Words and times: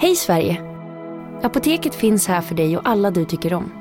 Hej 0.00 0.16
Sverige! 0.16 0.62
Apoteket 1.42 1.94
finns 1.94 2.26
här 2.26 2.40
för 2.40 2.54
dig 2.54 2.76
och 2.76 2.88
alla 2.88 3.10
du 3.10 3.24
tycker 3.24 3.54
om. 3.54 3.72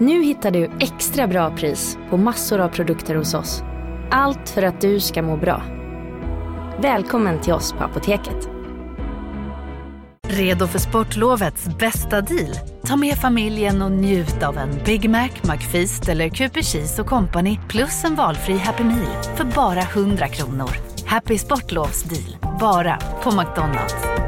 Nu 0.00 0.22
hittar 0.22 0.50
du 0.50 0.70
extra 0.80 1.26
bra 1.26 1.56
pris 1.56 1.98
på 2.10 2.16
massor 2.16 2.60
av 2.60 2.68
produkter 2.68 3.14
hos 3.14 3.34
oss. 3.34 3.62
Allt 4.10 4.48
för 4.48 4.62
att 4.62 4.80
du 4.80 5.00
ska 5.00 5.22
må 5.22 5.36
bra. 5.36 5.62
Välkommen 6.82 7.40
till 7.40 7.52
oss 7.52 7.72
på 7.72 7.84
Apoteket. 7.84 8.48
Redo 10.28 10.66
för 10.66 10.78
sportlovets 10.78 11.68
bästa 11.78 12.20
deal? 12.20 12.54
Ta 12.86 12.96
med 12.96 13.14
familjen 13.14 13.82
och 13.82 13.92
njut 13.92 14.42
av 14.42 14.58
en 14.58 14.70
Big 14.84 15.10
Mac, 15.10 15.30
McFeast 15.42 16.08
eller 16.08 16.28
Cooper 16.28 16.62
Cheese 16.62 17.02
och 17.02 17.08
Company 17.08 17.58
plus 17.68 18.04
en 18.04 18.14
valfri 18.14 18.56
Happy 18.58 18.84
Meal 18.84 19.22
för 19.36 19.44
bara 19.44 19.80
100 19.80 20.28
kronor. 20.28 20.70
Happy 21.06 21.38
Sportlovs 21.38 22.02
deal, 22.02 22.58
bara 22.60 22.98
på 23.22 23.30
McDonalds 23.30 24.27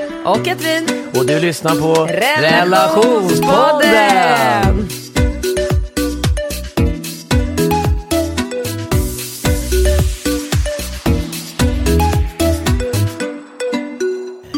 och 0.25 0.45
Katrin. 0.45 0.87
och 1.15 1.25
du 1.25 1.39
lyssnar 1.39 1.75
på 1.75 2.05
Relationspodden! 2.41 4.87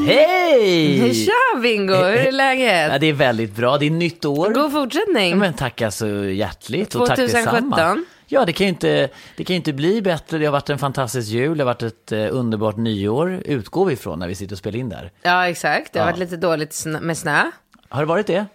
Hej! 0.08 1.14
Tja 1.14 1.60
Bingo, 1.62 1.94
hur 1.96 2.04
är 2.04 2.26
Ja, 2.26 2.32
läget? 2.32 3.02
det 3.02 3.08
är 3.08 3.14
väldigt 3.14 3.56
bra, 3.56 3.78
det 3.78 3.86
är 3.86 3.90
nytt 3.90 4.26
år. 4.26 4.50
God 4.54 4.72
fortsättning. 4.72 5.30
Ja, 5.30 5.36
men 5.36 5.54
tackar 5.54 5.90
så 5.90 6.08
hjärtligt 6.26 6.96
och 6.96 7.08
tack 7.08 7.16
2017. 7.18 8.06
Ja, 8.34 8.46
det 8.46 8.54
kan, 8.54 8.66
ju 8.68 8.70
inte, 8.70 9.10
det 9.38 9.44
kan 9.44 9.54
ju 9.54 9.58
inte 9.58 9.74
bli 9.74 10.02
bättre. 10.02 10.38
Det 10.38 10.46
har 10.46 10.52
varit 10.52 10.70
en 10.70 10.78
fantastisk 10.80 11.30
jul, 11.30 11.58
det 11.58 11.64
har 11.64 11.66
varit 11.74 11.84
ett 11.84 12.12
eh, 12.12 12.28
underbart 12.32 12.78
nyår, 12.78 13.42
utgår 13.46 13.86
vi 13.86 13.94
ifrån 13.94 14.20
när 14.20 14.28
vi 14.28 14.36
sitter 14.36 14.54
och 14.56 14.60
spelar 14.60 14.80
in 14.80 14.90
där. 14.90 15.12
Ja, 15.22 15.48
exakt. 15.48 15.94
Det 15.94 16.00
har 16.00 16.06
Ja. 16.08 16.12
varit 16.12 16.20
lite 16.20 16.38
dåligt 16.38 16.84
med 17.02 17.18
snö. 17.18 17.52
Har 17.90 18.02
det 18.02 18.06
varit 18.06 18.28
det? 18.28 18.46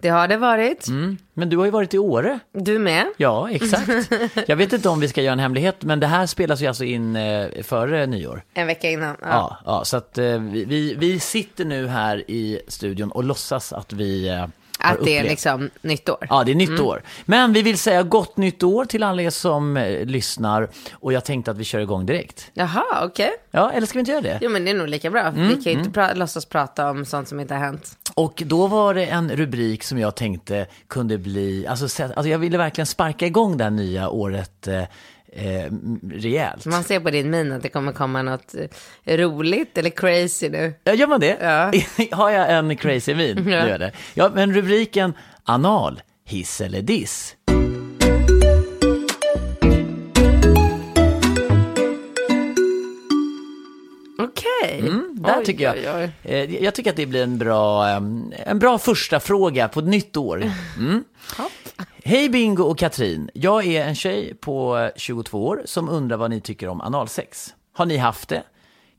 Det 0.00 0.08
har 0.08 0.28
det 0.28 0.36
varit. 0.36 0.86
Mm. 0.88 1.18
Men 1.34 1.48
du 1.48 1.56
har 1.56 1.64
ju 1.64 1.70
varit 1.70 1.94
i 1.94 1.98
Åre. 1.98 2.38
Du 2.52 2.78
med. 2.78 3.06
Ja, 3.16 3.50
exakt. 3.50 4.10
Jag 4.46 4.56
vet 4.56 4.72
inte 4.72 4.88
om 4.88 5.00
vi 5.00 5.08
ska 5.08 5.22
göra 5.22 5.32
en 5.32 5.38
hemlighet, 5.38 5.82
men 5.84 6.00
det 6.00 6.06
här 6.06 6.26
spelas 6.26 6.60
ju 6.60 6.66
alltså 6.66 6.84
in 6.84 7.16
eh, 7.16 7.46
före 7.62 8.06
nyår. 8.06 8.42
En 8.54 8.66
vecka 8.66 8.90
innan. 8.90 9.16
Ja. 9.22 9.28
Ja, 9.30 9.58
ja 9.64 9.84
så 9.84 9.96
att 9.96 10.18
eh, 10.18 10.24
vi, 10.38 10.64
vi, 10.64 10.94
vi 10.94 11.20
sitter 11.20 11.64
nu 11.64 11.86
här 11.86 12.30
i 12.30 12.60
studion 12.68 13.10
och 13.10 13.24
låtsas 13.24 13.72
att 13.72 13.92
vi 13.92 14.28
Att 14.78 15.04
det 15.04 15.18
är 15.18 15.22
liksom 15.24 15.70
nytt 15.82 16.08
år. 16.08 16.26
Ja, 16.30 16.44
det 16.44 16.52
är 16.52 16.54
nytt 16.54 16.80
år. 16.80 17.02
Men 17.24 17.52
vi 17.52 17.62
vill 17.62 17.78
säga 17.78 18.02
gott 18.02 18.36
nytt 18.36 18.62
år 18.62 18.84
till 18.84 19.02
alla 19.02 19.22
er 19.22 19.30
som 19.30 19.76
eh, 19.76 20.04
lyssnar. 20.06 20.68
Och 20.92 21.12
jag 21.12 21.24
tänkte 21.24 21.50
att 21.50 21.58
vi 21.58 21.64
kör 21.64 21.78
igång 21.80 22.06
direkt. 22.06 22.50
Jaha, 22.54 22.84
okej. 23.02 23.30
Ja, 23.50 23.70
eller 23.72 23.86
ska 23.86 23.96
vi 23.98 24.00
inte 24.00 24.12
göra 24.12 24.22
det? 24.22 24.38
Jo, 24.42 24.50
men 24.50 24.64
det 24.64 24.70
är 24.70 24.74
nog 24.74 24.88
lika 24.88 25.10
bra. 25.10 25.20
Mm, 25.22 25.48
Vi 25.48 25.54
kan 25.54 25.72
ju 25.72 25.78
inte 25.78 26.00
pra- 26.00 26.14
låtsas 26.14 26.44
prata 26.46 26.90
om 26.90 27.04
sånt 27.04 27.28
som 27.28 27.40
inte 27.40 27.54
har 27.54 27.60
hänt. 27.60 27.96
Och 28.14 28.42
då 28.46 28.66
var 28.66 28.94
det 28.94 29.06
en 29.06 29.30
rubrik 29.36 29.84
som 29.84 29.98
jag 29.98 30.14
tänkte 30.14 30.66
kunde 30.88 31.18
bli, 31.18 31.66
alltså, 31.66 31.88
så- 31.88 32.02
alltså 32.02 32.28
jag 32.28 32.38
ville 32.38 32.58
verkligen 32.58 32.86
sparka 32.86 33.26
igång 33.26 33.56
det 33.56 33.64
här 33.64 33.70
nya 33.70 34.08
året 34.08 34.68
eh, 34.68 34.82
eh, 35.32 35.72
rejält. 36.12 36.66
Man 36.66 36.84
ser 36.84 37.00
på 37.00 37.10
din 37.10 37.30
min 37.30 37.52
att 37.52 37.62
det 37.62 37.68
kommer 37.68 37.92
komma 37.92 38.22
något 38.22 38.54
eh, 39.04 39.16
roligt 39.18 39.78
eller 39.78 39.90
crazy 39.90 40.48
nu. 40.48 40.74
Ja, 40.84 40.94
gör 40.94 41.06
man 41.06 41.20
det? 41.20 41.36
Ja. 41.40 41.72
Har 42.16 42.30
jag 42.30 42.50
en 42.52 42.76
crazy 42.76 43.14
min? 43.14 43.48
Ja. 43.48 43.68
Gör 43.68 43.78
det. 43.78 43.92
Ja, 44.14 44.30
men 44.34 44.54
rubriken 44.54 45.12
anal, 45.44 46.02
hiss 46.24 46.60
eller 46.60 46.82
diss. 46.82 47.34
Okej. 54.18 54.78
Mm, 54.80 55.16
där 55.22 55.38
Oj, 55.38 55.44
tycker 55.44 55.64
jag. 55.64 55.74
oj, 55.96 56.10
oj. 56.24 56.32
Eh, 56.32 56.64
jag 56.64 56.74
tycker 56.74 56.90
att 56.90 56.96
det 56.96 57.06
blir 57.06 57.22
en 57.22 57.38
bra, 57.38 57.88
en 57.88 58.58
bra 58.58 58.78
första 58.78 59.20
fråga 59.20 59.68
på 59.68 59.80
ett 59.80 59.86
nytt 59.86 60.16
år. 60.16 60.42
Mm. 60.78 61.04
Hej 62.04 62.28
Bingo 62.28 62.62
och 62.64 62.78
Katrin. 62.78 63.30
Jag 63.34 63.66
är 63.66 63.84
en 63.84 63.94
tjej 63.94 64.34
på 64.34 64.90
22 64.96 65.46
år 65.46 65.62
som 65.64 65.88
undrar 65.88 66.16
vad 66.16 66.30
ni 66.30 66.40
tycker 66.40 66.68
om 66.68 66.80
analsex. 66.80 67.54
Har 67.72 67.86
ni 67.86 67.96
haft 67.96 68.28
det? 68.28 68.42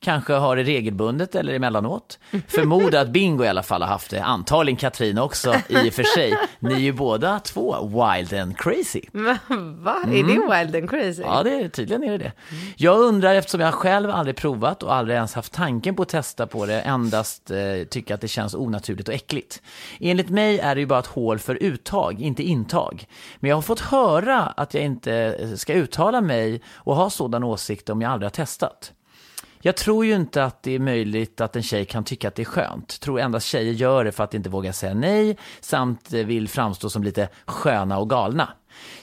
Kanske 0.02 0.34
har 0.34 0.56
det 0.56 0.64
regelbundet 0.64 1.36
eller 1.36 1.54
emellanåt. 1.54 2.20
Förmodar 2.48 3.02
att 3.02 3.10
Bingo 3.10 3.44
i 3.44 3.48
alla 3.48 3.64
fall 3.64 3.82
har 3.82 3.90
haft 3.90 4.12
det. 4.12 4.24
Antagligen 4.24 4.78
Katrin 4.78 5.18
också 5.18 5.56
i 5.68 5.90
och 5.90 5.94
för 5.94 6.04
sig. 6.04 6.38
Ni 6.60 6.74
är 6.74 6.80
ju 6.80 6.94
båda 6.94 7.40
två 7.40 7.88
wild 7.88 8.34
and 8.34 8.58
crazy. 8.58 9.02
Va? 9.14 9.38
Är 10.08 10.24
det 10.24 10.58
wild 10.58 10.76
and 10.76 10.90
crazy? 10.90 11.22
Mm. 11.22 11.34
Ja, 11.34 11.44
det 11.44 11.52
är, 11.52 11.70
tydligen 11.70 12.04
är 12.04 12.12
det 12.12 12.18
det. 12.18 12.32
Jag 12.76 13.00
undrar, 13.00 13.36
eftersom 13.36 13.62
jag 13.62 13.74
själv 13.74 14.10
aldrig 14.12 14.36
provat 14.36 14.84
och 14.84 14.96
aldrig 14.96 15.16
ens 15.16 15.34
haft 15.34 15.54
tanken 15.54 15.96
på 15.96 16.02
att 16.02 16.10
testa 16.10 16.48
på 16.48 16.66
det, 16.66 16.82
endast 16.82 17.52
eh, 17.52 17.58
tycker 17.90 18.14
att 18.14 18.22
det 18.22 18.28
känns 18.28 18.56
onaturligt 18.56 19.08
och 19.08 19.14
äckligt. 19.14 19.62
Enligt 20.00 20.30
mig 20.30 20.60
är 20.60 20.76
det 20.76 20.82
ju 20.82 20.88
bara 20.88 21.00
ett 21.00 21.08
hål 21.08 21.40
för 21.40 21.56
uttag, 21.56 22.22
inte 22.22 22.44
intag. 22.44 23.06
Men 23.40 23.50
jag 23.50 23.58
har 23.58 23.62
fått 23.62 23.80
höra 23.80 24.42
att 24.42 24.74
jag 24.74 24.84
inte 24.84 25.14
eh, 25.14 25.56
ska 25.56 25.74
uttala 25.74 26.22
mig 26.22 26.62
och 26.74 26.96
ha 26.96 27.10
sådan 27.10 27.44
åsikt 27.44 27.90
om 27.90 28.02
jag 28.02 28.12
aldrig 28.12 28.26
har 28.26 28.32
testat. 28.36 28.94
Jag 29.62 29.78
tror 29.78 30.06
ju 30.06 30.16
inte 30.16 30.44
att 30.44 30.64
det 30.64 30.76
är 30.76 30.80
möjligt 30.80 31.42
att 31.42 31.56
en 31.56 31.64
tjej 31.64 31.86
kan 31.86 32.04
tycka 32.04 32.28
att 32.28 32.36
det 32.36 32.42
är 32.42 32.46
skönt. 32.46 33.00
Tror 33.00 33.20
endast 33.20 33.48
tjejer 33.48 33.74
gör 33.74 34.06
det 34.06 34.12
för 34.12 34.24
att 34.24 34.34
inte 34.34 34.50
våga 34.50 34.74
säga 34.74 34.94
nej 34.94 35.38
samt 35.60 36.12
vill 36.12 36.50
framstå 36.50 36.90
som 36.90 37.04
lite 37.04 37.30
sköna 37.46 38.00
och 38.00 38.10
galna. 38.10 38.50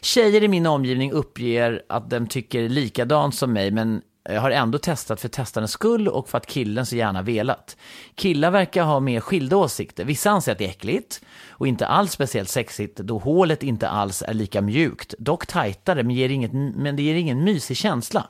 Tjejer 0.01 0.43
i 0.43 0.49
min 0.49 0.67
omgivning 0.67 1.13
uppger 1.13 1.83
att 1.89 2.11
de 2.11 2.27
tycker 2.27 2.69
likadant 2.69 3.35
som 3.35 3.53
mig 3.53 3.71
men 3.71 4.03
jag 4.29 4.41
har 4.41 4.51
ändå 4.51 4.79
testat 4.79 5.21
för 5.21 5.29
testandets 5.29 5.73
skull 5.73 6.09
och 6.09 6.29
för 6.29 6.39
att 6.39 6.47
killen 6.47 6.87
så 6.87 6.97
gärna 6.97 7.23
velat. 7.23 7.77
Killar 8.15 8.51
verkar 8.51 8.85
ha 8.85 9.01
mer 9.01 9.21
skilda 9.21 9.57
åsikter. 9.57 10.05
Vissa 10.05 10.31
anser 10.31 10.53
att 10.53 10.59
det 10.59 10.65
är 10.65 10.69
äckligt 10.69 11.21
och 11.49 11.67
inte 11.67 11.87
alls 11.87 12.13
speciellt 12.13 12.49
sexigt 12.49 12.97
då 12.97 13.19
hålet 13.19 13.63
inte 13.63 13.89
alls 13.89 14.23
är 14.23 14.35
lika 14.35 14.63
mjukt. 14.63 15.15
Dock 15.19 15.47
tajtare 15.47 16.03
men, 16.03 16.17
ger 16.17 16.29
inget, 16.29 16.53
men 16.53 16.97
det 16.97 17.03
ger 17.03 17.15
ingen 17.15 17.45
mysig 17.45 17.77
känsla. 17.77 18.27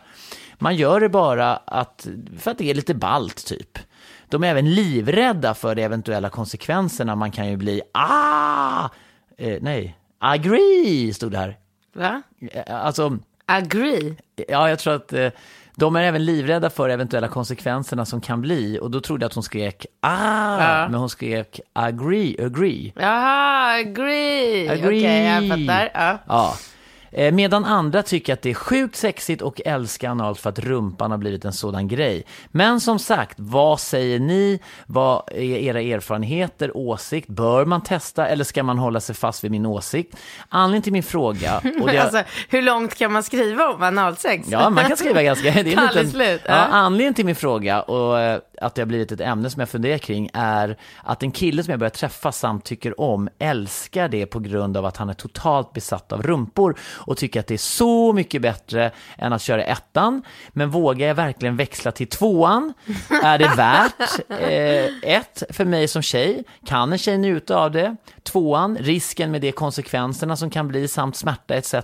Man 0.58 0.76
gör 0.76 1.00
det 1.00 1.08
bara 1.08 1.56
att, 1.56 2.06
för 2.38 2.50
att 2.50 2.58
det 2.58 2.70
är 2.70 2.74
lite 2.74 2.94
balt 2.94 3.46
typ. 3.46 3.78
De 4.28 4.44
är 4.44 4.48
även 4.48 4.74
livrädda 4.74 5.54
för 5.54 5.74
de 5.74 5.82
eventuella 5.82 6.28
konsekvenserna. 6.28 7.16
Man 7.16 7.30
kan 7.30 7.48
ju 7.48 7.56
bli 7.56 7.82
ah, 7.92 8.88
eh, 9.38 9.58
nej, 9.60 9.96
agree 10.18 11.14
stod 11.14 11.32
det 11.32 11.38
här. 11.38 11.56
Va? 11.94 12.22
Eh, 12.52 12.62
Alltså, 12.86 13.18
Agree? 13.46 14.16
ja 14.48 14.68
jag 14.68 14.78
tror 14.78 14.94
att 14.94 15.12
eh, 15.12 15.28
de 15.74 15.96
är 15.96 16.02
även 16.02 16.24
livrädda 16.24 16.70
för 16.70 16.88
eventuella 16.88 17.28
konsekvenserna 17.28 18.04
som 18.04 18.20
kan 18.20 18.40
bli. 18.40 18.78
Och 18.82 18.90
då 18.90 19.00
trodde 19.00 19.22
jag 19.24 19.28
att 19.28 19.34
hon 19.34 19.42
skrek 19.42 19.86
ah, 20.00 20.60
Ja. 20.82 20.88
men 20.88 20.94
hon 21.00 21.10
skrek 21.10 21.60
agree, 21.72 22.36
agree. 22.44 22.92
Jaha, 22.96 23.74
agree. 23.80 24.68
Agree. 24.68 24.86
Okej, 24.86 25.24
jag 25.24 25.48
fattar. 25.48 25.90
Ja. 25.94 26.18
Ja. 26.28 26.56
Eh, 27.10 27.32
Medan 27.32 27.64
andra 27.64 28.02
tycker 28.02 28.32
att 28.32 28.42
det 28.42 28.50
är 28.50 28.54
sjukt 28.54 28.96
sexigt 28.96 29.42
och 29.42 29.60
älskar 29.64 30.10
analt 30.10 30.40
för 30.40 30.50
att 30.50 30.58
rumpan 30.58 31.10
har 31.10 31.18
blivit 31.18 31.44
en 31.44 31.52
sådan 31.52 31.88
grej. 31.88 32.24
Men 32.48 32.80
som 32.80 32.98
sagt, 32.98 33.34
vad 33.38 33.80
säger 33.80 34.18
ni? 34.18 34.60
Vad 34.86 35.22
är 35.32 35.40
era 35.40 35.80
erfarenheter, 35.80 36.76
åsikt? 36.76 37.28
Bör 37.28 37.64
man 37.64 37.82
testa 37.82 38.28
eller 38.28 38.44
ska 38.44 38.62
man 38.62 38.78
hålla 38.78 39.00
sig 39.00 39.14
fast 39.14 39.44
vid 39.44 39.50
min 39.50 39.66
åsikt? 39.66 40.16
Anledningen 40.48 40.82
till 40.82 40.92
min 40.92 41.02
fråga... 41.02 41.56
Och 41.80 41.88
det, 41.88 42.06
Alltså, 42.06 42.22
hur 42.48 42.62
långt 42.62 42.94
kan 42.94 43.12
man 43.12 43.22
skriva 43.22 43.68
om 43.68 43.82
analsex? 43.82 44.48
Ja, 44.50 44.70
man 44.70 44.84
kan 44.84 44.96
skriva 44.96 45.22
ganska... 45.22 45.50
Det 45.66 45.72
är 45.72 46.04
liten, 46.04 46.38
ja. 46.46 46.54
anledningen 46.54 47.14
till 47.14 47.26
min 47.26 47.34
fråga 47.34 47.82
och 47.82 48.20
eh, 48.20 48.40
att 48.60 48.74
det 48.74 48.82
har 48.82 48.86
blivit 48.86 49.12
ett 49.12 49.20
ämne 49.20 49.50
som 49.50 49.60
jag 49.60 49.68
funderar 49.68 49.98
kring 49.98 50.30
är 50.32 50.76
att 51.02 51.22
en 51.22 51.32
kille 51.32 51.62
som 51.62 51.70
jag 51.70 51.80
börjar 51.80 51.90
träffa 51.90 52.32
samt 52.32 52.64
tycker 52.64 53.00
om 53.00 53.28
älskar 53.38 54.08
det 54.08 54.26
på 54.26 54.38
grund 54.38 54.76
av 54.76 54.84
att 54.84 54.96
han 54.96 55.08
är 55.08 55.14
totalt 55.14 55.72
besatt 55.72 56.12
av 56.12 56.22
rumpor 56.22 56.78
och 56.82 57.16
tycker 57.16 57.40
att 57.40 57.46
det 57.46 57.54
är 57.54 57.58
så 57.58 58.12
mycket 58.12 58.42
bättre 58.42 58.90
än 59.18 59.32
att 59.32 59.42
köra 59.42 59.64
ettan. 59.64 60.22
Men 60.48 60.70
vågar 60.70 61.08
jag 61.08 61.14
verkligen 61.14 61.56
växla 61.56 61.92
till 61.92 62.06
tvåan? 62.06 62.72
Är 63.22 63.38
det 63.38 63.48
värt? 63.56 64.20
Eh, 64.28 65.16
ett, 65.16 65.42
för 65.50 65.64
mig 65.64 65.88
som 65.88 66.02
tjej, 66.02 66.44
kan 66.66 66.92
en 66.92 66.98
tjej 66.98 67.18
njuta 67.18 67.56
av 67.56 67.70
det? 67.70 67.96
tvåan, 68.26 68.76
risken 68.80 69.30
med 69.30 69.40
de 69.40 69.52
konsekvenserna 69.52 70.36
som 70.36 70.50
kan 70.50 70.68
bli 70.68 70.88
samt 70.88 71.16
smärta 71.16 71.54
etc. 71.54 71.74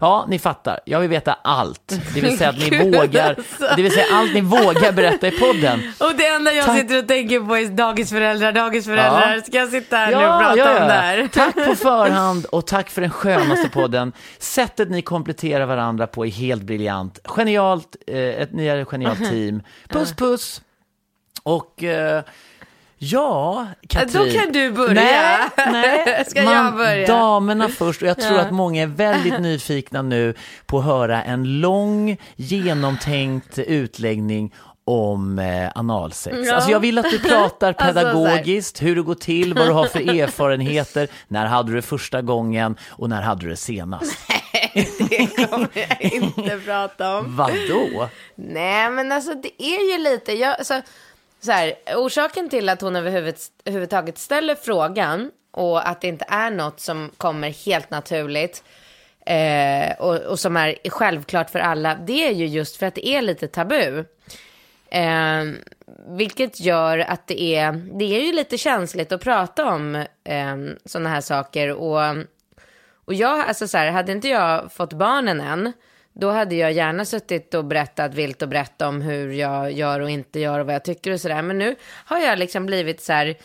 Ja, 0.00 0.26
ni 0.28 0.38
fattar. 0.38 0.80
Jag 0.86 1.00
vill 1.00 1.10
veta 1.10 1.32
allt. 1.32 2.00
Det 2.14 2.20
vill 2.20 2.38
säga 2.38 2.50
att 2.50 2.58
ni 2.58 2.90
vågar, 2.92 3.34
alltså. 3.34 3.76
det 3.76 3.82
vill 3.82 3.92
säga 3.92 4.06
allt 4.12 4.34
ni 4.34 4.40
vågar 4.40 4.92
berätta 4.92 5.28
i 5.28 5.30
podden. 5.30 5.80
Och 6.00 6.14
det 6.16 6.26
enda 6.26 6.52
jag 6.52 6.66
Tack. 6.66 6.78
sitter 6.78 6.98
och 6.98 7.08
tänker 7.08 7.40
på 7.40 7.56
är 7.56 7.66
dagisföräldrar, 7.68 8.52
dagisföräldrar. 8.52 9.34
Ja. 9.36 9.42
Ska 9.42 9.56
jag 9.58 9.68
sitta 9.68 9.96
här 9.96 10.06
nu 10.10 10.16
och 10.16 10.40
prata 10.40 10.80
om 10.82 10.88
det 10.88 10.92
här? 10.94 11.28
Tack 11.32 11.54
på 11.66 11.74
förhand 11.74 12.44
och 12.46 12.66
tack 12.66 12.90
för 12.90 13.00
den 13.00 13.10
skönaste 13.10 13.68
podden. 13.72 14.12
Sättet 14.38 14.90
ni 14.90 15.02
kompletterar 15.02 15.66
varandra 15.66 16.06
på 16.06 16.26
är 16.26 16.30
helt 16.30 16.62
briljant. 16.62 17.18
Genialt, 17.24 17.96
eh, 18.06 18.18
ett 18.18 18.52
ni 18.52 18.66
är 18.66 18.76
ett 18.76 18.88
genialt 18.88 19.18
team. 19.30 19.62
Puss 19.88 20.12
puss! 20.16 20.62
Och 21.42 21.84
eh, 21.84 22.22
ja, 22.98 23.66
Katrin. 23.88 24.12
Då 24.32 24.38
kan 24.40 24.52
du 24.52 24.70
börja. 24.72 24.94
Nej, 24.94 25.48
nej. 26.06 26.24
Ska 26.28 26.42
jag 26.42 26.74
börja? 26.76 27.06
Damerna 27.06 27.68
först 27.68 28.02
och 28.02 28.08
jag 28.08 28.20
tror 28.20 28.36
Ja. 28.38 28.40
att 28.40 28.50
många 28.50 28.82
är 28.82 28.86
väldigt 28.86 29.40
nyfikna 29.40 30.02
nu 30.02 30.34
på 30.66 30.78
att 30.78 30.84
höra 30.84 31.22
en 31.22 31.60
lång 31.60 32.16
genomtänkt 32.36 33.58
utläggning 33.58 34.54
om 34.90 35.38
eh, 35.38 35.68
analsex. 35.74 36.36
Ja. 36.46 36.54
Alltså 36.54 36.70
jag 36.70 36.80
vill 36.80 36.98
att 36.98 37.10
du 37.10 37.18
pratar 37.18 37.68
Alltså, 37.78 37.84
pedagogiskt, 38.00 38.82
hur 38.82 38.96
det 38.96 39.02
går 39.02 39.14
till, 39.14 39.54
vad 39.54 39.66
du 39.66 39.72
har 39.72 39.86
för 39.86 40.00
erfarenheter, 40.20 41.08
när 41.28 41.46
hade 41.46 41.70
du 41.70 41.76
det 41.76 41.82
första 41.82 42.22
gången 42.22 42.76
och 42.88 43.08
när 43.08 43.22
hade 43.22 43.40
du 43.40 43.48
det 43.50 43.56
senast? 43.56 44.18
Det 45.10 45.46
kommer 45.48 45.68
jag 45.74 46.00
inte 46.12 46.60
prata 46.64 47.18
om. 47.18 47.36
Vadå? 47.36 48.08
Nej, 48.34 48.90
men 48.90 49.12
alltså 49.12 49.34
det 49.34 49.62
är 49.62 49.92
ju 49.92 49.98
lite, 50.04 50.32
jag, 50.32 50.58
alltså, 50.58 50.80
så 51.40 51.52
här, 51.52 51.74
orsaken 51.96 52.48
till 52.48 52.68
att 52.68 52.80
hon 52.80 52.96
överhuvud- 52.96 53.50
överhuvudtaget 53.64 54.18
ställer 54.18 54.54
frågan 54.54 55.30
och 55.52 55.88
att 55.88 56.00
det 56.00 56.08
inte 56.08 56.24
är 56.28 56.50
något 56.50 56.80
som 56.80 57.10
kommer 57.16 57.50
helt 57.66 57.90
naturligt 57.90 58.64
eh, 59.26 59.92
och, 59.98 60.16
och 60.16 60.38
som 60.38 60.56
är 60.56 60.76
självklart 60.90 61.50
för 61.50 61.58
alla, 61.58 61.94
det 61.94 62.26
är 62.26 62.32
ju 62.32 62.46
just 62.46 62.76
för 62.76 62.86
att 62.86 62.94
det 62.94 63.08
är 63.08 63.22
lite 63.22 63.48
tabu. 63.48 64.04
Eh, 64.90 65.44
vilket 66.16 66.60
gör 66.60 66.98
att 66.98 67.26
det 67.26 67.42
är, 67.42 67.72
det 67.98 68.04
är 68.04 68.26
ju 68.26 68.32
lite 68.32 68.58
känsligt 68.58 69.12
att 69.12 69.22
prata 69.22 69.66
om 69.66 69.94
eh, 70.24 70.56
sådana 70.84 71.08
här 71.08 71.20
saker. 71.20 71.72
Och, 71.72 72.16
och 73.04 73.14
jag, 73.14 73.40
alltså 73.40 73.68
så 73.68 73.78
här, 73.78 73.90
hade 73.90 74.12
inte 74.12 74.28
jag 74.28 74.72
fått 74.72 74.92
barnen 74.92 75.40
än, 75.40 75.72
då 76.12 76.30
hade 76.30 76.54
jag 76.54 76.72
gärna 76.72 77.04
suttit 77.04 77.54
och 77.54 77.64
berättat 77.64 78.14
vilt 78.14 78.42
och 78.42 78.48
berättat 78.48 78.88
om 78.88 79.00
hur 79.02 79.32
jag 79.32 79.72
gör 79.72 80.00
och 80.00 80.10
inte 80.10 80.40
gör 80.40 80.60
och 80.60 80.66
vad 80.66 80.74
jag 80.74 80.84
tycker 80.84 81.12
och 81.12 81.20
sådär. 81.20 81.42
Men 81.42 81.58
nu 81.58 81.76
har 82.04 82.18
jag 82.18 82.38
liksom 82.38 82.66
blivit 82.66 83.00
så 83.00 83.12
här, 83.12 83.36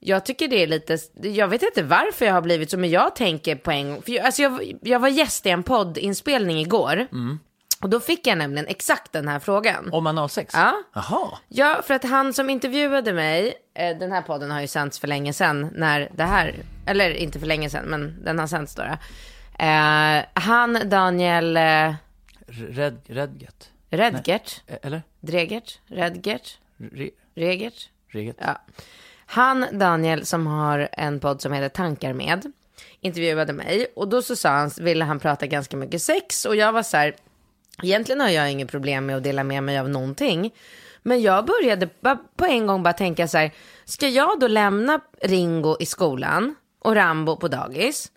jag 0.00 0.24
tycker 0.24 0.48
det 0.48 0.62
är 0.62 0.66
lite, 0.66 0.98
jag 1.22 1.48
vet 1.48 1.62
inte 1.62 1.82
varför 1.82 2.26
jag 2.26 2.32
har 2.32 2.42
blivit 2.42 2.70
så, 2.70 2.78
men 2.78 2.90
jag 2.90 3.16
tänker 3.16 3.56
på 3.56 3.70
en 3.70 3.90
gång, 3.90 4.02
för 4.02 4.12
jag, 4.12 4.24
alltså 4.26 4.42
jag, 4.42 4.78
jag 4.82 4.98
var 4.98 5.08
gäst 5.08 5.46
i 5.46 5.50
en 5.50 5.62
poddinspelning 5.62 6.60
igår. 6.60 7.06
Mm. 7.12 7.38
Och 7.84 7.90
då 7.90 8.00
fick 8.00 8.26
jag 8.26 8.38
nämligen 8.38 8.66
exakt 8.66 9.12
den 9.12 9.28
här 9.28 9.38
frågan. 9.38 9.88
Om 9.92 10.06
analsex? 10.06 10.54
Ja. 10.54 10.82
Jaha. 10.94 11.38
Ja, 11.48 11.80
för 11.86 11.94
att 11.94 12.04
han 12.04 12.32
som 12.34 12.50
intervjuade 12.50 13.12
mig, 13.12 13.54
eh, 13.74 13.98
den 13.98 14.12
här 14.12 14.22
podden 14.22 14.50
har 14.50 14.60
ju 14.60 14.66
sänts 14.66 14.98
för 14.98 15.08
länge 15.08 15.32
sedan 15.32 15.70
när 15.74 16.08
det 16.14 16.22
här, 16.24 16.54
eller 16.86 17.10
inte 17.10 17.38
för 17.38 17.46
länge 17.46 17.70
sedan, 17.70 17.84
men 17.84 18.24
den 18.24 18.38
har 18.38 18.46
sänts 18.46 18.74
då. 18.74 18.82
då. 18.82 18.88
Eh, 19.64 20.24
han, 20.34 20.78
Daniel 20.84 21.56
eh, 21.56 21.94
Red, 22.46 23.00
Redget? 23.06 23.70
Redgert, 23.90 24.62
Eh, 24.66 24.76
Eller? 24.82 25.02
Dregert, 25.20 25.78
Redgert, 25.86 26.58
Re, 26.76 27.10
Regert. 27.34 27.90
reget? 28.08 28.36
Ja. 28.40 28.60
Han, 29.26 29.66
Daniel, 29.72 30.26
som 30.26 30.46
har 30.46 30.88
en 30.92 31.20
podd 31.20 31.42
som 31.42 31.52
heter 31.52 31.68
Tankar 31.68 32.12
med, 32.12 32.52
intervjuade 33.00 33.52
mig 33.52 33.86
och 33.96 34.08
då 34.08 34.22
så 34.22 34.36
sa 34.36 34.48
han, 34.48 34.70
ville 34.80 35.04
han 35.04 35.18
prata 35.20 35.46
ganska 35.46 35.76
mycket 35.76 36.02
sex 36.02 36.44
och 36.44 36.56
jag 36.56 36.72
var 36.72 36.82
så 36.82 36.96
här, 36.96 37.14
egentligen 37.82 38.20
har 38.20 38.28
jag 38.28 38.50
inget 38.52 38.70
problem 38.70 39.06
med 39.06 39.16
att 39.16 39.24
dela 39.24 39.44
med 39.44 39.62
mig 39.62 39.78
av 39.78 39.88
någonting. 39.88 40.54
Men 41.02 41.22
jag 41.22 41.44
började 41.46 41.88
på 42.36 42.44
en 42.44 42.66
gång 42.66 42.82
bara 42.82 42.92
tänka 42.92 43.28
så 43.28 43.38
här, 43.38 43.50
ska 43.84 44.08
jag 44.08 44.40
då 44.40 44.46
lämna 44.46 45.00
Ringo 45.22 45.76
i 45.80 45.86
skolan 45.86 46.54
och 46.80 46.94
Rambo 46.94 47.36
på 47.36 47.48
dagis? 47.48 48.10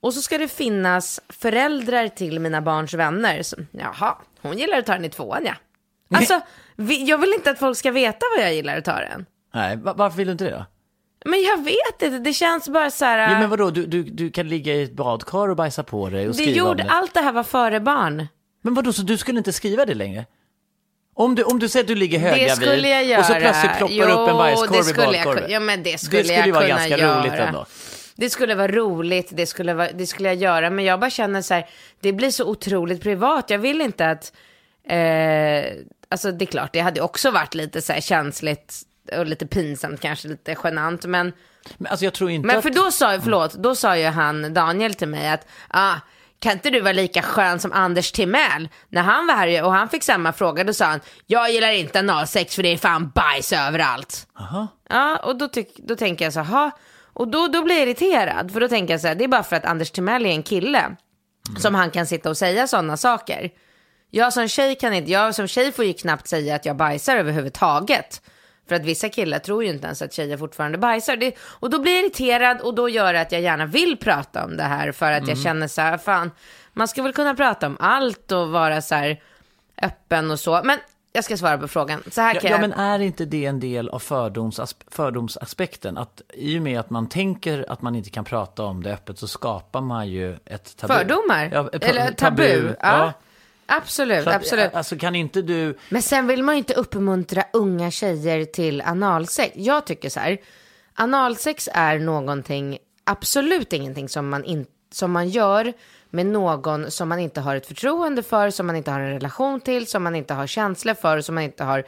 Och 0.00 0.14
så 0.14 0.22
ska 0.22 0.38
det 0.38 0.48
finnas 0.48 1.20
föräldrar 1.28 2.08
till 2.08 2.40
mina 2.40 2.62
barns 2.62 2.94
vänner. 2.94 3.42
Som, 3.42 3.66
Jaha, 3.70 4.18
hon 4.40 4.58
gillar 4.58 4.78
att 4.78 4.86
ta 4.86 4.92
den 4.92 5.04
i 5.04 5.10
tvåan 5.10 5.44
ja. 5.44 5.54
Alltså, 6.18 6.40
vi, 6.76 7.04
jag 7.04 7.18
vill 7.18 7.32
inte 7.32 7.50
att 7.50 7.58
folk 7.58 7.78
ska 7.78 7.90
veta 7.90 8.26
vad 8.36 8.46
jag 8.46 8.54
gillar 8.54 8.78
att 8.78 8.84
ta 8.84 8.96
den. 8.96 9.26
Nej, 9.54 9.76
va- 9.76 9.94
varför 9.96 10.16
vill 10.16 10.26
du 10.26 10.32
inte 10.32 10.44
det 10.44 10.50
då? 10.50 10.64
Men 11.24 11.42
jag 11.42 11.64
vet 11.64 12.02
inte, 12.02 12.18
det 12.18 12.32
känns 12.32 12.68
bara 12.68 12.90
så 12.90 13.04
här. 13.04 13.18
Ja, 13.18 13.38
men 13.40 13.50
vadå, 13.50 13.70
du, 13.70 13.86
du, 13.86 14.02
du 14.02 14.30
kan 14.30 14.48
ligga 14.48 14.74
i 14.74 14.82
ett 14.82 14.92
badkar 14.92 15.48
och 15.48 15.56
bajsa 15.56 15.82
på 15.82 16.08
dig 16.08 16.20
och 16.28 16.34
det 16.34 16.42
skriva 16.42 16.62
om 16.62 16.68
gjorde, 16.68 16.82
det. 16.82 16.90
allt 16.90 17.14
det 17.14 17.20
här 17.20 17.32
var 17.32 17.42
före 17.42 17.80
barn. 17.80 18.26
Men 18.62 18.74
vadå, 18.74 18.92
så 18.92 19.02
du 19.02 19.18
skulle 19.18 19.38
inte 19.38 19.52
skriva 19.52 19.84
det 19.86 19.94
längre? 19.94 20.26
Om 21.14 21.34
du, 21.34 21.42
om 21.42 21.58
du 21.58 21.68
säger 21.68 21.84
att 21.84 21.88
du 21.88 21.94
ligger 21.94 22.18
höggravid 22.18 23.18
och 23.18 23.24
så 23.24 23.34
plötsligt 23.34 23.76
ploppar 23.78 23.94
Jo, 23.94 24.04
upp 24.04 24.28
en 24.30 24.36
bajskorv 24.36 24.72
det 24.72 24.78
i 24.78 24.82
skulle 24.82 25.02
jag 25.04 25.12
badkorven. 25.12 25.36
kunna- 25.42 25.52
ja, 25.52 25.60
men 25.60 25.82
det 25.82 25.98
skulle 26.00 26.22
det 26.22 26.24
skulle 26.28 26.38
jag 26.46 26.54
vara 26.54 26.64
kunna 26.64 26.76
ganska 26.78 26.98
göra. 26.98 27.20
roligt 27.22 27.32
ändå. 27.32 27.66
Det 28.16 28.30
skulle 28.30 28.54
vara 28.54 28.68
roligt, 28.72 29.28
det 29.32 29.46
skulle, 29.46 29.74
vara, 29.74 29.92
det 29.92 30.06
skulle 30.06 30.28
jag 30.28 30.36
göra. 30.36 30.70
Men 30.70 30.84
jag 30.84 31.00
bara 31.00 31.10
känner 31.10 31.42
så 31.42 31.54
här, 31.54 31.66
det 32.00 32.12
blir 32.12 32.30
så 32.30 32.44
otroligt 32.44 33.02
privat. 33.02 33.50
Jag 33.50 33.58
vill 33.58 33.80
inte 33.80 34.10
att, 34.10 34.32
eh, 34.88 35.64
alltså 36.08 36.32
det 36.32 36.44
är 36.44 36.46
klart, 36.46 36.72
det 36.72 36.80
hade 36.80 37.00
också 37.00 37.30
varit 37.30 37.54
lite 37.54 37.82
så 37.82 37.92
här 37.92 38.00
känsligt 38.00 38.74
och 39.18 39.26
lite 39.26 39.46
pinsamt, 39.46 40.00
kanske 40.00 40.28
lite 40.28 40.56
genant. 40.64 41.04
Men, 41.06 41.32
Men 41.78 41.90
alltså 41.90 42.04
jag 42.04 42.14
tror 42.14 42.30
inte 42.30 42.46
men 42.46 42.56
att... 42.56 42.62
för 42.62 42.70
då 42.70 42.90
sa, 42.90 43.20
förlåt, 43.22 43.54
då 43.54 43.74
sa 43.74 43.96
ju 43.96 44.06
han, 44.06 44.54
Daniel 44.54 44.94
till 44.94 45.08
mig 45.08 45.28
att, 45.28 45.46
ah, 45.68 45.94
kan 46.42 46.52
inte 46.52 46.70
du 46.70 46.80
vara 46.80 46.92
lika 46.92 47.22
skön 47.22 47.60
som 47.60 47.72
Anders 47.72 48.12
Timell? 48.12 48.68
När 48.88 49.02
han 49.02 49.26
var 49.26 49.34
här 49.34 49.64
och 49.64 49.72
han 49.72 49.88
fick 49.88 50.02
samma 50.02 50.32
fråga, 50.32 50.64
då 50.64 50.72
sa 50.72 50.84
han, 50.84 51.00
jag 51.26 51.50
gillar 51.50 51.72
inte 51.72 51.98
analsex 51.98 52.54
för 52.54 52.62
det 52.62 52.68
är 52.68 52.76
fan 52.76 53.12
bajs 53.14 53.52
överallt. 53.52 54.26
Aha. 54.38 54.68
Ja, 54.88 55.16
och 55.16 55.38
då, 55.38 55.48
tyck, 55.48 55.76
då 55.76 55.96
tänker 55.96 56.24
jag 56.24 56.32
så 56.32 56.40
här, 56.40 56.70
och 57.12 57.28
då, 57.28 57.48
då 57.48 57.62
blir 57.62 57.74
jag 57.74 57.82
irriterad. 57.82 58.52
För 58.52 58.60
då 58.60 58.68
tänker 58.68 58.94
jag 58.94 59.00
så 59.00 59.08
här, 59.08 59.14
det 59.14 59.24
är 59.24 59.28
bara 59.28 59.42
för 59.42 59.56
att 59.56 59.64
Anders 59.64 59.90
Timell 59.90 60.26
är 60.26 60.30
en 60.30 60.42
kille. 60.42 60.96
Som 61.58 61.74
han 61.74 61.90
kan 61.90 62.06
sitta 62.06 62.30
och 62.30 62.36
säga 62.36 62.66
sådana 62.66 62.96
saker. 62.96 63.50
Jag 64.10 64.32
som 64.32 64.48
tjej 64.48 64.74
kan 64.74 64.94
inte, 64.94 65.10
jag 65.10 65.34
som 65.34 65.48
tjej 65.48 65.72
får 65.72 65.84
ju 65.84 65.92
knappt 65.92 66.28
säga 66.28 66.56
att 66.56 66.64
jag 66.64 66.76
bajsar 66.76 67.16
överhuvudtaget. 67.16 68.22
För 68.68 68.74
att 68.74 68.84
vissa 68.84 69.08
killar 69.08 69.38
tror 69.38 69.64
ju 69.64 69.70
inte 69.70 69.86
ens 69.86 70.02
att 70.02 70.12
tjejer 70.12 70.36
fortfarande 70.36 70.78
bajsar. 70.78 71.16
Det, 71.16 71.34
och 71.40 71.70
då 71.70 71.78
blir 71.78 71.92
jag 71.92 72.04
irriterad 72.04 72.60
och 72.60 72.74
då 72.74 72.88
gör 72.88 73.12
det 73.12 73.20
att 73.20 73.32
jag 73.32 73.40
gärna 73.40 73.66
vill 73.66 73.96
prata 73.96 74.44
om 74.44 74.56
det 74.56 74.62
här. 74.62 74.92
För 74.92 75.12
att 75.12 75.28
jag 75.28 75.38
känner 75.38 75.68
så 75.68 75.80
här, 75.80 75.98
fan, 75.98 76.30
man 76.72 76.88
ska 76.88 77.02
väl 77.02 77.12
kunna 77.12 77.34
prata 77.34 77.66
om 77.66 77.76
allt 77.80 78.32
och 78.32 78.50
vara 78.50 78.82
så 78.82 78.94
här 78.94 79.20
öppen 79.82 80.30
och 80.30 80.40
så. 80.40 80.60
Men 80.64 80.78
jag 81.12 81.24
ska 81.24 81.36
svara 81.36 81.58
på 81.58 81.68
frågan. 81.68 82.02
Så 82.10 82.20
här 82.20 82.34
Ja, 82.34 82.40
kan 82.40 82.50
ja, 82.50 82.56
jag... 82.56 82.60
men 82.60 82.72
är 82.72 82.98
inte 82.98 83.24
det 83.24 83.46
en 83.46 83.60
del 83.60 83.88
av 83.88 83.98
fördoms, 83.98 84.76
fördomsaspekten? 84.90 85.98
Att 85.98 86.22
i 86.34 86.58
och 86.58 86.62
med 86.62 86.80
att 86.80 86.90
man 86.90 87.08
tänker 87.08 87.64
att 87.68 87.82
man 87.82 87.94
inte 87.94 88.10
kan 88.10 88.24
prata 88.24 88.62
om 88.62 88.82
det 88.82 88.92
öppet 88.92 89.18
så 89.18 89.28
skapar 89.28 89.80
man 89.80 90.08
ju 90.08 90.36
ett 90.44 90.76
tabu. 90.76 90.94
Fördomar? 90.94 91.50
Ja, 91.52 91.70
ett 91.72 91.84
Eller 91.84 92.12
tabu? 92.12 92.74
Ja. 92.80 93.12
Absolut, 93.76 94.26
att, 94.26 94.34
absolut. 94.34 94.74
Alltså 94.74 94.96
kan 94.96 95.14
inte 95.14 95.42
du... 95.42 95.78
Men 95.88 96.02
sen 96.02 96.26
vill 96.26 96.42
man 96.42 96.54
ju 96.54 96.58
inte 96.58 96.74
uppmuntra 96.74 97.44
unga 97.52 97.90
tjejer 97.90 98.44
till 98.44 98.82
analsex. 98.82 99.52
Jag 99.56 99.86
tycker 99.86 100.08
så 100.08 100.20
här, 100.20 100.38
analsex 100.94 101.68
är 101.72 101.98
någonting, 101.98 102.78
absolut 103.04 103.72
ingenting 103.72 104.08
som 104.08 104.28
man, 104.28 104.44
in, 104.44 104.66
som 104.92 105.12
man 105.12 105.28
gör 105.28 105.72
med 106.10 106.26
någon 106.26 106.90
som 106.90 107.08
man 107.08 107.18
inte 107.18 107.40
har 107.40 107.56
ett 107.56 107.66
förtroende 107.66 108.22
för, 108.22 108.50
som 108.50 108.66
man 108.66 108.76
inte 108.76 108.90
har 108.90 109.00
en 109.00 109.12
relation 109.12 109.60
till, 109.60 109.86
som 109.86 110.02
man 110.02 110.14
inte 110.14 110.34
har 110.34 110.46
känslor 110.46 110.94
för, 110.94 111.20
som 111.20 111.34
man 111.34 111.44
inte 111.44 111.64
har 111.64 111.84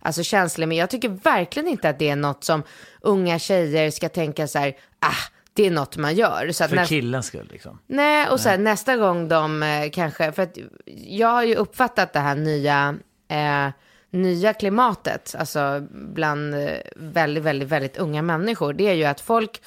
alltså 0.00 0.22
känslor 0.22 0.66
med. 0.66 0.76
Jag 0.78 0.90
tycker 0.90 1.08
verkligen 1.08 1.68
inte 1.68 1.88
att 1.88 1.98
det 1.98 2.08
är 2.08 2.16
något 2.16 2.44
som 2.44 2.62
unga 3.00 3.38
tjejer 3.38 3.90
ska 3.90 4.08
tänka 4.08 4.48
så 4.48 4.58
här, 4.58 4.76
ah, 5.00 5.37
det 5.58 5.66
är 5.66 5.70
något 5.70 5.96
man 5.96 6.14
gör. 6.14 6.50
Så 6.52 6.64
att 6.64 6.70
För 6.70 6.76
när- 6.76 6.84
killens 6.86 7.26
skull 7.26 7.48
liksom. 7.52 7.78
Nej, 7.86 8.28
och 8.28 8.40
så 8.40 8.48
här, 8.48 8.58
nästa 8.58 8.96
gång 8.96 9.28
de 9.28 9.62
eh, 9.62 9.90
kanske, 9.90 10.32
för 10.32 10.42
att 10.42 10.58
jag 11.06 11.28
har 11.28 11.42
ju 11.42 11.54
uppfattat 11.54 12.12
det 12.12 12.18
här 12.18 12.34
nya, 12.34 12.94
eh, 13.28 13.72
nya 14.10 14.52
klimatet, 14.52 15.34
alltså 15.38 15.86
bland 15.90 16.54
eh, 16.54 16.70
väldigt, 16.96 17.42
väldigt, 17.44 17.68
väldigt 17.68 17.96
unga 17.96 18.22
människor, 18.22 18.72
det 18.72 18.88
är 18.88 18.94
ju 18.94 19.04
att 19.04 19.20
folk, 19.20 19.60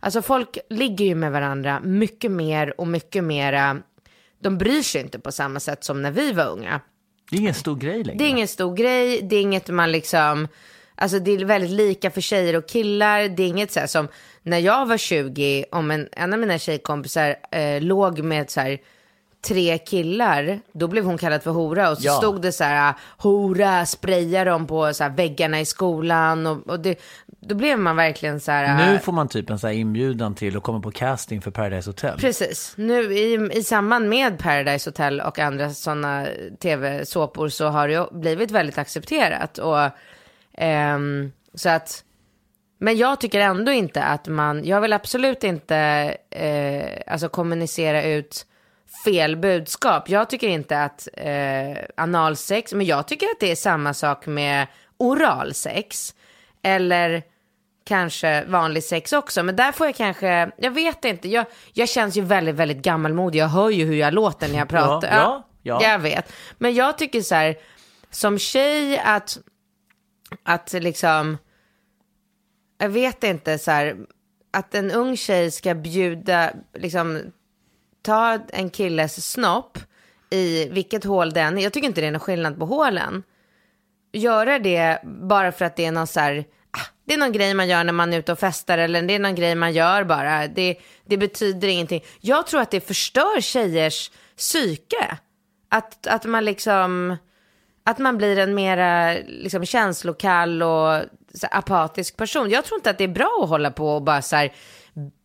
alltså 0.00 0.22
folk 0.22 0.58
ligger 0.70 1.04
ju 1.04 1.14
med 1.14 1.32
varandra 1.32 1.80
mycket 1.80 2.30
mer 2.30 2.80
och 2.80 2.86
mycket 2.86 3.24
mera, 3.24 3.76
de 4.42 4.58
bryr 4.58 4.82
sig 4.82 5.00
inte 5.00 5.18
på 5.18 5.32
samma 5.32 5.60
sätt 5.60 5.84
som 5.84 6.02
när 6.02 6.10
vi 6.10 6.32
var 6.32 6.46
unga. 6.46 6.80
Det 7.30 7.36
är 7.36 7.40
ingen 7.40 7.54
stor 7.54 7.76
grej 7.76 8.04
längre. 8.04 8.18
Det 8.18 8.24
är 8.24 8.28
ingen 8.28 8.48
stor 8.48 8.76
grej, 8.76 9.22
det 9.22 9.36
är 9.36 9.40
inget 9.42 9.68
man 9.68 9.92
liksom, 9.92 10.48
alltså 10.96 11.18
det 11.18 11.30
är 11.30 11.44
väldigt 11.44 11.70
lika 11.70 12.10
för 12.10 12.20
tjejer 12.20 12.56
och 12.56 12.66
killar. 12.68 13.28
Det 13.28 13.42
är 13.42 13.46
inget 13.48 13.72
så 13.72 13.80
här 13.80 13.86
som 13.86 14.08
när 14.42 14.58
jag 14.58 14.86
var 14.86 14.96
20, 14.96 15.64
om 15.72 15.90
en, 15.90 16.08
en 16.12 16.32
av 16.32 16.38
mina 16.38 16.58
tjejkompisar 16.58 17.36
eh, 17.50 17.80
låg 17.82 18.18
med 18.18 18.50
så 18.50 18.60
här 18.60 18.78
tre 19.46 19.78
killar, 19.78 20.60
då 20.72 20.88
blev 20.88 21.04
hon 21.04 21.18
kallad 21.18 21.42
för 21.42 21.50
hora 21.50 21.90
och 21.90 21.98
så 21.98 22.06
Ja. 22.06 22.12
stod 22.12 22.42
det 22.42 22.52
så 22.52 22.64
här 22.64 22.94
hora, 23.18 23.86
spraya 23.86 24.44
dem 24.44 24.66
på 24.66 24.94
så 24.94 25.04
här, 25.04 25.10
väggarna 25.10 25.60
i 25.60 25.64
skolan 25.64 26.46
och, 26.46 26.66
och 26.68 26.80
det, 26.80 26.98
då 27.40 27.54
blev 27.54 27.78
man 27.78 27.96
verkligen 27.96 28.40
så 28.40 28.50
här. 28.52 28.86
Nu 28.86 28.94
äh, 28.94 29.00
får 29.00 29.12
man 29.12 29.28
typ 29.28 29.50
en 29.50 29.58
så 29.58 29.66
här 29.66 29.74
inbjudan 29.74 30.34
till 30.34 30.56
att 30.56 30.62
komma 30.62 30.80
på 30.80 30.90
casting 30.90 31.42
för 31.42 31.50
Paradise 31.50 31.88
Hotel. 31.90 32.18
Precis. 32.18 32.72
Nu 32.76 33.14
i, 33.14 33.50
i 33.52 33.62
samband 33.62 34.08
med 34.08 34.38
Paradise 34.38 34.90
Hotel 34.90 35.20
och 35.20 35.38
andra 35.38 35.70
sådana 35.70 36.26
tv-såpor 36.62 37.48
så 37.48 37.66
har 37.68 37.88
det 37.88 38.08
blivit 38.12 38.50
väldigt 38.50 38.78
accepterat. 38.78 39.58
Och, 39.58 39.78
ehm, 40.56 41.32
så 41.54 41.68
att, 41.68 42.04
men 42.78 42.96
jag 42.96 43.20
tycker 43.20 43.40
ändå 43.40 43.72
inte 43.72 44.02
att 44.02 44.28
man, 44.28 44.64
jag 44.64 44.80
vill 44.80 44.92
absolut 44.92 45.44
inte 45.44 45.76
eh, 46.30 47.12
alltså 47.12 47.28
kommunicera 47.28 48.02
ut 48.02 48.46
fel 49.04 49.36
budskap. 49.36 50.08
Jag 50.08 50.30
tycker 50.30 50.48
inte 50.48 50.82
att 50.82 51.08
eh, 51.12 51.84
analsex, 51.96 52.74
men 52.74 52.86
jag 52.86 53.08
tycker 53.08 53.26
att 53.26 53.40
det 53.40 53.50
är 53.50 53.56
samma 53.56 53.94
sak 53.94 54.26
med 54.26 54.66
oralsex. 54.98 56.14
Eller 56.62 57.22
kanske 57.86 58.44
vanlig 58.44 58.84
sex 58.84 59.12
också. 59.12 59.42
Men 59.42 59.56
där 59.56 59.72
får 59.72 59.86
jag 59.86 59.96
kanske, 59.96 60.50
jag 60.56 60.70
vet 60.70 61.04
inte, 61.04 61.28
jag, 61.28 61.46
jag 61.72 61.88
känns 61.88 62.16
ju 62.16 62.20
väldigt, 62.20 62.54
väldigt 62.54 62.82
gammalmodig. 62.82 63.38
Jag 63.38 63.48
hör 63.48 63.70
ju 63.70 63.84
hur 63.84 63.94
jag 63.94 64.14
låter 64.14 64.48
när 64.48 64.58
jag 64.58 64.68
pratar. 64.68 65.16
ja, 65.16 65.48
ja. 65.62 65.82
Jag 65.82 65.98
vet. 65.98 66.32
Men 66.58 66.74
jag 66.74 66.98
tycker 66.98 67.20
så 67.20 67.34
här, 67.34 67.56
som 68.10 68.38
tjej 68.38 68.98
att, 68.98 69.38
att 70.42 70.72
liksom, 70.72 71.38
jag 72.78 72.88
vet 72.88 73.24
inte 73.24 73.58
så 73.58 73.70
här, 73.70 73.96
att 74.50 74.74
en 74.74 74.90
ung 74.90 75.16
tjej 75.16 75.50
ska 75.50 75.74
bjuda, 75.74 76.52
liksom, 76.74 77.20
ta 78.02 78.38
en 78.48 78.70
killes 78.70 79.30
snopp 79.30 79.78
i 80.30 80.68
vilket 80.68 81.04
hål 81.04 81.32
den. 81.32 81.58
Jag 81.58 81.72
tycker 81.72 81.88
inte 81.88 82.00
det 82.00 82.06
är 82.06 82.10
någon 82.10 82.20
skillnad 82.20 82.58
på 82.58 82.66
hålen. 82.66 83.22
Göra 84.12 84.58
det 84.58 85.00
bara 85.04 85.52
för 85.52 85.64
att 85.64 85.76
det 85.76 85.84
är 85.84 85.92
någon 85.92 86.06
så 86.06 86.20
här, 86.20 86.44
ah, 86.70 86.86
det 87.04 87.14
är 87.14 87.18
någon 87.18 87.32
grej 87.32 87.54
man 87.54 87.68
gör 87.68 87.84
när 87.84 87.92
man 87.92 88.12
är 88.12 88.18
ute 88.18 88.32
och 88.32 88.38
festar 88.38 88.78
eller 88.78 89.02
det 89.02 89.14
är 89.14 89.18
någon 89.18 89.34
grej 89.34 89.54
man 89.54 89.72
gör 89.72 90.04
bara. 90.04 90.46
Det, 90.46 90.78
det 91.04 91.16
betyder 91.16 91.68
ingenting. 91.68 92.04
Jag 92.20 92.46
tror 92.46 92.60
att 92.60 92.70
det 92.70 92.80
förstör 92.80 93.40
tjejers 93.40 94.10
psyke. 94.36 95.18
Att, 95.68 96.06
att 96.06 96.24
man 96.24 96.44
liksom, 96.44 97.16
att 97.86 97.98
man 97.98 98.18
blir 98.18 98.38
en 98.38 98.54
mera 98.54 99.14
liksom, 99.26 99.64
känslokall 99.64 100.62
och 100.62 101.02
så, 101.34 101.46
apatisk 101.50 102.16
person. 102.16 102.50
Jag 102.50 102.64
tror 102.64 102.78
inte 102.78 102.90
att 102.90 102.98
det 102.98 103.04
är 103.04 103.08
bra 103.08 103.40
att 103.42 103.48
hålla 103.48 103.70
på 103.70 103.94
och 103.94 104.02
bara 104.02 104.22
så 104.22 104.36
här, 104.36 104.52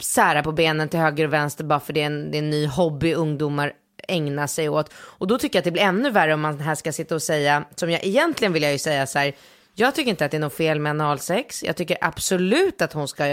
sära 0.02 0.44
på 0.44 0.52
benen 0.52 0.90
till 0.90 1.00
höger 1.00 1.26
och 1.26 1.34
vänster 1.34 1.64
bara 1.64 1.80
för 1.80 1.94
det 1.94 2.02
är 2.02 2.06
en, 2.06 2.32
det 2.32 2.38
är 2.38 2.40
en 2.40 2.50
ny 2.50 2.68
hobby 2.68 3.14
ungdomar 3.14 3.74
ägnar 4.08 4.48
sig 4.48 4.70
åt. 4.70 4.94
Och 4.94 5.28
då 5.28 5.38
tycker 5.38 5.58
jag 5.58 5.62
att 5.62 5.66
det 5.66 5.72
blir 5.72 5.84
ännu 5.84 6.10
värre 6.10 6.34
om 6.34 6.42
man 6.42 6.60
här 6.60 6.76
ska 6.76 6.92
sitta 6.92 7.16
och 7.16 7.22
säga, 7.22 7.64
som 7.76 7.92
jag 7.92 8.06
egentligen 8.06 8.54
vill 8.54 8.64
jag 8.64 8.72
ju 8.72 8.80
säga 8.80 9.08
så 9.08 9.20
här, 9.20 9.34
jag 9.74 9.96
tycker 9.96 10.10
inte 10.10 10.26
att 10.26 10.32
det 10.32 10.38
är 10.38 10.42
något 10.42 10.58
fel 10.58 10.80
med 10.80 10.90
analsex. 10.90 11.64
Jag 11.64 11.76
tycker 11.76 11.98
absolut 12.02 12.82
att 12.82 12.94
hon 12.94 13.08
ska 13.08 13.26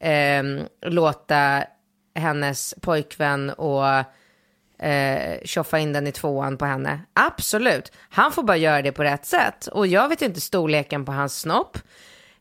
eh, 0.00 0.42
låta 0.86 1.64
hennes 2.14 2.74
pojkvän 2.80 3.50
och 3.50 3.84
eh, 4.82 5.38
tjoffa 5.44 5.78
in 5.78 5.92
den 5.92 6.06
i 6.06 6.12
tvåan 6.12 6.56
på 6.58 6.64
henne. 6.64 7.00
Absolut. 7.14 7.92
Han 8.10 8.32
får 8.32 8.42
bara 8.42 8.56
göra 8.56 8.82
det 8.82 8.92
på 8.92 9.04
rätt 9.04 9.26
sätt. 9.26 9.66
Och 9.66 9.86
jag 9.86 10.08
vet 10.08 10.22
inte 10.22 10.40
storleken 10.40 11.04
på 11.04 11.12
hans 11.12 11.40
snopp. 11.40 11.78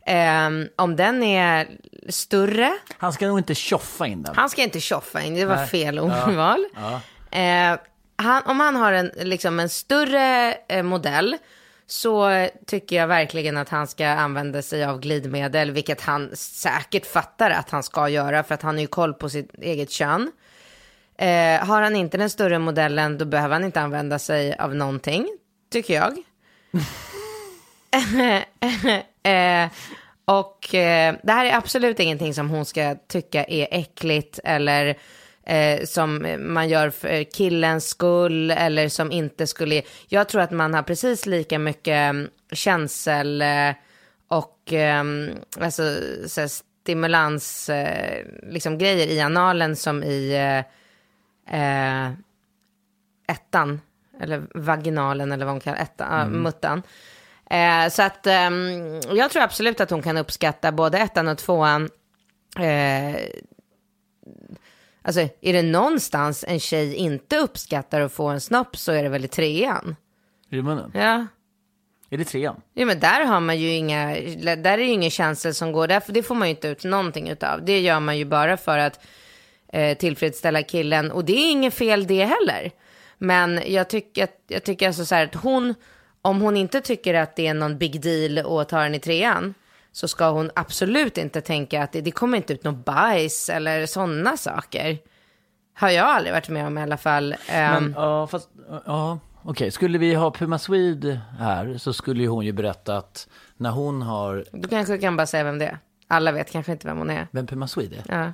Eh, 0.05 0.49
om 0.75 0.95
den 0.95 1.23
är 1.23 1.67
större. 2.09 2.71
Han 2.97 3.13
ska 3.13 3.27
nog 3.27 3.39
inte 3.39 3.55
tjoffa 3.55 4.07
in 4.07 4.23
den. 4.23 4.35
Han 4.35 4.49
ska 4.49 4.63
inte 4.63 4.79
tjoffa 4.79 5.21
in, 5.21 5.35
det 5.35 5.45
var 5.45 5.55
Nej. 5.55 5.67
fel 5.67 5.99
ordval. 5.99 6.65
Ja. 6.75 7.01
Eh, 7.39 7.79
han, 8.15 8.41
om 8.45 8.59
han 8.59 8.75
har 8.75 8.93
en, 8.93 9.11
liksom 9.15 9.59
en 9.59 9.69
större 9.69 10.53
eh, 10.67 10.83
modell 10.83 11.37
så 11.87 12.47
tycker 12.67 12.95
jag 12.95 13.07
verkligen 13.07 13.57
att 13.57 13.69
han 13.69 13.87
ska 13.87 14.07
använda 14.07 14.61
sig 14.61 14.85
av 14.85 14.99
glidmedel, 14.99 15.71
vilket 15.71 16.01
han 16.01 16.29
säkert 16.35 17.05
fattar 17.05 17.51
att 17.51 17.69
han 17.69 17.83
ska 17.83 18.09
göra 18.09 18.43
för 18.43 18.55
att 18.55 18.61
han 18.61 18.75
har 18.75 18.81
ju 18.81 18.87
koll 18.87 19.13
på 19.13 19.29
sitt 19.29 19.53
eget 19.53 19.91
kön. 19.91 20.31
Eh, 21.21 21.65
har 21.65 21.81
han 21.81 21.95
inte 21.95 22.17
den 22.17 22.29
större 22.29 22.59
modellen 22.59 23.17
då 23.17 23.25
behöver 23.25 23.53
han 23.53 23.63
inte 23.63 23.81
använda 23.81 24.19
sig 24.19 24.55
av 24.55 24.75
någonting, 24.75 25.27
tycker 25.71 25.93
jag. 25.93 26.17
eh, 29.63 29.71
och 30.25 30.75
eh, 30.75 31.15
det 31.23 31.31
här 31.31 31.45
är 31.45 31.55
absolut 31.55 31.99
ingenting 31.99 32.33
som 32.33 32.49
hon 32.49 32.65
ska 32.65 32.95
tycka 33.07 33.43
är 33.43 33.67
äckligt 33.71 34.39
eller 34.43 34.97
eh, 35.45 35.85
som 35.85 36.35
man 36.39 36.69
gör 36.69 36.89
för 36.89 37.23
killens 37.23 37.87
skull 37.87 38.51
eller 38.51 38.89
som 38.89 39.11
inte 39.11 39.47
skulle... 39.47 39.81
Jag 40.07 40.29
tror 40.29 40.41
att 40.41 40.51
man 40.51 40.73
har 40.73 40.83
precis 40.83 41.25
lika 41.25 41.59
mycket 41.59 41.93
mm, 41.93 42.29
känsel 42.51 43.41
eh, 43.41 43.71
och 44.27 44.73
eh, 44.73 45.03
alltså, 45.59 45.83
stimulans, 46.83 47.69
eh, 47.69 48.25
liksom 48.43 48.77
grejer 48.77 49.07
i 49.07 49.19
analen 49.19 49.75
som 49.75 50.03
i 50.03 50.33
eh, 50.33 50.78
eh, 51.49 52.11
ettan, 53.27 53.81
eller 54.19 54.47
vaginalen 54.55 55.31
eller 55.31 55.45
vad 55.45 55.53
hon 55.53 55.61
kallar 55.61 55.77
ettan, 55.77 56.27
mm. 56.27 56.43
muttan. 56.43 56.83
Eh, 57.49 57.89
så 57.89 58.01
att 58.01 58.27
eh, 58.27 58.49
jag 59.11 59.31
tror 59.31 59.41
absolut 59.43 59.81
att 59.81 59.89
hon 59.89 60.01
kan 60.01 60.17
uppskatta 60.17 60.71
både 60.71 60.97
ettan 60.97 61.27
och 61.27 61.37
tvåan. 61.37 61.89
Eh, 62.59 63.15
alltså 65.01 65.21
är 65.41 65.53
det 65.53 65.61
någonstans 65.61 66.45
en 66.47 66.59
tjej 66.59 66.95
inte 66.95 67.37
uppskattar 67.37 68.01
att 68.01 68.13
få 68.13 68.27
en 68.27 68.41
snopp 68.41 68.77
så 68.77 68.91
är 68.91 69.03
det 69.03 69.09
väl 69.09 69.25
i 69.25 69.27
trean. 69.27 69.95
Munnen? 70.49 70.91
Ja. 70.93 71.27
Är 72.09 72.17
det 72.17 72.25
trean? 72.25 72.61
Ja 72.73 72.85
men 72.85 72.99
där 72.99 73.25
har 73.25 73.39
man 73.39 73.59
ju 73.59 73.69
inga, 73.69 74.07
där 74.55 74.77
är 74.77 74.77
ju 74.77 74.91
ingen 74.91 75.11
känsla 75.11 75.53
som 75.53 75.71
går, 75.71 75.87
där, 75.87 75.99
för 75.99 76.13
det 76.13 76.23
får 76.23 76.35
man 76.35 76.47
ju 76.47 76.55
inte 76.55 76.67
ut 76.67 76.83
någonting 76.83 77.29
utav. 77.29 77.65
Det 77.65 77.79
gör 77.79 77.99
man 77.99 78.17
ju 78.17 78.25
bara 78.25 78.57
för 78.57 78.77
att 78.77 78.99
eh, 79.73 79.97
tillfredsställa 79.97 80.63
killen 80.63 81.11
och 81.11 81.25
det 81.25 81.33
är 81.33 81.51
inget 81.51 81.73
fel 81.73 82.07
det 82.07 82.25
heller. 82.25 82.71
Men 83.17 83.61
jag 83.65 83.89
tycker, 83.89 84.23
att, 84.23 84.35
jag 84.47 84.63
tycker 84.63 84.87
alltså 84.87 85.05
så 85.05 85.15
här 85.15 85.25
att 85.25 85.35
hon, 85.35 85.75
om 86.21 86.41
hon 86.41 86.57
inte 86.57 86.81
tycker 86.81 87.13
att 87.13 87.35
det 87.35 87.47
är 87.47 87.53
någon 87.53 87.77
big 87.77 88.01
deal 88.01 88.59
att 88.59 88.69
ta 88.69 88.79
den 88.79 88.95
i 88.95 88.99
trean 88.99 89.53
så 89.91 90.07
ska 90.07 90.29
hon 90.29 90.51
absolut 90.55 91.17
inte 91.17 91.41
tänka 91.41 91.83
att 91.83 91.91
det, 91.91 92.01
det 92.01 92.11
kommer 92.11 92.37
inte 92.37 92.53
ut 92.53 92.63
någon 92.63 92.81
bajs 92.81 93.49
eller 93.49 93.85
sådana 93.85 94.37
saker. 94.37 94.97
Har 95.73 95.89
jag 95.89 96.07
aldrig 96.07 96.33
varit 96.33 96.49
med 96.49 96.67
om 96.67 96.77
i 96.77 96.81
alla 96.81 96.97
fall. 96.97 97.35
Men, 97.49 97.83
Um, 97.83 97.93
ja, 97.97 98.27
fast, 98.27 98.49
ja, 98.85 99.19
okej. 99.43 99.71
Skulle 99.71 99.97
vi 99.97 100.13
ha 100.13 100.31
Puma 100.31 100.59
Swede 100.59 101.21
här 101.39 101.77
så 101.77 101.93
skulle 101.93 102.21
ju 102.21 102.27
hon 102.27 102.45
ju 102.45 102.51
berätta 102.51 102.97
att 102.97 103.27
när 103.57 103.69
hon 103.69 104.01
har, 104.01 104.45
du 104.51 104.67
kanske 104.67 104.97
kan 104.97 105.15
bara 105.17 105.27
säga 105.27 105.43
vem 105.43 105.59
det 105.59 105.65
är. 105.65 105.77
Alla 106.07 106.31
vet 106.31 106.51
kanske 106.51 106.71
inte 106.71 106.87
vem 106.87 106.97
hon 106.97 107.09
är. 107.09 107.27
vem 107.31 107.47
Puma 107.47 107.67
Swede 107.67 107.95
är? 107.95 108.19
Ja. 108.19 108.33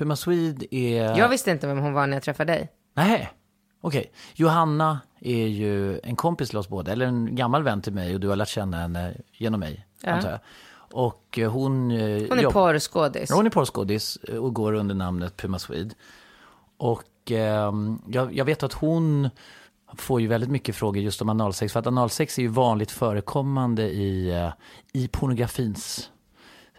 Puma 0.00 0.16
Swede 0.16 0.74
är... 0.74 1.18
Jag 1.18 1.28
visste 1.28 1.50
inte 1.50 1.66
vem 1.66 1.78
hon 1.78 1.92
var 1.92 2.06
när 2.06 2.16
jag 2.16 2.22
träffade 2.22 2.52
dig. 2.52 2.68
Nej, 2.94 3.30
okej. 3.80 4.12
Johanna 4.34 5.00
är 5.20 5.46
ju 5.46 6.00
en 6.02 6.16
kompis 6.16 6.48
till 6.48 6.58
oss 6.58 6.68
båda, 6.68 6.92
eller 6.92 7.06
en 7.06 7.34
gammal 7.36 7.62
vän 7.62 7.82
till 7.82 7.92
mig 7.92 8.14
och 8.14 8.20
du 8.20 8.28
har 8.28 8.36
lärt 8.36 8.48
känna 8.48 8.76
henne 8.76 9.14
genom 9.32 9.60
mig, 9.60 9.86
Ja. 10.02 10.10
antar 10.10 10.30
jag. 10.30 10.40
Och 10.92 11.38
eh, 11.38 11.50
hon... 11.52 11.90
eh, 11.90 11.98
Hon 12.28 12.38
är 12.38 12.42
jobb- 12.42 12.52
porrskådis. 12.52 13.30
Hon 13.30 13.46
är 13.46 13.50
porrskådis 13.50 14.16
eh, 14.28 14.36
och 14.36 14.54
går 14.54 14.72
under 14.72 14.94
namnet 14.94 15.36
Puma 15.36 15.58
Swede. 15.58 15.94
Och 16.76 17.30
ehm, 17.30 18.02
jag, 18.08 18.34
jag 18.36 18.44
vet 18.44 18.62
att 18.62 18.72
hon 18.72 19.28
får 19.96 20.20
ju 20.20 20.26
väldigt 20.26 20.50
mycket 20.50 20.76
frågor 20.76 21.02
just 21.02 21.22
om 21.22 21.28
analsex. 21.28 21.72
För 21.72 21.80
att 21.80 21.86
analsex 21.86 22.38
är 22.38 22.42
ju 22.42 22.48
vanligt 22.48 22.90
förekommande 22.90 23.82
i, 23.82 24.30
eh, 24.30 24.52
i 24.92 25.08
pornografins 25.08 26.10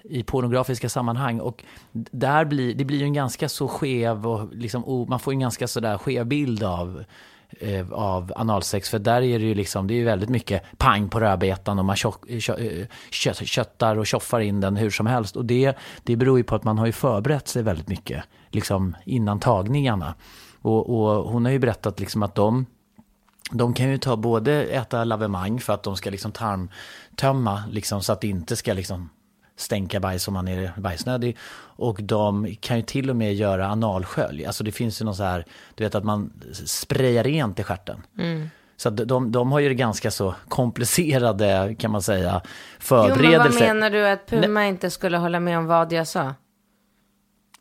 i 0.04 0.24
pornografiska 0.24 0.90
sammanhang. 0.90 1.40
Och 1.40 1.64
där 1.92 2.46
blir, 2.46 2.76
det 2.76 2.86
blir 2.86 2.98
ju 2.98 3.04
en 3.04 3.14
ganska 3.14 3.50
så 3.50 3.68
skev 3.68 4.28
och 4.28 4.56
liksom, 4.56 5.06
man 5.10 5.20
får 5.20 5.32
en 5.32 5.40
ganska 5.40 5.68
sådär 5.68 5.98
skev 5.98 6.26
bild 6.26 6.64
av, 6.64 7.04
eh, 7.60 7.92
av 7.92 8.34
analsex. 8.36 8.90
För 8.90 9.00
där 9.00 9.22
är 9.22 9.40
det 9.40 9.46
ju 9.46 9.54
liksom, 9.54 9.88
det 9.88 9.94
är 9.94 9.96
ju 9.96 10.06
väldigt 10.06 10.30
mycket 10.30 10.64
pang 10.78 11.10
på 11.10 11.20
rödbetan 11.20 11.80
och 11.80 11.86
man 11.86 11.96
tjock, 11.96 12.30
eh, 12.30 12.50
eh, 12.50 12.88
kö, 13.12 13.34
köttar 13.34 13.98
och 13.98 14.08
tjoffar 14.08 14.40
in 14.40 14.62
den 14.62 14.78
hur 14.78 14.90
som 14.90 15.06
helst. 15.06 15.36
Och 15.36 15.46
det, 15.46 15.78
det 16.04 16.16
beror 16.16 16.38
ju 16.38 16.44
på 16.44 16.56
att 16.56 16.64
man 16.64 16.78
har 16.78 16.86
ju 16.86 16.92
förberett 16.92 17.48
sig 17.48 17.64
väldigt 17.64 17.88
mycket 17.88 18.24
liksom 18.50 18.96
innan 19.06 19.40
tagningarna. 19.40 20.16
Och, 20.62 20.90
och 20.90 21.32
hon 21.32 21.46
har 21.46 21.52
ju 21.52 21.60
berättat 21.60 22.00
liksom 22.00 22.24
att 22.24 22.36
de 22.36 22.66
de 23.54 23.74
kan 23.74 23.90
ju 23.90 23.98
ta 23.98 24.16
både 24.16 24.64
äta 24.64 25.04
lavemang 25.04 25.60
för 25.60 25.74
att 25.74 25.84
de 25.84 25.96
ska 25.96 26.10
liksom 26.10 26.32
tarmtömma 26.32 27.64
liksom 27.70 28.02
så 28.02 28.14
att 28.14 28.22
det 28.22 28.28
inte 28.28 28.56
ska 28.56 28.74
liksom 28.74 29.10
stänka 29.56 30.00
bajs 30.00 30.28
om 30.28 30.34
man 30.34 30.48
är 30.48 30.72
bajsnödig. 30.78 31.38
Och 31.60 32.04
de 32.04 32.56
kan 32.60 32.78
ju 32.78 32.84
till 32.84 33.10
och 33.10 33.16
med 33.16 33.34
göra 33.34 33.68
analskölj. 33.68 34.46
Alltså 34.46 34.64
det 34.64 34.72
finns 34.72 35.02
ju 35.02 35.06
någon 35.06 35.16
så 35.16 35.24
här, 35.24 35.46
du 35.76 35.84
vet 35.84 35.96
att 35.96 36.04
man 36.04 36.34
sprayar 36.66 37.24
rent 37.24 37.60
i 37.60 37.64
stjärten. 37.64 38.02
Så 38.78 38.90
att 38.90 38.98
de, 39.08 39.32
de 39.32 39.52
har 39.52 39.60
ju 39.60 39.74
ganska 39.74 40.12
så 40.12 40.36
komplicerade 40.48 41.76
kan 41.80 41.92
man 41.92 42.02
säga 42.02 42.42
Jo, 42.44 42.50
förberedelser. 42.80 43.40
men 43.40 43.52
vad 43.54 43.62
menar 43.76 43.90
du 43.90 44.08
att 44.08 44.26
Puma 44.28 44.66
inte 44.68 44.90
skulle 44.90 45.18
hålla 45.18 45.40
med 45.40 45.58
om 45.58 45.66
vad 45.66 45.94
jag 45.94 46.08
sa? 46.08 46.34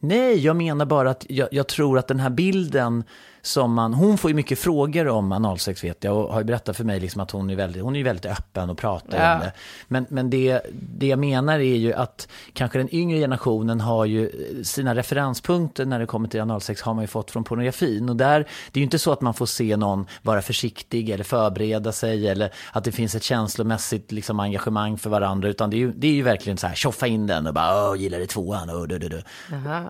Nej, 0.00 0.38
jag 0.38 0.56
menar 0.56 0.84
bara 0.86 1.10
att 1.10 1.26
jag, 1.28 1.48
jag, 1.52 1.66
tror 1.66 1.98
att 1.98 2.08
den 2.08 2.20
här 2.20 2.30
bilden 2.30 3.04
som 3.42 3.74
man, 3.74 3.94
hon 3.94 4.18
får 4.18 4.30
ju 4.30 4.34
mycket 4.34 4.58
frågor 4.58 5.08
om 5.08 5.32
analsex 5.32 5.84
vet 5.84 6.04
jag 6.04 6.16
och 6.16 6.32
har 6.32 6.40
ju 6.40 6.44
berättat 6.44 6.76
för 6.76 6.84
mig 6.84 7.00
liksom 7.00 7.20
att 7.20 7.30
hon 7.30 7.50
är 7.50 7.56
väldigt, 7.56 7.82
hon 7.82 7.96
är 7.96 8.04
väldigt 8.04 8.26
öppen 8.26 8.70
och 8.70 8.78
pratar 8.78 9.18
Ja. 9.18 9.34
om 9.34 9.40
det. 9.40 9.52
Men, 9.88 10.06
men 10.08 10.30
det, 10.30 10.60
det 10.72 11.06
jag 11.06 11.18
menar 11.18 11.54
är 11.54 11.76
ju 11.76 11.92
att 11.92 12.28
kanske 12.52 12.78
den 12.78 12.94
yngre 12.94 13.18
generationen 13.18 13.80
har 13.80 14.04
ju 14.04 14.30
sina 14.64 14.94
referenspunkter 14.94 15.86
när 15.86 15.98
det 15.98 16.06
kommer 16.06 16.28
till 16.28 16.40
analsex 16.40 16.82
har 16.82 16.94
man 16.94 17.04
ju 17.04 17.08
fått 17.08 17.30
från 17.30 17.44
pornografin. 17.44 18.08
Och 18.08 18.16
där, 18.16 18.38
det 18.72 18.78
är 18.78 18.80
ju 18.80 18.84
inte 18.84 18.98
så 18.98 19.12
att 19.12 19.20
man 19.20 19.34
får 19.34 19.46
se 19.46 19.76
någon 19.76 20.06
vara 20.22 20.42
försiktig 20.42 21.10
eller 21.10 21.24
förbereda 21.24 21.92
sig 21.92 22.28
eller 22.28 22.52
att 22.72 22.84
det 22.84 22.92
finns 22.92 23.14
ett 23.14 23.22
känslomässigt 23.22 24.12
liksom, 24.12 24.40
engagemang 24.40 24.98
för 24.98 25.10
varandra. 25.10 25.48
Utan 25.48 25.70
det 25.70 25.76
är 25.76 25.78
ju, 25.78 25.92
det 25.92 26.06
är 26.06 26.12
ju 26.12 26.22
verkligen 26.22 26.58
så 26.58 26.66
här, 26.66 26.74
tjoffa 26.74 27.06
in 27.06 27.26
den 27.26 27.46
och 27.46 27.54
bara, 27.54 27.96
gillar 27.96 28.18
det 28.18 28.26
tvåan, 28.26 28.70
och 28.70 28.88
du, 28.88 28.98
du, 28.98 29.08
du. 29.08 29.22
Jaha, 29.50 29.80
Eh, 29.80 29.89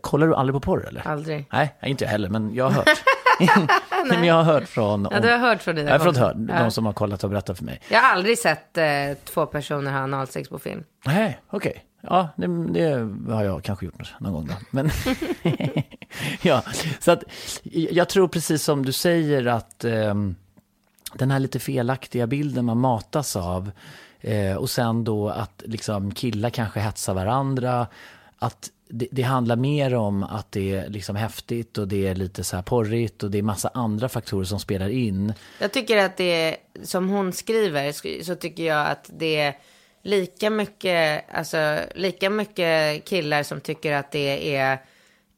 Kollar 0.00 0.26
du 0.26 0.34
aldrig 0.34 0.54
på 0.54 0.60
porr 0.60 0.88
eller? 0.88 1.08
aldrig. 1.08 1.46
Nej, 1.52 1.74
inte 1.82 2.04
jag 2.04 2.10
heller, 2.10 2.28
men 2.28 2.54
jag 2.54 2.64
har 2.64 2.72
hört. 2.72 2.88
men 4.08 4.24
jag 4.24 4.34
har 4.34 4.42
hört 4.42 4.68
från... 4.68 5.08
Ja, 5.10 5.20
du 5.20 5.30
har 5.30 5.38
hört 5.38 5.62
från 5.62 5.74
dina 5.74 5.90
Jag 5.90 5.98
har 5.98 6.04
fått 6.04 6.18
kompisar. 6.18 6.54
Ja. 6.56 6.62
de 6.62 6.70
som 6.70 6.86
har 6.86 6.92
kollat 6.92 7.24
och 7.24 7.30
berättat 7.30 7.58
för 7.58 7.64
mig. 7.64 7.80
Jag 7.88 8.00
har 8.00 8.08
aldrig 8.08 8.38
sett 8.38 8.78
eh, 8.78 8.84
två 9.24 9.46
personer 9.46 9.92
ha 9.92 9.98
analsex 9.98 10.48
på 10.48 10.58
film. 10.58 10.84
Nej, 11.06 11.40
okej. 11.50 11.84
Ja, 12.00 12.28
det, 12.36 12.46
det 12.72 13.32
har 13.32 13.44
jag 13.44 13.64
kanske 13.64 13.86
gjort 13.86 14.14
någon 14.20 14.32
gång 14.32 14.46
då. 14.46 14.54
Men 14.70 14.90
ja, 16.42 16.62
så 17.00 17.12
att 17.12 17.24
jag 17.72 18.08
tror 18.08 18.28
precis 18.28 18.62
som 18.62 18.84
du 18.84 18.92
säger 18.92 19.46
att 19.46 19.84
ehm, 19.84 20.34
den 21.14 21.30
här 21.30 21.38
lite 21.38 21.58
felaktiga 21.58 22.26
bilden 22.26 22.64
man 22.64 22.78
matas 22.78 23.36
av 23.36 23.70
eh, 24.20 24.56
och 24.56 24.70
sen 24.70 25.04
då 25.04 25.28
att 25.28 25.62
liksom 25.66 26.14
killar 26.14 26.50
kanske 26.50 26.80
hetsar 26.80 27.14
varandra. 27.14 27.86
Att 28.38 28.70
det, 28.94 29.08
det 29.10 29.22
handlar 29.22 29.56
mer 29.56 29.94
om 29.94 30.22
att 30.22 30.52
det 30.52 30.74
är 30.74 30.88
liksom 30.88 31.16
häftigt 31.16 31.78
och 31.78 31.88
det 31.88 32.06
är 32.06 32.14
lite 32.14 32.44
så 32.44 32.56
här 32.56 32.62
porrigt 32.62 33.22
och 33.22 33.30
det 33.30 33.38
är 33.38 33.42
massa 33.42 33.70
andra 33.74 34.08
faktorer 34.08 34.44
som 34.44 34.60
spelar 34.60 34.88
in. 34.88 35.32
Jag 35.58 35.72
tycker 35.72 35.96
att 35.96 36.16
det 36.16 36.56
som 36.82 37.08
hon 37.08 37.32
skriver, 37.32 37.92
sk- 37.92 38.22
så 38.22 38.34
tycker 38.34 38.62
jag 38.62 38.86
att 38.86 39.10
det 39.12 39.36
är 39.36 39.58
lika 40.02 40.50
mycket, 40.50 41.24
alltså 41.34 41.78
lika 41.94 42.30
mycket 42.30 43.04
killar 43.04 43.42
som 43.42 43.60
tycker 43.60 43.92
att 43.92 44.10
det 44.10 44.56
är 44.56 44.78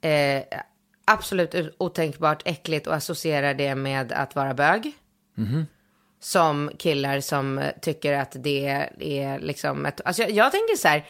eh, 0.00 0.42
absolut 1.04 1.54
otänkbart 1.78 2.42
äckligt 2.44 2.86
och 2.86 2.94
associerar 2.94 3.54
det 3.54 3.74
med 3.74 4.12
att 4.12 4.34
vara 4.34 4.54
bög. 4.54 4.92
Som 6.20 6.70
killar 6.78 7.20
som 7.20 7.62
tycker 7.82 8.12
att 8.12 8.36
det 8.38 8.88
är 8.98 9.38
liksom 9.38 9.86
ett, 9.86 10.00
alltså 10.04 10.22
jag, 10.22 10.30
jag 10.30 10.52
tänker 10.52 10.76
så 10.76 10.88
här, 10.88 11.04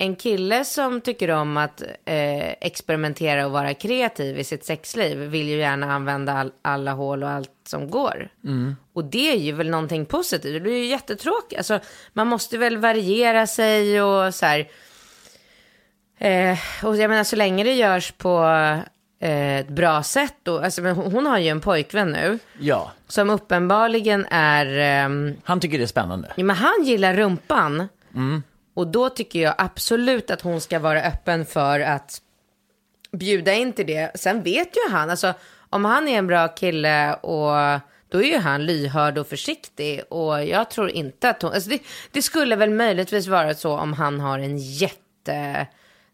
en 0.00 0.16
kille 0.16 0.64
som 0.64 1.00
tycker 1.00 1.30
om 1.30 1.56
att 1.56 1.82
eh, 2.04 2.48
experimentera 2.60 3.46
och 3.46 3.52
vara 3.52 3.74
kreativ 3.74 4.38
i 4.38 4.44
sitt 4.44 4.64
sexliv 4.64 5.18
vill 5.18 5.48
ju 5.48 5.56
gärna 5.56 5.92
använda 5.92 6.32
all, 6.32 6.52
alla 6.62 6.92
hål 6.92 7.22
och 7.22 7.30
allt 7.30 7.50
som 7.66 7.90
går. 7.90 8.28
Och 8.92 9.04
det 9.04 9.32
är 9.32 9.36
ju 9.36 9.52
väl 9.52 9.70
någonting 9.70 10.06
positivt. 10.06 10.52
Det 10.54 10.60
blir 10.60 10.76
ju 10.76 10.84
jättetråkigt. 10.86 11.58
Alltså, 11.58 11.80
man 12.12 12.26
måste 12.26 12.58
väl 12.58 12.76
variera 12.78 13.46
sig 13.46 14.02
och 14.02 14.34
så 14.34 14.46
här. 14.46 14.68
Eh, 16.18 16.58
och 16.82 16.96
jag 16.96 17.08
menar 17.10 17.24
så 17.24 17.36
länge 17.36 17.64
det 17.64 17.74
görs 17.74 18.12
på 18.12 18.44
eh, 19.20 19.56
ett 19.58 19.68
bra 19.68 20.02
sätt. 20.02 20.48
Och, 20.48 20.64
alltså, 20.64 20.82
men 20.82 20.96
hon 20.96 21.26
har 21.26 21.38
ju 21.38 21.48
en 21.48 21.60
pojkvän 21.60 22.12
nu. 22.12 22.38
Ja, 22.58 22.92
Som 23.08 23.30
uppenbarligen 23.30 24.26
är... 24.30 24.66
ehm, 24.78 25.34
han 25.44 25.60
tycker 25.60 25.78
det 25.78 25.84
är 25.84 25.86
spännande. 25.86 26.32
Men 26.36 26.50
han 26.56 26.84
gillar 26.84 27.14
rumpan. 27.14 27.88
Och 28.78 28.86
då 28.86 29.08
tycker 29.08 29.38
jag 29.38 29.54
absolut 29.58 30.30
att 30.30 30.40
hon 30.40 30.60
ska 30.60 30.78
vara 30.78 31.02
öppen 31.02 31.46
för 31.46 31.80
att 31.80 32.22
bjuda 33.12 33.54
in 33.54 33.72
till 33.72 33.86
det. 33.86 34.10
Sen 34.14 34.42
vet 34.42 34.76
ju 34.76 34.90
han, 34.90 35.10
alltså 35.10 35.34
om 35.70 35.84
han 35.84 36.08
är 36.08 36.18
en 36.18 36.26
bra 36.26 36.48
kille 36.48 37.14
och 37.14 37.80
då 38.08 38.22
är 38.22 38.26
ju 38.26 38.38
han 38.38 38.66
lyhörd 38.66 39.18
och 39.18 39.26
försiktig. 39.26 40.02
Och 40.08 40.44
jag 40.44 40.70
tror 40.70 40.90
inte 40.90 41.30
att 41.30 41.42
hon, 41.42 41.52
alltså 41.52 41.70
det, 41.70 41.78
det 42.12 42.22
skulle 42.22 42.56
väl 42.56 42.70
möjligtvis 42.70 43.26
vara 43.26 43.54
så 43.54 43.78
om 43.78 43.92
han 43.92 44.20
har 44.20 44.38
en 44.38 44.58
jätte 44.58 45.66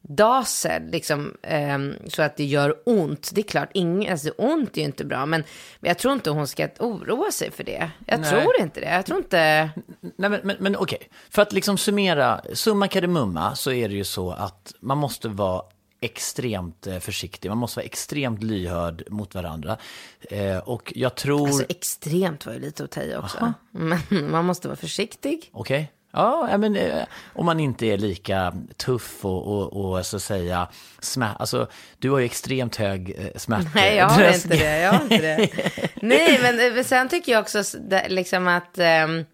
dasel, 0.08 0.90
liksom, 0.90 1.36
ehm, 1.42 1.94
så 2.06 2.22
att 2.22 2.36
det 2.36 2.44
gör 2.44 2.76
ont. 2.86 3.30
Det 3.34 3.40
är 3.40 3.42
klart, 3.42 3.70
ing, 3.74 4.08
alltså, 4.08 4.30
ont 4.30 4.76
är 4.76 4.80
ju 4.80 4.84
inte 4.84 5.04
bra, 5.04 5.26
men, 5.26 5.44
men 5.80 5.88
jag 5.88 5.98
tror 5.98 6.14
inte 6.14 6.30
hon 6.30 6.46
ska 6.46 6.68
oroa 6.78 7.32
sig 7.32 7.50
för 7.50 7.64
det. 7.64 7.90
Jag 8.06 8.20
Nej. 8.20 8.30
tror 8.30 8.60
inte 8.60 8.80
det. 8.80 8.90
Jag 8.90 9.06
tror 9.06 9.18
inte... 9.18 9.70
Nej, 10.00 10.30
men, 10.30 10.40
men, 10.44 10.56
men 10.60 10.76
okej, 10.76 11.08
för 11.30 11.42
att 11.42 11.52
liksom 11.52 11.78
summera, 11.78 12.40
summa 12.52 12.88
kardemumma 12.88 13.54
så 13.54 13.72
är 13.72 13.88
det 13.88 13.94
ju 13.94 14.04
så 14.04 14.30
att 14.30 14.74
man 14.80 14.98
måste 14.98 15.28
vara 15.28 15.62
extremt 16.00 16.86
eh, 16.86 16.98
försiktig, 16.98 17.48
man 17.48 17.58
måste 17.58 17.78
vara 17.78 17.84
extremt 17.84 18.42
lyhörd 18.42 19.04
mot 19.10 19.34
varandra. 19.34 19.76
Eh, 20.20 20.58
och 20.58 20.92
jag 20.96 21.14
tror... 21.14 21.46
Alltså 21.46 21.64
extremt 21.68 22.46
var 22.46 22.52
ju 22.52 22.58
lite 22.58 22.84
att 22.84 22.90
ta 22.90 23.02
i 23.02 23.16
också. 23.16 23.52
Men 23.70 23.98
man 24.30 24.44
måste 24.44 24.68
vara 24.68 24.76
försiktig. 24.76 25.50
Okej. 25.52 25.92
Ja, 25.92 26.03
ja, 26.14 26.58
men 26.58 26.76
eh, 26.76 27.04
om 27.32 27.46
man 27.46 27.60
inte 27.60 27.86
är 27.86 27.98
lika 27.98 28.54
tuff 28.76 29.24
och, 29.24 29.46
och, 29.46 29.96
och 29.96 30.06
så 30.06 30.16
att 30.16 30.22
säga, 30.22 30.68
smär, 31.00 31.34
alltså 31.38 31.68
du 31.98 32.10
har 32.10 32.18
ju 32.18 32.24
extremt 32.24 32.76
hög 32.76 33.14
eh, 33.18 33.26
smärta. 33.36 33.70
Nej, 33.74 33.96
jag 33.96 34.08
har 34.08 34.34
inte 34.34 34.48
det. 34.48 34.78
Jag 34.80 34.92
har 34.92 35.02
inte 35.02 35.18
det. 35.18 35.50
Nej, 35.94 36.38
men 36.42 36.78
eh, 36.78 36.84
sen 36.84 37.08
tycker 37.08 37.32
jag 37.32 37.40
också 37.40 37.62
liksom 38.08 38.48
att 38.48 38.78
ehm, 38.78 39.24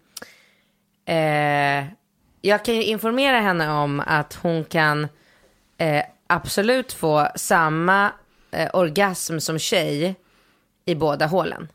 eh, 1.05 1.85
jag 2.41 2.65
kan 2.65 2.75
ju 2.75 2.83
informera 2.83 3.39
henne 3.39 3.71
om 3.71 3.99
att 3.99 4.33
hon 4.33 4.63
kan 4.63 5.07
eh, 5.77 6.03
absolut 6.27 6.93
få 6.93 7.27
samma 7.35 8.11
eh, 8.51 8.69
orgasm 8.73 9.39
som 9.39 9.59
tjej 9.59 10.15
i 10.85 10.95
båda 10.95 11.25
hålen. 11.25 11.67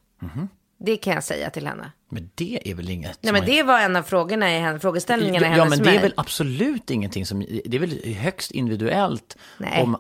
Det 0.79 0.97
kan 0.97 1.15
jag 1.15 1.25
säga 1.25 1.51
till 1.51 1.67
henne. 1.67 1.93
Men 2.09 2.31
det 2.35 2.71
är 2.71 2.75
väl 2.75 2.91
inget... 2.91 3.19
Nej, 3.23 3.33
men 3.33 3.45
det 3.45 3.63
var 3.63 3.81
en 3.81 3.97
av 3.97 4.03
frågorna 4.03 4.55
i 4.55 4.59
henne, 4.59 4.81
frågeställningarna 4.81 5.47
i 5.47 5.51
Ja, 5.51 5.65
hennes 5.65 5.79
men 5.79 5.89
det 5.89 5.97
är 5.97 6.03
väl 6.03 6.15
absolut 6.17 6.91
ingenting 6.91 7.27
som, 7.27 7.41
det 7.65 7.77
är 7.77 7.79
väl 7.79 8.15
högst 8.15 8.51
individuellt. 8.51 9.37
Nej. 9.59 9.83
Om, 9.83 9.95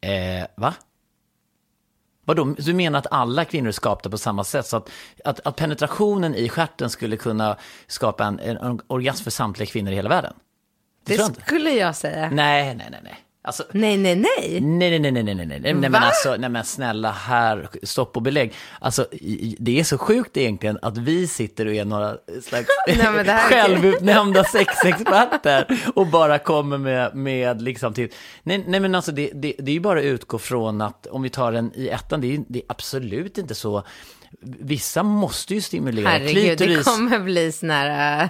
eh, 0.00 0.46
va? 0.56 0.74
Vadå, 2.24 2.44
du 2.58 2.74
menar 2.74 2.98
att 2.98 3.06
alla 3.10 3.44
kvinnor 3.44 3.68
är 3.68 3.72
skapta 3.72 4.10
på 4.10 4.18
samma 4.18 4.44
sätt? 4.44 4.66
Så 4.66 4.76
att, 4.76 4.90
att, 5.24 5.40
att 5.40 5.56
penetrationen 5.56 6.34
i 6.34 6.48
stjärten 6.48 6.90
skulle 6.90 7.16
kunna 7.16 7.56
skapa 7.86 8.24
en, 8.24 8.38
en 8.38 8.80
orgasm 8.86 9.24
för 9.24 9.30
samtliga 9.30 9.66
kvinnor 9.66 9.92
i 9.92 9.94
hela 9.94 10.08
världen? 10.08 10.34
Det 11.04 11.14
jag 11.14 11.26
inte. 11.26 11.40
skulle 11.40 11.70
jag 11.70 11.96
säga. 11.96 12.30
Nej, 12.30 12.74
nej, 12.74 12.88
nej, 12.90 13.00
nej. 13.04 13.16
Alltså, 13.46 13.64
Nej, 13.72 13.96
nej, 13.96 14.16
nej. 14.16 14.60
Nej, 14.60 14.98
nej, 14.98 14.98
nej, 15.00 15.12
nej, 15.12 15.22
nej, 15.22 15.34
nej, 15.34 15.46
nej, 15.46 15.60
nej, 15.60 15.74
men 15.74 15.94
alltså, 15.94 16.36
nej 16.36 16.50
men 16.50 16.64
snälla 16.64 17.10
här, 17.10 17.68
stopp 17.82 18.16
och 18.16 18.22
belägg. 18.22 18.52
Alltså, 18.80 19.06
det 19.58 19.80
är 19.80 19.84
så 19.84 19.98
sjukt 19.98 20.36
egentligen 20.36 20.78
att 20.82 20.98
vi 20.98 21.26
sitter 21.26 21.66
och 21.66 21.74
är 21.74 21.84
några 21.84 22.16
slags 22.42 22.68
Nej, 22.86 23.24
självutnämnda 23.38 24.44
sexexperter 24.44 25.80
och 25.94 26.06
bara 26.06 26.38
kommer 26.38 26.78
med, 26.78 27.14
med 27.14 27.62
liksom 27.62 27.94
till, 27.94 28.08
nej, 28.42 28.64
nej 28.66 28.80
men 28.80 28.94
alltså 28.94 29.12
det, 29.12 29.30
det, 29.34 29.54
det 29.58 29.70
är 29.70 29.74
ju 29.74 29.80
bara 29.80 29.98
att 29.98 30.04
utgå 30.04 30.38
från 30.38 30.80
att 30.80 31.06
om 31.06 31.22
vi 31.22 31.30
tar 31.30 31.52
den 31.52 31.72
i 31.74 31.88
ettan, 31.88 32.20
det 32.20 32.34
är, 32.34 32.44
det 32.48 32.58
är 32.58 32.64
absolut 32.68 33.38
inte 33.38 33.54
så, 33.54 33.84
vissa 34.42 35.02
måste 35.02 35.54
ju 35.54 35.60
stimulera 35.60 36.08
Herregud, 36.08 36.34
det 36.34 36.56
klitoris. 36.56 36.84
kommer 36.84 37.18
bli 37.18 37.52
sån 37.52 37.70
här 37.70 38.22
äh, 38.22 38.28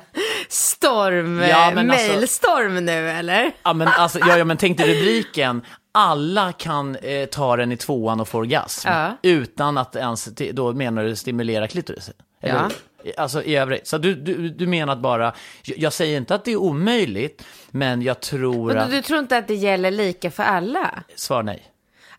storm, 0.48 1.40
Ja, 1.42 1.72
men 1.74 1.90
alltså- 1.90 2.12
mailstorm 2.12 2.84
nu 2.84 3.10
eller? 3.10 3.52
Ja 3.62 3.72
men, 3.72 3.88
alltså, 3.88 4.18
ja, 4.18 4.38
ja, 4.38 4.44
men 4.44 4.56
tänk 4.56 4.78
dig 4.78 4.94
rubriken. 5.00 5.62
Alla 5.92 6.52
kan 6.52 6.96
eh, 6.96 7.26
ta 7.26 7.56
den 7.56 7.72
i 7.72 7.76
tvåan 7.76 8.20
och 8.20 8.28
få 8.28 8.38
orgasm. 8.38 8.88
Ja. 8.88 9.16
Utan 9.22 9.78
att 9.78 9.96
ens, 9.96 10.24
då 10.52 10.72
menar 10.72 11.04
du 11.04 11.16
stimulera 11.16 11.68
klitoris? 11.68 12.10
Eller, 12.40 12.54
Ja. 12.54 12.70
Alltså 13.16 13.42
i 13.42 13.56
övrigt. 13.56 13.86
Så 13.86 13.98
du, 13.98 14.14
du, 14.14 14.48
du 14.48 14.66
menar 14.66 14.92
att 14.92 14.98
bara, 14.98 15.34
jag, 15.62 15.92
säger 15.92 16.16
inte 16.16 16.34
att 16.34 16.44
det 16.44 16.52
är 16.52 16.56
omöjligt, 16.56 17.44
men 17.70 18.02
jag 18.02 18.20
tror 18.20 18.70
Och 18.76 18.82
att, 18.82 18.90
du, 18.90 18.96
du 18.96 19.02
tror 19.02 19.18
inte 19.18 19.36
att 19.36 19.48
det 19.48 19.54
gäller 19.54 19.90
lika 19.90 20.30
för 20.30 20.42
alla? 20.42 21.02
svar 21.16 21.42
nej. 21.42 21.62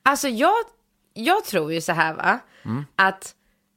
Alltså 0.03 0.27
jag, 0.27 0.53
jag 1.13 1.45
tror 1.45 1.73
ju 1.73 1.81
så 1.81 1.91
här 1.91 2.13
va, 2.13 2.39
Mm. 2.65 2.85
att 2.95 3.34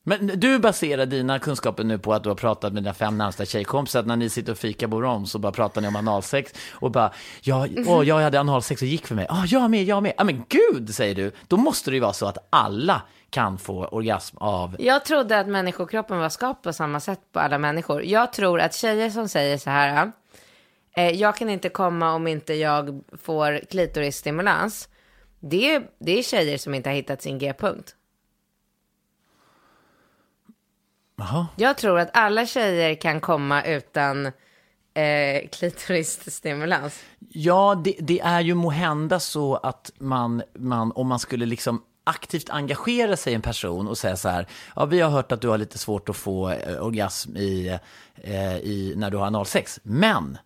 Men 0.09 0.27
du 0.27 0.59
baserar 0.59 1.07
dina 1.07 1.39
kunskaper 1.39 1.85
nu 1.85 1.99
på 1.99 2.15
att 2.15 2.23
du 2.23 2.29
har 2.29 2.37
pratat 2.37 2.73
med 2.73 2.83
dina 2.83 2.95
fem 2.95 3.19
närmsta 3.19 3.45
tjejkompisar, 3.45 4.01
att 4.01 4.07
när 4.07 4.17
ni 4.17 4.29
sitter 4.29 4.53
och 4.53 4.59
fikar 4.59 4.87
Borom 4.87 5.27
så 5.27 5.39
bara 5.39 5.53
pratar 5.53 5.81
ni 5.81 5.89
om 5.89 5.97
analsex 5.97 6.53
och 6.73 6.91
bara, 6.91 7.13
ja, 7.41 7.67
åh, 7.87 8.09
jag 8.09 8.21
hade 8.21 8.41
analsex 8.41 8.83
och 8.83 8.89
gick 8.89 9.07
för 9.07 9.15
mig, 9.15 9.27
ja, 9.29 9.45
jag 9.47 9.71
med, 9.71 9.85
jag 9.85 10.03
med, 10.03 10.13
ja 10.17 10.25
men 10.25 10.45
gud, 10.49 10.95
säger 10.95 11.15
du, 11.15 11.33
då 11.49 11.57
måste 11.57 11.91
det 11.91 11.95
ju 11.95 12.01
vara 12.01 12.13
så 12.13 12.27
att 12.27 12.39
alla 12.51 13.03
kan 13.31 13.59
få 13.59 13.85
orgasm 13.85 14.37
av, 14.39 14.77
jag 14.79 15.05
trodde 15.05 15.41
att 15.41 15.49
människokroppen 15.49 16.19
var 16.19 16.29
skapt 16.29 16.63
på 16.63 16.73
samma 16.73 17.01
sätt 17.01 17.21
på 17.33 17.41
alla 17.41 17.59
människor. 17.59 18.05
Jag 18.05 18.33
tror 18.33 18.61
att 18.61 18.75
tjejer 18.75 19.11
som 19.11 19.29
säger 19.29 19.59
så 19.59 19.71
här, 19.71 20.13
eh, 20.97 21.11
jag 21.11 21.37
kan 21.37 21.51
inte 21.51 21.69
komma 21.69 22.13
om 22.13 22.27
inte 22.27 22.55
jag 22.55 23.03
får 23.23 23.61
klitorisstimulans. 23.71 24.89
Det, 25.41 25.83
det 25.99 26.19
är 26.19 26.23
tjejer 26.23 26.59
som 26.59 26.75
inte 26.75 26.89
har 26.89 26.95
hittat 26.95 27.23
sin 27.23 27.39
G-punkt. 27.39 27.95
Jaha, 31.19 31.47
Jag 31.57 31.77
tror 31.77 31.99
att 31.99 32.11
alla 32.13 32.47
tjejer 32.47 32.95
kan 32.95 33.21
komma 33.21 33.65
utan 33.65 34.27
eh, 34.27 35.49
klitorisstimulans. 35.53 37.01
Ja, 37.29 37.81
det, 37.85 37.95
det 38.01 38.21
är 38.21 38.41
ju 38.41 38.55
måhända 38.55 39.21
så 39.21 39.57
att 39.57 39.91
man, 39.99 40.43
man, 40.55 40.93
om 40.93 41.07
man 41.07 41.19
skulle 41.19 41.47
liksom 41.47 41.83
aktivt 42.05 42.51
engagera 42.51 43.17
sig 43.17 43.33
i 43.33 43.37
en 43.37 43.43
person 43.43 43.89
och 43.89 43.99
säga 43.99 44.17
så 44.17 44.29
här, 44.29 44.47
ja 44.77 44.85
vi 44.85 45.01
har 45.01 45.11
hört 45.11 45.33
att 45.33 45.41
du 45.41 45.49
har 45.49 45.59
lite 45.59 45.79
svårt 45.79 46.09
att 46.09 46.17
få 46.17 46.51
eh, 46.51 46.83
orgasm 46.83 47.37
i, 47.37 47.79
eh, 48.15 48.57
i, 48.57 48.95
när 48.97 49.11
du 49.11 49.17
har 49.17 49.27
analsex, 49.27 49.81
men 49.83 50.39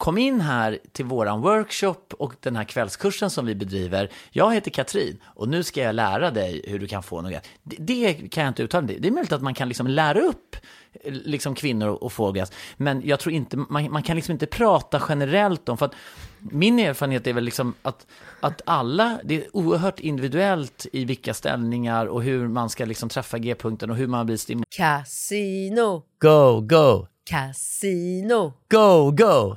kom 0.00 0.18
in 0.18 0.40
här 0.40 0.78
till 0.92 1.04
våran 1.04 1.40
workshop 1.40 2.14
och 2.18 2.34
den 2.40 2.56
här 2.56 2.64
kvällskursen 2.64 3.30
som 3.30 3.46
vi 3.46 3.54
bedriver. 3.54 4.10
Jag 4.30 4.54
heter 4.54 4.70
Katrin 4.70 5.18
och 5.24 5.48
nu 5.48 5.62
ska 5.62 5.82
jag 5.82 5.94
lära 5.94 6.30
dig 6.30 6.62
hur 6.66 6.78
du 6.78 6.86
kan 6.86 7.02
få 7.02 7.20
något. 7.22 7.32
Det, 7.62 7.76
det 7.78 8.14
kan 8.14 8.44
jag 8.44 8.50
inte 8.50 8.62
uttala 8.62 8.86
mig. 8.86 8.98
Det 9.00 9.08
är 9.08 9.12
möjligt 9.12 9.32
att 9.32 9.42
man 9.42 9.54
kan 9.54 9.68
liksom 9.68 9.86
lära 9.86 10.20
upp 10.20 10.56
eh, 10.92 11.12
liksom 11.12 11.54
kvinnor 11.54 12.06
att 12.06 12.12
få 12.12 12.26
orgasm, 12.26 12.54
men 12.76 13.02
jag 13.04 13.20
tror 13.20 13.34
inte, 13.34 13.56
man, 13.56 13.92
man 13.92 14.02
kan 14.02 14.16
liksom 14.16 14.32
inte 14.32 14.46
prata 14.46 15.02
generellt 15.08 15.68
om, 15.68 15.78
för 15.78 15.86
att 15.86 15.94
min 16.38 16.78
erfarenhet 16.78 17.26
är 17.26 17.32
väl 17.32 17.44
liksom 17.44 17.74
att, 17.82 18.06
att 18.40 18.62
alla, 18.66 19.20
det 19.24 19.34
är 19.34 19.56
oerhört 19.56 20.00
individuellt 20.00 20.86
i 20.92 21.04
vilka 21.04 21.34
ställningar 21.34 22.06
och 22.06 22.22
hur 22.22 22.48
man 22.48 22.70
ska 22.70 22.84
liksom 22.84 23.08
träffa 23.08 23.38
G-punkten 23.38 23.90
och 23.90 23.96
hur 23.96 24.06
man 24.06 24.26
blir 24.26 24.36
stimulerad. 24.36 24.66
Casino, 24.76 26.02
Go, 26.20 26.60
go, 26.60 27.06
casino, 27.24 28.52
go, 28.68 29.10
go! 29.10 29.56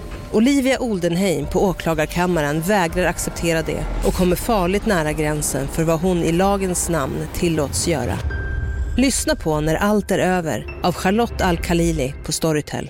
Olivia 0.33 0.79
Oldenheim 0.79 1.45
på 1.45 1.63
åklagarkammaren 1.63 2.61
vägrar 2.61 3.05
acceptera 3.05 3.61
det 3.61 3.85
och 4.05 4.13
kommer 4.13 4.35
farligt 4.35 4.85
nära 4.85 5.11
gränsen 5.11 5.67
för 5.67 5.83
vad 5.83 5.99
hon 5.99 6.17
i 6.17 6.31
lagens 6.31 6.89
namn 6.89 7.27
tillåts 7.33 7.87
göra. 7.87 8.17
Lyssna 8.97 9.35
på 9.35 9.61
När 9.61 9.75
allt 9.75 10.11
är 10.11 10.19
över 10.19 10.79
av 10.83 10.93
Charlotte 10.93 11.41
Al-Khalili 11.41 12.13
på 12.25 12.31
Storytel. 12.31 12.89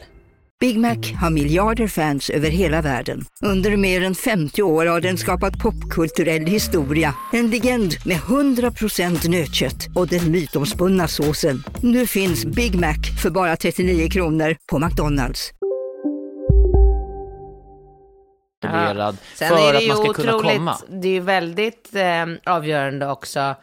Big 0.59 0.79
Mac 0.79 0.97
har 1.21 1.29
miljarder 1.29 1.87
fans 1.87 2.29
över 2.29 2.49
hela 2.49 2.81
världen. 2.81 3.25
Under 3.45 3.77
mer 3.77 4.03
än 4.03 4.15
50 4.15 4.61
år 4.61 4.85
har 4.85 5.01
den 5.01 5.17
skapat 5.17 5.59
popkulturell 5.59 6.45
historia. 6.45 7.15
En 7.33 7.49
legend 7.49 7.93
med 8.05 8.17
100% 8.17 9.29
nötkött 9.29 9.87
och 9.95 10.07
den 10.07 10.31
mytomspunna 10.31 11.07
såsen. 11.07 11.63
Nu 11.81 12.07
finns 12.07 12.45
Big 12.45 12.75
Mac 12.79 12.97
för 13.21 13.29
bara 13.29 13.55
39 13.55 14.09
kronor 14.09 14.55
på 14.71 14.79
McDonalds. 14.79 15.51
Isolerad 18.63 19.17
Sen 19.35 19.49
för 19.49 19.73
att 19.75 19.87
man 19.87 19.97
ska 19.97 20.13
kunna 20.13 20.35
otroligt, 20.35 20.57
komma. 20.57 20.77
det 20.87 21.07
är 21.07 21.11
ju 21.13 21.19
väldigt 21.19 21.95
eh, 21.95 22.25
avgörande 22.55 23.07
också, 23.07 23.55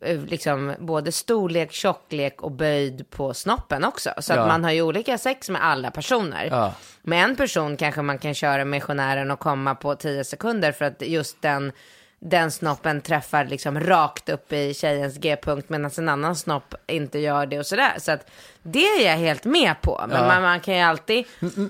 eh, 0.00 0.20
liksom 0.20 0.74
både 0.78 1.12
storlek, 1.12 1.72
tjocklek 1.72 2.42
och 2.42 2.50
böjd 2.50 3.10
på 3.10 3.34
snoppen 3.34 3.84
också. 3.84 4.10
Så 4.18 4.32
Ja. 4.32 4.40
att 4.40 4.48
man 4.48 4.64
har 4.64 4.70
ju 4.70 4.82
olika 4.82 5.18
sex 5.18 5.50
med 5.50 5.64
alla 5.64 5.90
personer. 5.90 6.44
Ja. 6.50 6.74
Med 7.02 7.24
en 7.24 7.36
person 7.36 7.76
kanske 7.76 8.02
man 8.02 8.18
kan 8.18 8.34
köra 8.34 8.64
missionären 8.64 9.30
och 9.30 9.38
komma 9.38 9.74
på 9.74 9.94
10 9.94 10.24
sekunder 10.24 10.72
för 10.72 10.84
att 10.84 11.02
just 11.02 11.42
den, 11.42 11.72
den 12.18 12.50
snoppen 12.50 13.00
träffar 13.00 13.44
liksom 13.44 13.80
rakt 13.80 14.28
upp 14.28 14.52
i 14.52 14.74
tjejens 14.74 15.18
g-punkt 15.18 15.68
medan 15.68 15.90
en 15.98 16.08
annan 16.08 16.36
snopp 16.36 16.74
inte 16.86 17.18
gör 17.18 17.46
det 17.46 17.58
och 17.58 17.66
sådär. 17.66 17.92
Så 17.98 18.12
att 18.12 18.30
det 18.62 18.84
är 18.84 19.06
jag 19.10 19.16
helt 19.16 19.44
med 19.44 19.80
på. 19.82 20.04
Men 20.08 20.16
Ja. 20.16 20.26
man, 20.26 20.42
man 20.42 20.60
kan 20.60 20.74
ju 20.74 20.80
alltid 20.80 21.24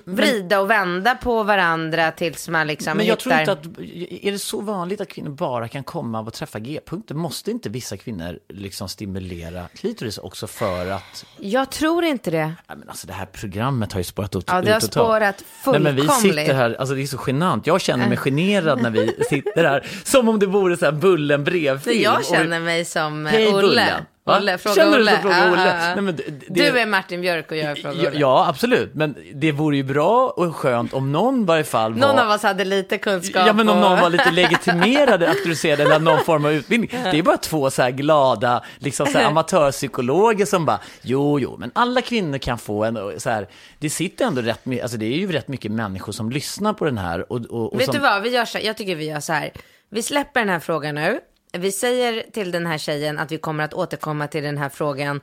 vrida 0.05 0.59
och 0.59 0.69
vända 0.69 1.15
på 1.15 1.43
varandra 1.43 2.11
tills 2.11 2.49
man 2.49 2.67
liksom 2.67 2.97
Men 2.97 3.05
jag 3.05 3.13
hittar... 3.13 3.21
tror 3.23 3.39
inte 3.39 3.51
att, 3.51 3.79
är 4.25 4.31
det 4.31 4.39
så 4.39 4.61
vanligt 4.61 5.01
att 5.01 5.07
kvinnor 5.07 5.29
bara 5.29 5.67
kan 5.67 5.83
komma 5.83 6.19
att 6.19 6.33
träffa 6.33 6.59
G-punkter? 6.59 7.15
Måste 7.15 7.51
inte 7.51 7.69
vissa 7.69 7.97
kvinnor 7.97 8.39
liksom 8.49 8.89
stimulera 8.89 9.67
klitoris 9.75 10.17
också 10.17 10.47
för 10.47 10.91
att, 10.91 11.25
Jag 11.37 11.69
tror 11.69 12.03
inte 12.03 12.31
det. 12.31 12.45
nej 12.67 12.77
men 12.77 12.89
alltså 12.89 13.07
det 13.07 13.13
här 13.13 13.25
programmet 13.25 13.93
har 13.93 13.99
ju 13.99 14.03
spårat 14.03 14.35
ut 14.35 14.43
Ja, 14.47 14.61
det 14.61 14.71
har 14.71 14.79
spårat 14.79 15.43
Nej 15.65 15.79
men 15.79 15.95
vi 15.95 16.01
fullkomligt. 16.01 16.39
sitter 16.39 16.53
här, 16.53 16.75
alltså 16.79 16.95
det 16.95 17.01
är 17.01 17.07
så 17.07 17.19
genant. 17.27 17.67
Jag 17.67 17.81
känner 17.81 18.07
mig 18.09 18.17
generad 18.17 18.81
när 18.81 18.89
vi 18.89 19.23
sitter 19.29 19.63
här, 19.63 19.87
som 20.03 20.29
om 20.29 20.39
det 20.39 20.45
vore 20.45 20.77
så 20.77 20.85
här 20.85 20.91
Bullen 20.91 21.45
För 21.45 21.51
brevfilm. 21.51 22.01
jag 22.01 22.19
Och 22.19 22.25
känner 22.25 22.59
mig 22.59 22.85
som 22.85 23.25
eh, 23.27 23.31
Hej 23.31 23.47
Olle. 23.47 23.61
Bullen. 23.61 24.05
Olle, 24.37 24.57
fråga 24.57 24.75
Känner 24.75 24.91
du 24.91 24.97
Olle. 24.97 25.11
som 25.11 25.21
fråga 25.21 25.37
Ja, 25.45 25.51
Olle? 25.51 25.65
ja, 25.67 25.89
ja. 25.95 26.01
Nej, 26.01 26.13
det- 26.13 26.23
det- 26.47 26.71
Du 26.71 26.79
är 26.79 26.85
Martin 26.85 27.21
Björk 27.21 27.51
och 27.51 27.57
jag 27.57 27.71
är 27.71 27.75
fråga 27.75 27.95
Ja, 28.03 28.09
Olle. 28.09 28.19
ja, 28.19 28.45
absolut. 28.49 28.93
Men 28.95 29.15
det 29.33 29.51
vore 29.51 29.75
ju 29.77 29.83
bra 29.83 30.33
och 30.37 30.55
skönt 30.55 30.93
om 30.93 31.11
någon 31.11 31.41
i 31.41 31.45
varje 31.45 31.63
fall 31.63 31.93
var... 31.93 31.99
Någon 31.99 32.19
av 32.19 32.31
oss 32.31 32.43
hade 32.43 32.65
lite 32.65 32.97
kunskap. 32.97 33.47
Ja, 33.47 33.53
men 33.53 33.69
om 33.69 33.75
och- 33.77 33.81
någon 33.89 33.99
var 33.99 34.09
lite 34.09 34.31
legitimerad, 34.31 35.23
auktoriserad 35.23 35.79
eller 35.79 35.99
någon 35.99 36.19
form 36.23 36.45
av 36.45 36.51
utbildning. 36.51 36.89
Det 37.03 37.17
är 37.19 37.23
bara 37.23 37.37
två 37.37 37.69
så 37.71 37.81
här 37.81 37.91
glada, 37.91 38.63
liksom 38.79 39.07
så 39.07 39.17
här 39.17 39.25
amatörpsykologer 39.71 40.45
som 40.45 40.65
bara, 40.65 40.79
jo, 41.01 41.39
jo, 41.39 41.55
men 41.59 41.71
alla 41.75 42.01
kvinnor 42.01 42.37
kan 42.37 42.57
få 42.57 42.83
en, 42.83 43.19
så 43.19 43.29
här, 43.29 43.47
det 43.79 43.89
sitter 43.89 44.25
ändå 44.25 44.41
rätt 44.41 44.65
mycket, 44.65 44.83
alltså 44.83 44.97
det 44.97 45.05
är 45.05 45.17
ju 45.17 45.31
rätt 45.31 45.47
mycket 45.47 45.71
människor 45.71 46.11
som 46.13 46.31
lyssnar 46.31 46.73
på 46.73 46.85
den 46.85 46.97
här. 46.97 47.31
Och, 47.31 47.37
och, 47.45 47.73
och 47.73 47.79
Vet 47.79 47.85
som, 47.85 47.95
du 47.95 48.01
vad, 48.01 48.21
vi 48.21 48.29
gör 48.29 48.45
så 48.45 48.57
här, 48.57 48.65
jag 48.65 48.77
tycker 48.77 48.95
vi 48.95 49.05
gör 49.05 49.19
så 49.19 49.33
här. 49.33 49.51
Vi 49.89 50.03
släpper 50.03 50.39
den 50.39 50.49
här 50.49 50.59
frågan 50.59 50.95
nu. 50.95 51.19
Vi 51.51 51.71
säger 51.71 52.25
till 52.33 52.51
den 52.51 52.65
här 52.67 52.77
tjejen 52.77 53.19
att 53.19 53.31
vi 53.31 53.37
kommer 53.37 53.63
att 53.63 53.73
återkomma 53.73 54.27
till 54.27 54.43
den 54.43 54.57
här 54.57 54.69
frågan. 54.69 55.21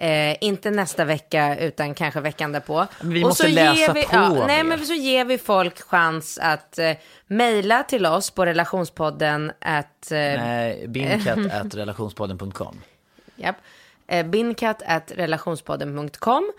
Eh, 0.00 0.36
inte 0.44 0.70
nästa 0.70 1.04
vecka 1.04 1.58
utan 1.58 1.94
kanske 1.94 2.20
veckan 2.20 2.52
därpå. 2.52 2.86
Vi 3.00 3.24
Och 3.24 3.28
måste 3.28 3.42
så 3.42 3.48
läsa 3.48 3.74
ger 3.74 3.94
vi, 3.94 4.04
på 4.04 4.08
ja. 4.12 4.46
Nej 4.46 4.64
men 4.64 4.86
så 4.86 4.94
ger 4.94 5.24
vi 5.24 5.38
folk 5.38 5.80
chans 5.82 6.38
att 6.42 6.78
eh, 6.78 6.92
mejla 7.26 7.82
till 7.82 8.06
oss 8.06 8.30
på 8.30 8.46
relationspodden 8.46 9.52
att 9.58 10.12
eh, 10.12 10.18
Nej, 10.18 10.84
binkat.relationspodden.com. 10.88 12.80
Japp. 13.36 13.56
Eh, 14.06 14.26
binkat 14.26 14.82
at 14.86 15.12
relationspodden.com. 15.16 16.52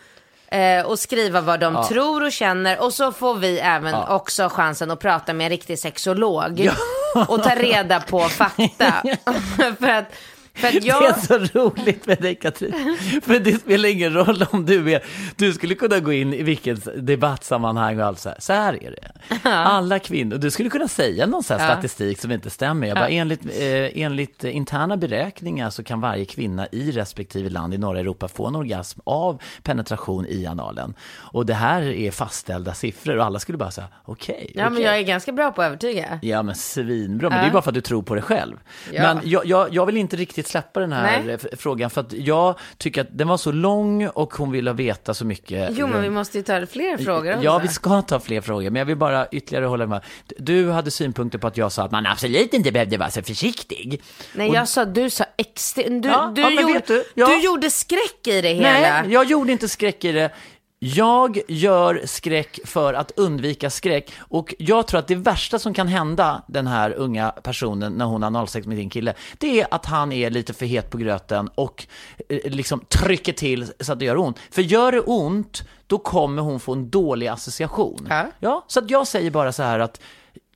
Eh, 0.47 0.85
och 0.85 0.99
skriva 0.99 1.41
vad 1.41 1.59
de 1.59 1.83
tror 1.87 2.23
och 2.23 2.31
känner. 2.31 2.83
Och 2.83 2.93
så 2.93 3.11
får 3.11 3.35
vi 3.35 3.59
även 3.59 3.95
också 3.95 4.49
chansen 4.49 4.91
att 4.91 4.99
prata 4.99 5.33
med 5.33 5.45
en 5.45 5.49
riktig 5.49 5.79
sexolog. 5.79 6.69
Och 7.27 7.43
ta 7.43 7.55
reda 7.55 7.99
på 7.99 8.29
fakta. 8.29 8.93
för 9.79 9.89
att, 9.89 10.15
för 10.53 10.87
jag... 10.87 11.01
Det 11.29 11.35
är 11.35 11.47
så 11.47 11.59
roligt 11.59 12.07
med 12.07 12.21
dig 12.21 12.35
Katrin. 12.35 12.97
För 13.23 13.39
det 13.39 13.53
spelar 13.61 13.89
ingen 13.89 14.13
roll 14.13 14.45
om 14.51 14.65
du 14.65 14.93
är, 14.93 15.03
du 15.35 15.53
skulle 15.53 15.75
kunna 15.75 15.99
gå 15.99 16.13
in 16.13 16.33
i 16.33 16.43
vilket 16.43 17.07
debattsammanhang 17.07 17.99
och 17.99 18.05
allt 18.05 18.19
så 18.19 18.29
här. 18.29 18.37
Så 18.39 18.53
här 18.53 18.83
är 18.83 18.91
det. 18.91 19.11
Alla 19.49 19.99
kvinnor, 19.99 20.37
du 20.37 20.51
skulle 20.51 20.69
kunna 20.69 20.87
säga 20.87 21.25
någon 21.25 21.43
så 21.43 21.53
här 21.53 21.73
statistik 21.73 22.21
som 22.21 22.31
inte 22.31 22.49
stämmer. 22.49 22.87
Jag 22.87 22.97
bara, 22.97 23.09
enligt, 23.09 23.45
eh, 23.45 24.01
enligt 24.01 24.43
interna 24.43 24.97
beräkningar 24.97 25.69
så 25.69 25.83
kan 25.83 26.01
varje 26.01 26.25
kvinna 26.25 26.67
i 26.71 26.91
respektive 26.91 27.49
land 27.49 27.73
i 27.73 27.77
norra 27.77 27.99
Europa 27.99 28.27
få 28.27 28.47
en 28.47 28.55
orgasm 28.55 28.99
av 29.03 29.41
penetration 29.63 30.25
i 30.25 30.45
analen. 30.45 30.93
Och 31.11 31.45
det 31.45 31.53
här 31.53 31.81
är 31.81 32.11
fastställda 32.11 32.73
siffror 32.73 33.17
och 33.17 33.25
alla 33.25 33.39
skulle 33.39 33.57
bara 33.57 33.71
säga, 33.71 33.87
okej. 34.05 34.51
Ja, 34.55 34.63
men 34.63 34.73
okej. 34.73 34.85
jag 34.85 34.97
är 34.97 35.01
ganska 35.03 35.31
bra 35.31 35.51
på 35.51 35.61
att 35.61 35.65
övertyga. 35.65 36.19
Ja 36.21 36.43
men 36.43 36.55
svinbra, 36.55 37.29
men 37.29 37.41
det 37.41 37.47
är 37.47 37.51
bara 37.51 37.61
för 37.61 37.71
att 37.71 37.75
du 37.75 37.81
tror 37.81 38.01
på 38.01 38.15
det 38.15 38.21
själv. 38.21 38.57
Ja. 38.91 39.01
Men 39.01 39.29
jag, 39.29 39.45
jag, 39.45 39.73
jag 39.73 39.85
vill 39.85 39.97
inte 39.97 40.15
riktigt 40.15 40.38
riktigt 40.39 40.51
släppa 40.51 40.79
den 40.79 40.91
här 40.91 41.23
Nej. 41.23 41.37
frågan 41.57 41.89
för 41.89 42.01
att 42.01 42.13
jag 42.13 42.55
tycker 42.77 43.01
att 43.01 43.07
den 43.11 43.27
var 43.27 43.37
så 43.37 43.51
lång 43.51 44.07
och 44.07 44.33
hon 44.33 44.51
ville 44.51 44.73
veta 44.73 45.13
så 45.13 45.25
mycket. 45.25 45.69
Jo, 45.77 45.87
men 45.87 46.01
vi 46.01 46.09
måste 46.09 46.37
ju 46.37 46.43
ta 46.43 46.65
fler 46.65 46.97
frågor 46.97 47.33
också. 47.33 47.45
Ja, 47.45 47.57
vi 47.57 47.67
ska 47.67 48.01
ta 48.01 48.19
fler 48.19 48.41
frågor, 48.41 48.69
men 48.69 48.79
jag 48.79 48.85
vill 48.85 48.97
bara 48.97 49.27
ytterligare 49.31 49.65
hålla 49.65 49.85
med. 49.87 50.01
Du 50.37 50.71
hade 50.71 50.91
synpunkter 50.91 51.39
på 51.39 51.47
att 51.47 51.57
jag 51.57 51.71
sa 51.71 51.83
att 51.83 51.91
man 51.91 52.05
absolut 52.05 52.53
inte 52.53 52.71
behövde 52.71 52.97
vara 52.97 53.09
så 53.09 53.21
försiktig. 53.21 54.01
Nej, 54.33 54.51
jag 54.53 54.67
sa, 54.67 54.85
du 54.85 55.09
sa 55.09 55.25
extra... 55.37 55.83
Du, 55.89 56.09
Ja, 56.09 56.31
du, 56.35 56.41
ja, 56.41 56.61
gjorde, 56.61 56.81
du, 56.87 57.03
ja. 57.15 57.27
du 57.27 57.41
gjorde 57.41 57.69
skräck 57.69 58.27
i 58.27 58.41
det 58.41 58.53
hela. 58.53 59.01
Nej, 59.01 59.13
jag 59.13 59.25
gjorde 59.25 59.51
inte 59.51 59.69
skräck 59.69 60.05
i 60.05 60.11
det. 60.11 60.31
Jag 60.81 61.39
gör 61.47 62.01
skräck 62.05 62.59
för 62.65 62.93
att 62.93 63.11
undvika 63.15 63.69
skräck. 63.69 64.11
Och 64.19 64.55
jag 64.59 64.87
tror 64.87 64.99
att 64.99 65.07
det 65.07 65.15
värsta 65.15 65.59
som 65.59 65.73
kan 65.73 65.87
hända 65.87 66.41
den 66.47 66.67
här 66.67 66.91
unga 66.91 67.29
personen 67.29 67.93
när 67.93 68.05
hon 68.05 68.21
har 68.21 68.27
analsex 68.27 68.67
med 68.67 68.77
din 68.77 68.89
kille, 68.89 69.13
det 69.37 69.61
är 69.61 69.67
att 69.71 69.85
han 69.85 70.11
är 70.11 70.29
lite 70.29 70.53
för 70.53 70.65
het 70.65 70.89
på 70.89 70.97
gröten 70.97 71.49
och 71.55 71.87
eh, 72.29 72.51
liksom 72.51 72.79
trycker 72.79 73.33
till 73.33 73.71
så 73.79 73.93
att 73.93 73.99
det 73.99 74.05
gör 74.05 74.17
ont. 74.17 74.37
För 74.51 74.61
gör 74.61 74.91
det 74.91 74.99
ont, 74.99 75.63
då 75.87 75.97
kommer 75.97 76.41
hon 76.41 76.59
få 76.59 76.73
en 76.73 76.89
dålig 76.89 77.27
association. 77.27 78.07
Ja. 78.09 78.25
Ja, 78.39 78.65
så 78.67 78.79
att 78.79 78.89
jag 78.89 79.07
säger 79.07 79.31
bara 79.31 79.51
så 79.51 79.63
här 79.63 79.79
att 79.79 80.01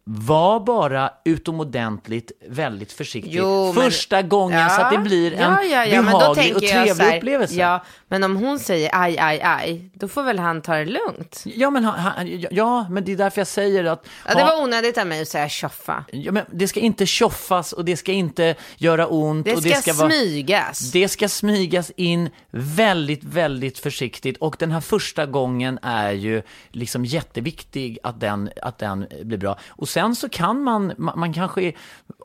var 0.06 0.60
bara 0.60 1.12
utomordentligt 1.26 2.32
väldigt 2.48 2.92
försiktig 2.92 3.34
Jo, 3.34 3.74
men- 3.74 3.84
första 3.84 4.22
gången 4.22 4.70
så 4.70 4.82
att 4.82 4.92
det 4.92 4.98
blir 4.98 5.34
en 5.34 5.40
ja, 5.40 5.64
ja, 5.64 5.86
ja, 5.86 6.02
men 6.02 6.12
behaglig 6.12 6.56
och 6.56 6.62
trevlig 6.62 7.04
här, 7.06 7.18
upplevelse. 7.18 7.56
Ja, 7.56 7.84
men 8.08 8.24
om 8.24 8.36
hon 8.36 8.60
säger 8.60 8.90
aj, 8.94 9.18
aj, 9.18 9.42
aj, 9.44 9.90
då 9.94 10.08
får 10.08 10.24
väl 10.24 10.40
han 10.40 10.62
ta 10.62 10.76
det 10.76 10.86
lugnt. 10.86 11.44
Ja 11.46 11.70
men, 11.70 11.86
han, 11.86 12.46
ja, 12.52 12.88
men 12.90 13.06
det 13.06 13.12
är 13.12 13.16
därför 13.16 13.42
jag 13.42 13.48
säger 13.48 13.84
att... 13.84 14.08
Ja, 14.28 14.36
det 14.36 14.44
var 14.44 14.64
onödigt 14.64 14.98
av 14.98 15.08
mig 15.08 15.22
att 15.22 15.28
säga 15.28 15.50
tjoffa. 15.50 16.06
ja, 16.12 16.32
men 16.32 16.46
det 16.52 16.68
ska 16.68 16.80
inte 16.80 17.06
tjoffas 17.06 17.74
och 17.74 17.86
det 17.86 17.98
ska 17.98 18.12
inte 18.12 18.56
göra 18.78 19.08
ont. 19.08 19.46
Det 19.46 19.56
och 19.56 19.62
ska, 19.62 19.70
det 19.70 19.76
ska 19.76 19.94
vara, 19.94 20.10
smygas. 20.10 20.80
Det 20.92 21.08
ska 21.08 21.30
smygas 21.30 21.92
in 21.96 22.30
väldigt, 22.52 23.24
väldigt 23.24 23.80
försiktigt. 23.80 24.38
Och 24.38 24.56
den 24.60 24.72
här 24.72 24.82
första 24.82 25.26
gången 25.26 25.80
är 25.82 26.12
ju 26.12 26.42
liksom 26.70 27.06
jätteviktig 27.06 27.98
att 28.04 28.20
den, 28.20 28.50
att 28.62 28.78
den 28.78 29.08
blir 29.24 29.38
bra. 29.38 29.58
Och 29.70 29.90
sen 29.94 30.16
så 30.16 30.30
kan 30.30 30.64
man, 30.64 30.94
man, 30.98 31.20
man 31.20 31.34
kanske, 31.34 31.74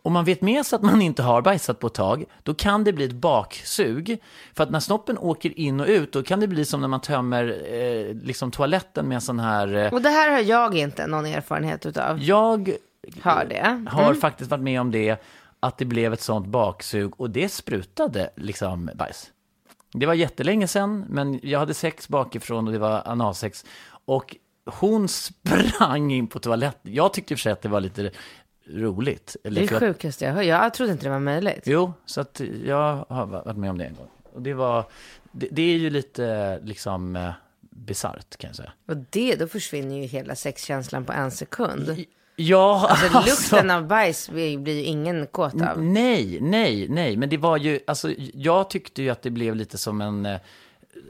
om 0.03 0.13
man 0.13 0.25
vet 0.25 0.43
med 0.43 0.67
sig 0.67 0.77
att 0.77 0.83
man 0.83 1.03
inte 1.03 1.23
har 1.23 1.43
bajsat 1.43 1.79
på 1.79 1.87
ett 1.87 1.95
tag, 1.95 2.25
då 2.43 2.55
kan 2.55 2.85
det 2.85 2.93
bli 2.93 3.05
ett 3.05 3.13
baksug. 3.13 4.19
För 4.55 4.63
att 4.65 4.71
när 4.71 4.81
snoppen 4.81 5.19
åker 5.19 5.59
in 5.59 5.81
och 5.81 5.87
ut, 5.87 6.13
då 6.13 6.23
kan 6.23 6.41
det 6.41 6.47
bli 6.49 6.65
som 6.65 6.81
när 6.81 6.89
man 6.89 7.01
tömmer 7.01 7.45
eh, 7.73 8.15
liksom 8.15 8.51
toaletten 8.51 9.09
med 9.09 9.15
en 9.15 9.21
sån 9.21 9.41
här... 9.41 9.75
Eh, 9.75 9.93
Och 9.93 10.03
det 10.03 10.09
här 10.09 10.31
har 10.31 10.39
jag 10.41 10.75
inte 10.75 11.07
någon 11.07 11.27
erfarenhet 11.27 11.87
utav. 11.87 12.19
jag 12.23 12.71
Hör 13.23 13.45
det. 13.45 13.87
har 13.91 14.03
Mm. 14.05 14.21
faktiskt 14.21 14.51
varit 14.51 14.63
med 14.65 14.81
om 14.81 14.91
det, 14.91 15.17
att 15.61 15.79
det 15.79 15.85
blev 15.85 16.13
ett 16.13 16.21
sånt 16.23 16.47
baksug 16.47 17.21
och 17.21 17.31
det 17.31 17.49
sprutade 17.49 18.31
liksom 18.37 18.91
bajs. 18.95 19.31
Det 19.93 20.07
var 20.07 20.15
jättelänge 20.15 20.69
sedan, 20.69 21.05
men 21.09 21.41
jag 21.43 21.59
hade 21.59 21.75
sex 21.75 22.09
bakifrån 22.09 22.67
och 22.67 22.73
det 22.73 22.79
var 22.79 23.03
analsex. 23.07 23.65
Och 24.05 24.37
hon 24.73 25.09
sprang 25.09 26.13
in 26.13 26.27
på 26.27 26.39
toaletten. 26.39 26.95
Jag 26.95 27.13
tyckte 27.13 27.33
i 27.33 27.35
och 27.35 27.39
för 27.39 27.43
sig 27.43 27.53
att 27.53 27.63
det 27.63 27.69
var 27.69 27.81
lite 27.81 28.11
roligt. 28.67 29.37
Det 29.43 29.49
Eller 29.49 29.63
är 29.63 29.67
för 29.67 29.81
det 29.81 29.87
jag, 29.87 29.95
sjukaste 29.95 30.25
jag 30.25 30.33
hör. 30.33 30.43
Jag 30.43 30.75
trodde 30.75 30.93
inte 30.93 31.05
det 31.05 31.11
var 31.11 31.19
möjligt. 31.19 31.63
jo, 31.65 31.93
så 32.07 32.21
att 32.21 32.41
jag 32.65 33.07
har 33.09 33.27
varit 33.27 33.57
med 33.57 33.71
om 33.71 33.79
det 33.79 33.85
en 33.85 33.95
gång. 33.95 34.09
Och 34.33 34.43
det 34.43 34.55
var, 34.55 34.85
det, 35.33 35.49
det 35.51 35.63
är 35.63 35.77
ju 35.77 35.91
lite 35.91 36.59
liksom 36.65 37.17
eh, 37.17 37.31
bisarrt 37.61 38.37
kan 38.37 38.49
jag 38.49 38.57
säga. 38.57 38.73
Och 38.89 38.97
det, 39.11 39.37
då 39.37 39.47
försvinner 39.49 39.97
ju 39.97 40.03
hela 40.03 40.35
sexkänslan 40.35 41.05
på 41.05 41.13
en 41.13 41.31
sekund. 41.31 42.05
Ja, 42.37 42.87
Alltså 42.91 43.31
lukten 43.31 43.71
av 43.71 43.87
bajs 43.87 44.31
blir 44.31 44.69
ju 44.69 44.83
ingen 44.83 45.27
kåt 45.27 45.63
av. 45.63 45.83
Nej, 45.83 46.39
nej, 46.41 46.89
nej, 46.89 47.17
men 47.17 47.29
det 47.29 47.37
var 47.37 47.57
ju, 47.57 47.81
alltså 47.87 48.15
jag 48.35 48.71
tyckte 48.71 49.03
ju 49.03 49.11
att 49.11 49.23
det 49.23 49.31
blev 49.31 49.57
lite 49.57 49.79
som 49.79 50.01
en, 50.01 50.27
eh, 50.27 50.39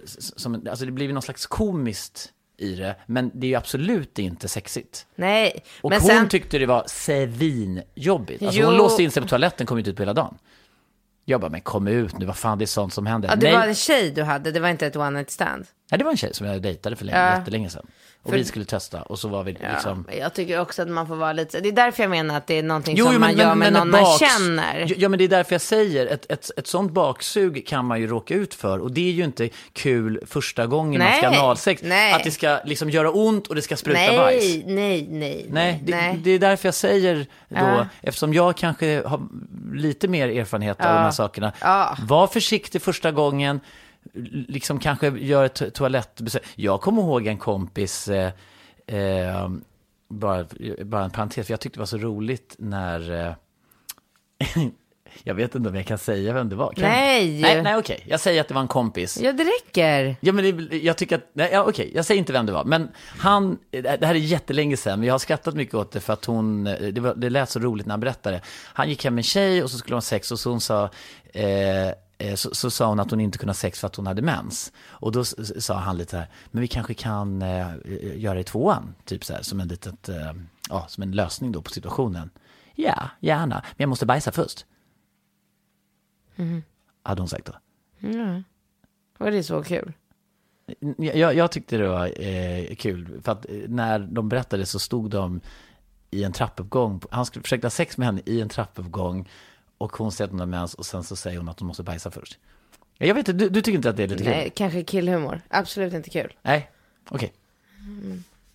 som 0.05 0.55
en 0.55 0.69
alltså 0.69 0.85
det 0.85 0.93
blev 0.93 1.13
någon 1.13 1.23
slags 1.23 1.47
komiskt 1.47 2.33
i 2.59 2.75
det, 2.75 2.97
men 3.07 3.31
det 3.35 3.47
är 3.47 3.49
ju 3.49 3.55
absolut 3.55 4.19
inte 4.19 4.49
sexigt. 4.49 5.07
Nej, 5.15 5.63
Och 5.81 5.91
men 5.91 6.01
hon 6.01 6.09
sen... 6.11 6.29
tyckte 6.29 6.59
det 6.59 6.67
var 6.67 6.85
svinjobbigt. 6.87 8.43
Alltså 8.43 8.61
Jo. 8.61 8.67
hon 8.67 8.77
låste 8.77 9.03
in 9.03 9.11
sig 9.11 9.23
på 9.23 9.29
toaletten, 9.29 9.67
kom 9.67 9.79
inte 9.79 9.91
ut 9.91 9.97
på 9.97 10.03
hela 10.03 10.15
dagen. 10.15 10.39
Jag 11.25 11.41
bara, 11.41 11.51
men 11.51 11.61
kom 11.61 11.89
ut 11.89 12.19
nu, 12.19 12.27
vad 12.27 12.37
fan 12.37 12.59
det 12.59 12.65
är 12.65 12.67
sånt 12.67 12.93
som 12.93 13.07
händer. 13.07 13.29
Ja, 13.29 13.37
det 13.37 13.47
nej, 13.47 13.57
var 13.57 13.67
en 13.67 13.75
tjej 13.75 14.11
du 14.11 14.23
hade, 14.23 14.51
det 14.53 14.61
var 14.61 14.69
inte 14.69 14.87
ett 14.87 14.97
one 14.97 15.11
night 15.11 15.31
stand. 15.31 15.67
Nej, 15.91 15.99
det 15.99 16.05
var 16.05 16.11
en 16.11 16.17
tjej 16.17 16.35
som 16.35 16.47
jag 16.47 16.63
dejtade 16.63 16.97
för 16.97 17.05
länge, 17.05 17.19
Ja. 17.19 17.39
jättelänge 17.39 17.71
sedan. 17.71 17.87
Och 18.23 18.31
För- 18.31 18.39
vi 18.39 18.45
skulle 18.45 18.65
testa 18.65 19.03
och 19.03 19.19
så 19.19 19.29
var 19.29 19.45
vi 19.45 19.57
Ja, 19.61 19.69
liksom... 19.73 20.05
men 20.09 20.19
jag 20.19 20.35
tycker 20.35 20.61
också 20.61 20.83
att 20.83 20.89
man 20.89 21.07
får 21.07 21.17
vara 21.17 21.33
lite, 21.33 21.61
det 21.61 21.69
är 21.69 21.73
därför 21.73 22.03
jag 22.03 22.11
menar 22.11 22.37
att 22.37 22.47
det 22.47 22.59
är 22.59 22.63
någonting 22.63 22.97
Jo, 22.97 23.05
som 23.05 23.15
jo, 23.15 23.21
man 23.21 23.37
gör 23.37 23.55
med 23.55 23.73
någon 23.73 23.83
ett 23.83 23.89
man 23.93 24.01
baks- 24.01 24.19
känner. 24.19 24.95
Ja, 24.97 25.09
men 25.09 25.19
det 25.19 25.25
är 25.25 25.29
därför 25.29 25.55
jag 25.55 25.61
säger, 25.61 26.07
ett, 26.07 26.27
ett, 26.33 26.51
ett 26.57 26.67
sånt 26.67 26.93
baksug 26.93 27.67
kan 27.67 27.85
man 27.85 28.01
ju 28.01 28.07
råka 28.07 28.35
ut 28.35 28.55
för. 28.55 28.79
Och 28.79 28.93
det 28.93 29.09
är 29.09 29.13
ju 29.13 29.25
inte 29.25 29.49
kul 29.73 30.21
första 30.27 30.67
gången 30.67 31.03
man 31.03 31.13
ska 31.19 31.31
Nej, 31.31 31.39
ha 31.39 31.45
analsex. 31.47 31.83
nej. 31.85 32.13
Att 32.13 32.25
det 32.25 32.31
ska 32.31 32.59
liksom 32.65 32.91
göra 32.91 33.11
ont 33.11 33.47
och 33.47 33.55
det 33.55 33.63
ska 33.63 33.77
spruta 33.77 34.17
bajs. 34.17 34.45
Nej, 34.45 34.65
nej, 34.67 35.07
nej, 35.11 35.47
Nej, 35.51 35.83
det, 35.87 35.97
nej. 35.97 36.21
det 36.25 36.31
är 36.31 36.39
därför 36.39 36.67
jag 36.69 36.75
säger 36.75 37.17
då, 37.49 37.57
Ja. 37.57 37.87
eftersom 38.03 38.35
jag 38.35 38.57
kanske 38.57 39.03
har 39.07 39.21
lite 39.75 40.09
mer 40.09 40.29
erfarenhet 40.29 40.81
av 40.81 40.87
Ja. 40.87 40.93
de 40.93 40.99
här 40.99 41.11
sakerna. 41.11 41.53
Var 42.07 42.27
försiktig 42.27 42.83
första 42.83 43.11
gången, 43.13 43.61
liksom 44.49 44.79
kanske 44.79 45.09
gör 45.09 45.45
ett 45.45 45.61
to- 45.61 45.71
toalettbesök. 45.71 46.43
Jag 46.55 46.81
kommer 46.81 47.03
ihåg 47.03 47.27
en 47.27 47.39
kompis, 47.39 48.09
eh, 48.09 48.33
eh, 48.87 49.49
bara, 50.09 50.47
bara 50.85 51.05
en 51.05 51.11
parentes, 51.11 51.47
för 51.47 51.53
jag 51.53 51.61
tyckte 51.61 51.77
det 51.77 51.81
var 51.81 51.87
så 51.87 51.99
roligt 51.99 52.55
när... 52.59 53.27
Eh, 53.27 53.33
jag 55.23 55.35
vet 55.35 55.55
inte 55.55 55.69
om 55.69 55.75
jag 55.75 55.87
kan 55.87 55.99
säga 55.99 56.33
vem 56.33 56.49
det 56.49 56.57
var. 56.57 56.73
Kan 56.73 56.89
Nej. 56.89 57.41
Nej, 57.41 57.63
nej 57.63 57.77
okej. 57.77 58.05
Jag 58.07 58.21
säger 58.21 58.41
att 58.41 58.49
det 58.49 58.55
var 58.55 58.61
en 58.61 58.69
kompis. 58.69 59.21
Ja, 59.21 59.33
det 59.33 59.45
räcker. 59.45 60.17
Ja, 60.21 60.33
men 60.33 60.69
det, 60.69 60.77
jag 60.79 60.97
tycker 60.97 61.17
att, 61.17 61.31
nej, 61.33 61.51
ja, 61.53 61.65
okej, 61.69 61.93
jag 61.95 62.05
säger 62.05 62.19
inte 62.19 62.33
vem 62.33 62.47
det 62.47 62.53
var, 62.53 62.65
men 62.65 62.89
han, 63.19 63.59
det 63.71 64.05
här 64.05 64.15
är 64.15 64.19
jättelänge 64.19 64.77
sedan, 64.77 64.99
men 64.99 65.07
jag 65.07 65.15
har 65.15 65.19
skrattat 65.19 65.55
mycket 65.55 65.75
åt 65.75 65.93
det 65.93 66.01
för 66.01 66.13
att 66.13 66.25
hon, 66.25 66.65
det, 66.65 67.01
var, 67.01 67.15
det 67.15 67.31
lät 67.31 67.51
så 67.51 67.59
roligt 67.61 67.87
när 67.87 67.93
han 67.93 68.01
berättade. 68.01 68.41
Han 68.65 68.89
gick 68.89 69.05
hem 69.05 69.15
med 69.15 69.21
en 69.21 69.25
tjej 69.25 69.63
och 69.63 69.71
så 69.71 69.79
skulle 69.79 69.93
de 69.93 69.97
ha 69.97 70.01
sex 70.01 70.33
och 70.33 70.39
så 70.39 70.51
hon 70.51 70.61
sa, 70.61 70.91
eh, 71.33 71.89
eh, 71.89 71.93
så, 72.35 72.55
så 72.55 72.71
sa 72.71 72.89
hon 72.89 73.01
att 73.01 73.11
hon 73.11 73.21
inte 73.21 73.39
kunde 73.39 73.51
ha 73.51 73.55
sex 73.55 73.81
för 73.81 73.87
att 73.87 73.97
hon 73.97 74.07
hade 74.07 74.23
mens. 74.23 74.73
Och 74.89 75.13
då 75.13 75.25
sa 75.25 75.75
han 75.79 75.97
lite 75.97 76.17
här, 76.17 76.29
men 76.51 76.61
vi 76.61 76.69
kanske 76.69 76.95
kan 76.95 77.43
eh, 77.43 77.69
göra 78.17 78.35
det 78.35 78.41
i 78.41 78.45
tvåan, 78.45 78.95
typ 79.05 79.25
så 79.25 79.33
här, 79.33 79.43
som 79.43 79.61
en 79.61 79.69
litet, 79.69 80.09
eh, 80.09 80.33
ja, 80.69 80.87
som 80.89 81.03
en 81.03 81.13
lösning 81.13 81.53
då 81.53 81.63
på 81.63 81.71
situationen. 81.71 82.31
Ja, 82.75 83.11
gärna, 83.21 83.55
men 83.55 83.77
jag 83.77 83.89
måste 83.89 84.07
bajsa 84.07 84.33
först. 84.33 84.67
Hade 87.03 87.21
hon 87.21 87.29
sagt 87.29 87.47
då. 87.47 87.53
Och 89.19 89.31
det 89.31 89.39
är 89.39 89.43
så 89.43 89.63
kul. 89.63 89.93
Jag, 90.97 91.35
jag 91.35 91.53
tyckte 91.53 91.77
det 91.77 91.89
var 91.89 92.23
eh, 92.23 92.75
kul, 92.75 93.21
för 93.23 93.33
att 93.33 93.47
eh, 93.49 93.57
när 93.69 93.99
de 93.99 94.29
berättade 94.29 94.67
så 94.67 94.79
stod 94.79 95.11
de 95.11 95.41
i 96.11 96.25
en 96.25 96.33
trappuppgång. 96.33 97.01
Han 97.11 97.27
skulle 97.27 97.43
försöka 97.43 97.67
ha 97.67 97.71
sex 97.71 97.99
med 97.99 98.07
henne 98.07 98.21
i 98.25 98.41
en 98.41 98.49
trappuppgång 98.49 99.29
och 99.79 99.97
hon 99.97 100.13
säger 100.13 100.27
att 100.27 100.31
hon 100.31 100.41
har 100.41 100.47
mens 100.47 100.75
och 100.75 100.87
sen 100.87 101.05
så 101.05 101.17
säger 101.17 101.39
hon 101.39 101.49
att 101.49 101.61
hon 101.61 101.67
måste 101.67 101.83
bajsa 101.83 102.11
först. 102.11 102.39
Ja, 102.99 103.07
Jag 103.07 103.15
vet 103.15 103.29
inte, 103.29 103.45
du, 103.45 103.49
du 103.49 103.63
tycker 103.63 103.77
inte 103.77 103.91
att 103.91 103.97
det 103.97 104.03
är 104.03 104.09
lite 104.09 104.23
kul? 104.23 104.33
Nej, 104.33 104.53
kanske 104.55 104.83
killhumor. 104.83 105.41
Absolut 105.49 105.93
inte 105.95 106.11
kul. 106.11 106.35
Nej, 106.43 106.71
okej. 107.11 107.33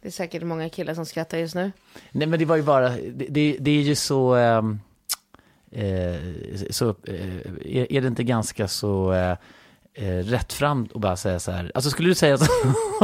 Det 0.02 0.08
är 0.08 0.12
säkert 0.12 0.44
många 0.44 0.70
killar 0.70 0.94
som 0.94 1.06
skrattar 1.06 1.38
just 1.38 1.56
nu. 1.56 1.72
Nej, 2.12 2.28
men 2.28 2.40
det 2.40 2.46
var 2.46 2.56
ju 2.56 2.64
bara, 2.64 2.90
det, 2.90 3.28
det, 3.30 3.58
det 3.60 3.72
är 3.72 3.82
ju 3.82 3.96
så, 3.96 4.36
ehm, 4.36 4.80
eh, 5.72 6.16
så 6.70 6.90
eh, 6.90 7.38
är, 7.66 7.92
är 7.94 8.02
det 8.02 8.08
inte 8.08 8.24
ganska 8.24 8.68
så 8.68 9.14
eh, 9.14 9.38
eh, 9.96 10.04
rätt 10.06 10.54
fram 10.54 10.86
och 10.94 11.00
bara 11.00 11.16
säga 11.16 11.40
så 11.40 11.52
här, 11.52 11.72
alltså 11.76 11.90
skulle 11.90 12.10
du 12.10 12.16
säga 12.16 12.38
så 12.38 12.48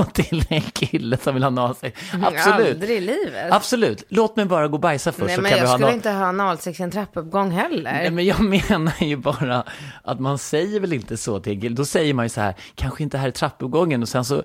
till 0.14 0.46
en 0.50 0.62
kille 0.62 1.18
som 1.18 1.34
vill 1.34 1.44
ha 1.44 1.48
analsex? 1.48 2.02
Absolut. 2.24 2.68
Aldrig 2.70 2.98
i 2.98 3.02
livet. 3.02 3.52
Absolut. 3.52 4.04
Låt 4.10 4.36
mig 4.36 4.46
bara 4.46 4.68
gå 4.68 4.74
och 4.74 4.80
bajsa 4.80 5.12
först 5.12 5.26
Nej, 5.26 5.36
så 5.36 5.42
men 5.42 5.52
kan 5.52 5.60
jag 5.60 5.70
skulle 5.70 5.88
no- 5.92 5.94
inte 5.94 6.12
ha 6.12 6.26
analsex 6.26 6.80
i 6.80 6.84
en 6.84 6.92
trappuppgång 6.92 7.52
heller. 7.52 7.84
Nej, 7.94 8.12
men 8.12 8.26
jag 8.26 8.40
menar 8.70 9.04
ju 9.04 9.18
bara 9.18 9.64
att 10.04 10.20
man 10.20 10.38
säger 10.38 10.80
väl 10.80 10.94
inte 10.94 11.18
så 11.18 11.40
till 11.40 11.54
en 11.54 11.62
kille. 11.62 11.76
Då 11.76 11.86
säger 11.86 12.14
man 12.14 12.26
ju 12.26 12.30
så 12.30 12.42
här, 12.42 12.56
kanske 12.76 13.04
inte 13.04 13.18
här 13.18 13.28
i 13.28 13.32
trappuppgången 13.32 14.02
och 14.02 14.10
sen 14.10 14.26
så 14.26 14.44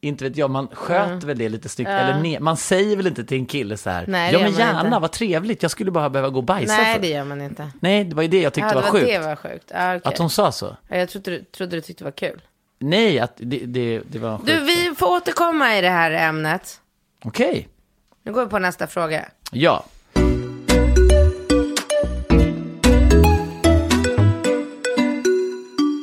inte 0.00 0.24
vet 0.24 0.36
jag, 0.36 0.50
man 0.50 0.68
sköter 0.72 1.26
väl 1.26 1.38
det 1.38 1.48
lite 1.48 1.68
snyggt. 1.68 1.88
Eller 1.90 2.20
ner. 2.20 2.40
Man 2.40 2.56
säger 2.56 2.96
väl 2.96 3.06
inte 3.06 3.24
till 3.24 3.38
en 3.38 3.46
kille 3.46 3.76
så 3.76 3.90
här, 3.90 4.04
Nej, 4.08 4.32
ja 4.32 4.38
men 4.38 4.52
gärna, 4.52 4.80
inte. 4.86 4.98
vad 4.98 5.12
trevligt, 5.12 5.62
jag 5.62 5.70
skulle 5.70 5.90
bara 5.90 6.10
behöva 6.10 6.28
gå 6.28 6.38
och 6.38 6.44
bajsa 6.44 6.76
Nej, 6.76 6.94
för. 6.94 7.00
det 7.02 7.08
gör 7.08 7.24
man 7.24 7.40
inte. 7.42 7.70
Nej, 7.80 8.04
det 8.04 8.14
var 8.16 8.22
ju 8.22 8.28
det 8.28 8.40
jag 8.42 8.52
tyckte 8.52 8.68
Ja, 8.68 8.74
var 8.74 8.82
det 8.82 8.88
sjukt. 8.90 9.06
det 9.06 9.18
var 9.18 9.36
sjukt. 9.36 9.70
Ja, 9.74 9.96
okej. 9.96 10.08
Att 10.12 10.18
hon 10.18 10.30
sa 10.30 10.52
så. 10.52 10.76
ja, 10.88 10.96
jag 10.96 11.08
trodde 11.08 11.30
du, 11.30 11.42
trodde 11.44 11.76
du 11.76 11.80
tyckte 11.80 12.04
det 12.04 12.06
var 12.10 12.16
kul. 12.30 12.40
Nej, 12.78 13.18
att 13.18 13.32
det, 13.36 13.58
det, 13.66 14.00
det 14.08 14.18
var 14.18 14.38
sjukt. 14.38 14.46
Du, 14.46 14.60
vi 14.60 14.94
får 14.98 15.06
återkomma 15.16 15.76
i 15.78 15.80
det 15.80 15.90
här 15.90 16.10
ämnet. 16.10 16.80
Okej, 17.24 17.68
Nu 18.22 18.32
går 18.32 18.44
vi 18.44 18.50
på 18.50 18.58
nästa 18.58 18.86
fråga. 18.86 19.24
ja. 19.52 19.84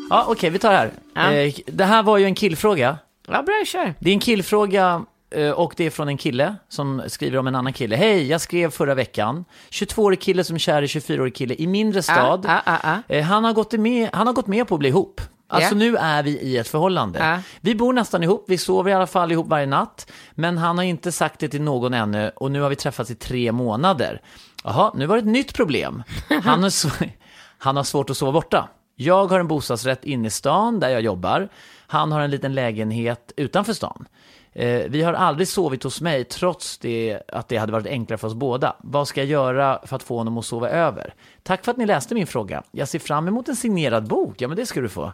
Ja, 0.09 0.25
okej, 0.27 0.49
vi 0.49 0.59
tar 0.59 0.71
det 0.71 0.77
här. 0.77 0.91
Ja. 1.15 1.31
Eh, 1.33 1.53
det 1.65 1.85
här 1.85 2.03
var 2.03 2.17
ju 2.17 2.25
en 2.25 2.35
killfråga. 2.35 2.97
Ja, 3.27 3.41
bra, 3.43 3.63
kör. 3.65 3.93
Det 3.99 4.09
är 4.09 4.13
en 4.13 4.19
killfråga 4.19 5.05
eh, 5.35 5.49
och 5.51 5.73
det 5.77 5.85
är 5.85 5.89
från 5.89 6.07
en 6.07 6.17
kille 6.17 6.55
som 6.69 7.01
skriver 7.07 7.37
om 7.37 7.47
en 7.47 7.55
annan 7.55 7.73
kille. 7.73 7.95
Hej, 7.95 8.27
jag 8.27 8.41
skrev 8.41 8.71
förra 8.71 8.95
veckan. 8.95 9.45
22-årig 9.71 10.21
kille 10.21 10.43
som 10.43 10.55
är 10.55 10.59
kär 10.59 10.81
i 10.81 10.85
24-årig 10.85 11.35
kille 11.35 11.55
i 11.57 11.67
mindre 11.67 12.01
stad. 12.03 12.45
ah, 12.49 12.61
ah, 12.65 12.77
ah. 12.83 12.97
Eh, 13.07 13.23
Han, 13.23 13.43
har 13.43 13.53
gått 13.53 13.71
med, 13.73 14.09
han 14.13 14.27
har 14.27 14.33
gått 14.33 14.47
med 14.47 14.67
på 14.67 14.75
att 14.75 14.79
bli 14.79 14.89
ihop. 14.89 15.21
Alltså 15.47 15.71
Ja. 15.75 15.77
nu 15.77 15.95
är 15.97 16.23
vi 16.23 16.29
i 16.39 16.57
ett 16.57 16.67
förhållande. 16.67 17.19
Ja. 17.19 17.39
Vi 17.61 17.75
bor 17.75 17.93
nästan 17.93 18.23
ihop, 18.23 18.45
vi 18.47 18.57
sover 18.57 18.91
i 18.91 18.93
alla 18.93 19.07
fall 19.07 19.31
ihop 19.31 19.47
varje 19.47 19.65
natt. 19.65 20.11
Men 20.31 20.57
han 20.57 20.77
har 20.77 20.85
inte 20.85 21.11
sagt 21.11 21.39
det 21.39 21.47
till 21.49 21.61
någon 21.61 21.93
ännu 21.93 22.31
och 22.35 22.51
nu 22.51 22.61
har 22.61 22.69
vi 22.69 22.75
träffats 22.75 23.11
i 23.11 23.15
tre 23.15 23.51
månader. 23.51 24.21
Jaha, 24.63 24.91
nu 24.95 25.05
var 25.05 25.15
det 25.15 25.19
ett 25.19 25.25
nytt 25.27 25.53
problem. 25.53 26.03
Han 26.43 26.63
har, 26.63 26.69
sv- 26.69 27.09
han 27.57 27.77
har 27.77 27.83
svårt 27.83 28.09
att 28.09 28.17
sova 28.17 28.31
borta. 28.31 28.69
Jag 28.95 29.25
har 29.27 29.39
en 29.39 29.47
bostadsrätt 29.47 30.03
inne 30.05 30.27
i 30.27 30.31
stan 30.31 30.79
där 30.79 30.89
jag 30.89 31.01
jobbar. 31.01 31.49
Han 31.95 32.11
har 32.11 32.21
en 32.21 32.31
liten 32.31 32.53
lägenhet 32.53 33.31
utanför 33.35 33.73
stan. 33.73 34.07
Eh, 34.53 34.81
vi 34.89 35.01
har 35.03 35.13
aldrig 35.13 35.47
sovit 35.47 35.83
hos 35.83 36.01
mig 36.01 36.23
trots 36.23 36.77
det, 36.77 37.19
att 37.27 37.47
det 37.47 37.57
hade 37.57 37.71
varit 37.71 37.85
enklare 37.87 38.17
för 38.17 38.27
oss 38.27 38.33
båda. 38.33 38.75
Vad 38.79 39.07
ska 39.07 39.21
jag 39.21 39.29
göra 39.29 39.79
för 39.85 39.95
att 39.95 40.03
få 40.03 40.17
honom 40.17 40.37
att 40.37 40.45
sova 40.45 40.69
över? 40.69 41.13
Tack 41.43 41.65
för 41.65 41.71
att 41.71 41.77
ni 41.77 41.85
läste 41.85 42.15
min 42.15 42.27
fråga. 42.27 42.63
Jag 42.71 42.87
ser 42.87 42.99
fram 42.99 43.27
emot 43.27 43.47
en 43.49 43.55
signerad 43.55 44.07
bok. 44.07 44.41
Ja, 44.41 44.47
men 44.47 44.57
det 44.57 44.65
ska 44.65 44.81
du 44.81 44.89
få. 44.89 45.13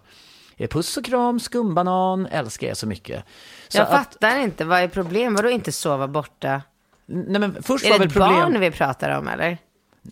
Eh, 0.57 0.67
Puss 0.69 0.97
och 0.97 1.05
kram, 1.05 1.39
skumbanan, 1.39 2.25
älskar 2.25 2.67
er 2.67 2.73
så 2.73 2.87
mycket. 2.87 3.23
Så 3.67 3.77
Jag 3.77 3.83
att, 3.87 3.91
fattar 3.91 4.39
inte, 4.39 4.65
vad 4.65 4.79
är 4.79 4.87
problemet? 4.87 5.39
Vadå 5.39 5.49
inte 5.49 5.71
sova 5.71 6.07
borta? 6.07 6.61
nej, 7.05 7.41
men 7.41 7.63
först 7.63 7.85
Är 7.85 7.91
det 7.91 7.97
väl 7.97 8.07
ett 8.07 8.13
problem... 8.13 8.33
barn 8.33 8.59
vi 8.59 8.71
pratar 8.71 9.17
om 9.17 9.27
eller? 9.27 9.57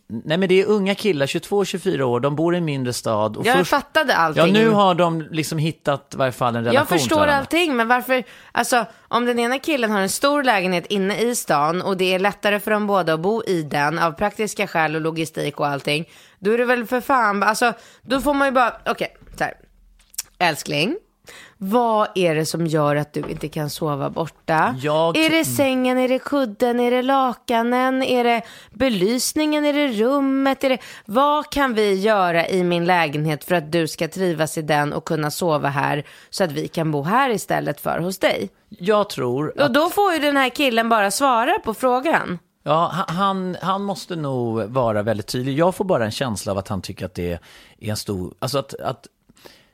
Nej, 0.07 0.37
men 0.37 0.49
det 0.49 0.61
är 0.61 0.65
unga 0.65 0.95
killar, 0.95 1.25
22-24 1.25 2.01
år, 2.01 2.19
de 2.19 2.35
bor 2.35 2.55
i 2.55 2.57
en 2.57 2.65
mindre 2.65 2.93
stad. 2.93 3.37
Och 3.37 3.45
Jag 3.45 3.57
först... 3.57 3.69
fattade 3.69 4.15
allting. 4.15 4.45
Ja, 4.45 4.51
nu 4.51 4.69
har 4.69 4.95
de 4.95 5.21
liksom 5.21 5.57
hittat 5.57 6.13
i 6.13 6.17
varje 6.17 6.31
fall 6.31 6.55
en 6.55 6.63
relation 6.63 6.75
Jag 6.75 7.01
förstår 7.01 7.27
allting, 7.27 7.75
men 7.75 7.87
varför, 7.87 8.23
alltså 8.51 8.85
om 9.07 9.25
den 9.25 9.39
ena 9.39 9.59
killen 9.59 9.91
har 9.91 9.99
en 9.99 10.09
stor 10.09 10.43
lägenhet 10.43 10.85
inne 10.85 11.21
i 11.21 11.35
stan 11.35 11.81
och 11.81 11.97
det 11.97 12.13
är 12.13 12.19
lättare 12.19 12.59
för 12.59 12.71
dem 12.71 12.87
båda 12.87 13.13
att 13.13 13.19
bo 13.19 13.43
i 13.43 13.63
den 13.63 13.99
av 13.99 14.11
praktiska 14.11 14.67
skäl 14.67 14.95
och 14.95 15.01
logistik 15.01 15.59
och 15.59 15.67
allting, 15.67 16.09
då 16.39 16.51
är 16.51 16.57
det 16.57 16.65
väl 16.65 16.85
för 16.85 17.01
fan, 17.01 17.43
alltså 17.43 17.73
då 18.01 18.21
får 18.21 18.33
man 18.33 18.47
ju 18.47 18.51
bara, 18.51 18.73
okej, 18.85 19.17
så 19.37 19.43
här. 19.43 19.53
Älskling, 20.39 20.97
vad 21.57 22.07
är 22.15 22.35
det 22.35 22.45
som 22.45 22.67
gör 22.67 22.95
att 22.95 23.13
du 23.13 23.19
inte 23.29 23.47
kan 23.47 23.69
sova 23.69 24.09
borta? 24.09 24.75
Jag- 24.81 25.17
Är 25.17 25.29
det 25.29 25.45
sängen, 25.45 25.97
är 25.97 26.07
det 26.09 26.19
kudden, 26.19 26.79
är 26.79 26.91
det 26.91 27.01
lakanen, 27.01 28.03
är 28.03 28.23
det 28.23 28.41
belysningen, 28.73 29.65
är 29.65 29.73
det 29.73 29.87
rummet? 29.87 30.63
Är 30.63 30.69
det... 30.69 30.77
Vad 31.05 31.49
kan 31.51 31.73
vi 31.73 31.93
göra 31.93 32.47
i 32.47 32.63
min 32.63 32.85
lägenhet 32.85 33.43
för 33.43 33.55
att 33.55 33.71
du 33.71 33.87
ska 33.87 34.07
trivas 34.07 34.57
i 34.57 34.61
den 34.61 34.93
och 34.93 35.05
kunna 35.05 35.31
sova 35.31 35.69
här 35.69 36.03
så 36.29 36.43
att 36.43 36.51
vi 36.51 36.67
kan 36.67 36.91
bo 36.91 37.01
här 37.03 37.29
istället 37.29 37.81
för 37.81 37.99
hos 37.99 38.17
dig? 38.19 38.49
Jag 38.69 39.09
tror 39.09 39.61
Och 39.61 39.71
då 39.73 39.89
får 39.89 40.13
ju 40.13 40.19
den 40.19 40.37
här 40.37 40.49
killen 40.49 40.89
bara 40.89 41.11
svara 41.11 41.59
på 41.63 41.73
frågan. 41.73 42.39
Ja, 42.63 42.91
ha- 43.07 43.13
han, 43.13 43.57
han 43.61 43.83
måste 43.83 44.15
nog 44.15 44.61
vara 44.63 45.03
väldigt 45.03 45.27
tydlig. 45.27 45.57
Jag 45.59 45.75
får 45.75 45.85
bara 45.85 46.05
en 46.05 46.11
känsla 46.11 46.51
av 46.51 46.57
att 46.57 46.67
han 46.67 46.81
tycker 46.81 47.05
att 47.05 47.13
det 47.15 47.31
är 47.31 47.39
en 47.89 47.97
stor... 47.97 48.33
Alltså 48.39 48.57
att, 48.59 48.73
att 48.73 49.07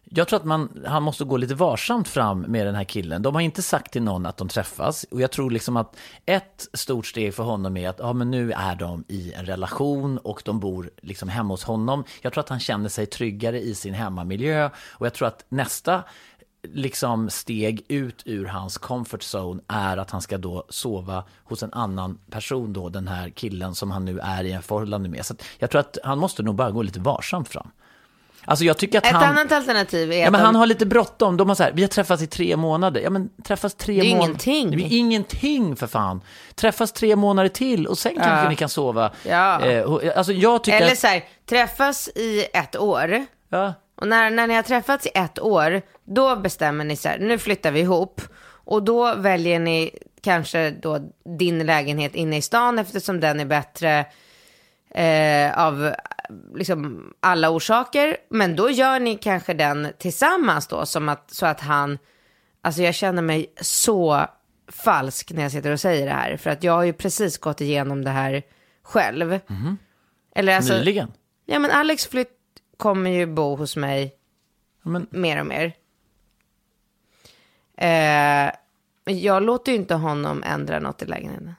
jag 0.10 0.28
tror 0.28 0.40
att 0.40 0.46
man, 0.46 0.84
han 0.86 1.04
måste 1.04 1.24
gå 1.24 1.38
lite 1.38 1.56
varsamt 1.56 2.08
fram 2.08 2.42
med 2.42 2.66
den 2.66 2.76
här 2.76 2.84
killen. 2.84 3.22
De 3.22 3.36
har 3.36 3.42
inte 3.42 3.62
sagt 3.62 3.92
till 3.92 4.04
någon 4.04 4.26
att 4.26 4.38
de 4.38 4.48
träffas. 4.48 5.06
Och 5.12 5.22
jag 5.22 5.32
tror 5.32 5.52
liksom 5.52 5.78
att 5.78 5.98
ett 6.26 6.68
stort 6.74 7.08
steg 7.08 7.34
för 7.34 7.44
honom 7.44 7.78
är 7.78 7.90
att 7.90 8.00
ja, 8.00 8.14
men 8.14 8.32
nu 8.32 8.52
är 8.52 8.76
de 8.76 9.04
i 9.08 9.34
en 9.34 9.46
relation 9.46 10.18
och 10.18 10.42
de 10.46 10.60
bor 10.60 10.90
liksom 11.02 11.30
hemma 11.30 11.54
hos 11.54 11.64
honom. 11.64 12.04
Jag 12.22 12.34
tror 12.34 12.44
att 12.44 12.50
han 12.50 12.60
känner 12.60 12.90
sig 12.90 13.06
tryggare 13.06 13.62
i 13.62 13.76
sin 13.76 13.94
hemmamiljö. 13.94 14.70
Och 14.92 15.06
jag 15.06 15.14
tror 15.14 15.28
att 15.28 15.46
nästa 15.50 16.04
liksom 16.74 17.30
steg 17.30 17.86
ut 17.88 18.24
ur 18.26 18.46
hans 18.46 18.78
comfort 18.78 19.22
zone 19.36 19.62
är 19.68 19.98
att 19.98 20.12
han 20.12 20.22
ska 20.22 20.38
då 20.38 20.66
sova 20.70 21.24
hos 21.44 21.64
en 21.64 21.74
annan 21.74 22.20
person 22.30 22.74
då, 22.74 22.90
den 22.90 23.08
här 23.08 23.30
killen 23.30 23.76
som 23.76 23.92
han 23.92 24.06
nu 24.06 24.20
är 24.20 24.44
i 24.44 24.52
en 24.52 24.62
förhållande 24.62 25.10
med. 25.10 25.26
Så 25.26 25.34
att 25.34 25.44
jag 25.60 25.72
tror 25.72 25.80
att 25.80 25.98
han 26.04 26.20
måste 26.20 26.44
nog 26.44 26.56
bara 26.56 26.72
gå 26.72 26.82
lite 26.82 27.00
varsamt 27.00 27.50
fram. 27.50 27.72
Alltså 28.46 28.66
jag 28.66 28.78
tycker 28.78 28.98
att 28.98 29.06
Ett 29.06 29.12
han... 29.12 29.24
annat 29.38 29.52
alternativ 29.52 30.12
är 30.12 30.18
Ja, 30.20 30.26
att 30.26 30.32
men 30.32 30.42
de... 30.42 30.46
han 30.46 30.56
har 30.56 30.66
lite 30.66 30.86
bråttom. 30.86 31.38
De 31.38 31.48
har 31.50 31.56
så 31.56 31.64
här, 31.64 31.72
vi 31.76 31.82
har 31.82 31.90
träffats 31.90 32.24
i 32.24 32.28
tre 32.28 32.58
månader. 32.58 33.02
Ja, 33.02 33.10
men 33.10 33.30
träffas 33.44 33.74
tre 33.76 34.02
Det 34.02 34.08
är 34.08 34.16
månader. 34.16 34.26
ingenting. 34.28 34.72
Det 34.78 34.84
är 34.84 34.98
ingenting 34.98 35.76
för 35.76 35.88
fan. 35.88 36.22
Träffas 36.56 36.92
tre 36.92 37.16
månader 37.16 37.50
till 37.50 37.88
och 37.88 37.98
sen 37.98 38.16
kanske 38.16 38.50
ni 38.50 38.56
kan 38.56 38.70
sova. 38.70 39.12
Ja. 39.24 39.62
Eh, 39.66 39.86
alltså 40.16 40.34
jag 40.34 40.64
tycker 40.64 40.82
Eller 40.82 40.96
så 40.96 41.08
här, 41.08 41.24
träffas 41.50 42.08
i 42.16 42.46
ett 42.54 42.76
år. 42.76 43.26
Ja. 43.50 43.74
Och 43.96 44.08
när, 44.08 44.30
när 44.30 44.48
ni 44.48 44.54
har 44.56 44.64
träffats 44.64 45.06
i 45.06 45.10
ett 45.16 45.40
år, 45.40 45.82
då 46.04 46.36
bestämmer 46.36 46.86
ni 46.86 46.96
så 46.96 47.10
här, 47.10 47.18
nu 47.20 47.38
flyttar 47.38 47.72
vi 47.72 47.80
ihop. 47.80 48.22
Och 48.48 48.84
då 48.84 49.16
väljer 49.16 49.60
ni 49.60 49.92
kanske 50.22 50.72
då 50.72 51.00
din 51.38 51.66
lägenhet 51.66 52.16
inne 52.16 52.38
i 52.38 52.42
stan 52.42 52.80
eftersom 52.80 53.20
den 53.20 53.40
är 53.40 53.46
bättre 53.46 54.06
eh, 54.96 55.60
av 55.66 55.94
liksom 56.54 57.14
alla 57.20 57.50
orsaker. 57.50 58.18
Men 58.30 58.56
då 58.56 58.70
gör 58.70 59.00
ni 59.00 59.18
kanske 59.18 59.54
den 59.54 59.88
tillsammans 59.98 60.68
då, 60.68 60.86
som 60.86 61.10
att, 61.10 61.32
så 61.32 61.46
att 61.46 61.62
han, 61.62 61.98
alltså 62.62 62.82
jag 62.82 62.96
känner 62.96 63.22
mig 63.22 63.54
så 63.62 64.26
falsk 64.68 65.32
när 65.32 65.42
jag 65.42 65.52
sitter 65.52 65.72
och 65.72 65.80
säger 65.80 66.06
det 66.06 66.14
här. 66.14 66.38
För 66.38 66.50
att 66.50 66.64
jag 66.64 66.74
har 66.74 66.84
ju 66.84 66.94
precis 66.94 67.38
gått 67.38 67.62
igenom 67.62 68.04
det 68.04 68.12
här 68.12 68.44
själv. 68.84 69.40
Eller 70.36 70.56
alltså, 70.56 70.74
Nyligen. 70.74 71.12
Ja 71.46 71.60
men 71.60 71.72
Alex 71.72 72.08
flytt 72.08 72.38
kommer 72.78 73.12
ju 73.12 73.26
bo 73.26 73.56
hos 73.56 73.76
mig 73.76 74.16
Ja, 74.86 74.90
men, 74.92 75.08
mer 75.10 75.40
och 75.40 75.46
mer. 75.46 75.74
Eh, 77.78 78.52
jag 79.06 79.44
låter 79.44 79.72
ju 79.72 79.78
inte 79.78 79.96
honom 79.96 80.44
ändra 80.44 80.80
något 80.80 81.02
i 81.02 81.06
lägenheten. 81.06 81.56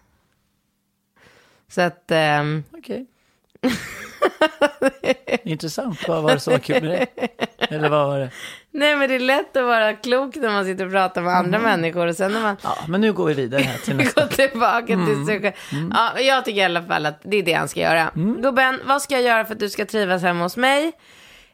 Så 1.68 1.80
att, 1.80 2.10
ehm, 2.10 2.64
Okej. 2.72 3.06
Intressant. 5.44 6.08
Vad 6.08 6.22
var 6.22 6.32
det 6.34 6.40
som 6.40 6.52
var 6.52 6.58
kul 6.60 6.82
med 6.84 7.06
det? 7.16 7.28
Eller 7.74 7.88
vad 7.88 8.06
var 8.06 8.18
det? 8.18 8.30
nej 8.70 8.96
men 8.96 9.08
det 9.08 9.14
är 9.14 9.18
lätt 9.18 9.56
att 9.56 9.64
vara 9.64 9.92
klok 9.92 10.36
när 10.36 10.48
man 10.50 10.64
sitter 10.64 10.86
och 10.86 10.92
pratar 10.92 11.22
med 11.22 11.34
andra 11.36 11.58
människor 11.58 12.06
och 12.06 12.16
sen 12.16 12.32
när 12.32 12.40
man 12.40 12.56
Ja, 12.62 12.76
men 12.88 13.00
nu 13.00 13.12
går 13.12 13.26
vi 13.26 13.34
vidare 13.34 13.62
här 13.62 13.78
till 13.78 13.96
nästa. 13.96 14.20
går 14.20 14.28
tillbaka 14.28 14.86
till 14.86 15.26
sig 15.26 15.40
själv. 15.42 15.54
Ja, 15.94 16.20
jag 16.20 16.44
tycker 16.44 16.60
i 16.60 16.64
alla 16.64 16.82
fall 16.82 17.06
att 17.06 17.20
det 17.22 17.36
är 17.36 17.42
det 17.42 17.52
han 17.52 17.68
ska 17.68 17.80
göra. 17.80 18.10
Gubben, 18.42 18.80
vad 18.84 19.02
ska 19.02 19.14
jag 19.14 19.22
göra 19.22 19.44
för 19.44 19.52
att 19.54 19.60
du 19.60 19.70
ska 19.70 19.84
trivas 19.86 20.22
hemma 20.22 20.42
hos 20.42 20.56
mig? 20.56 20.92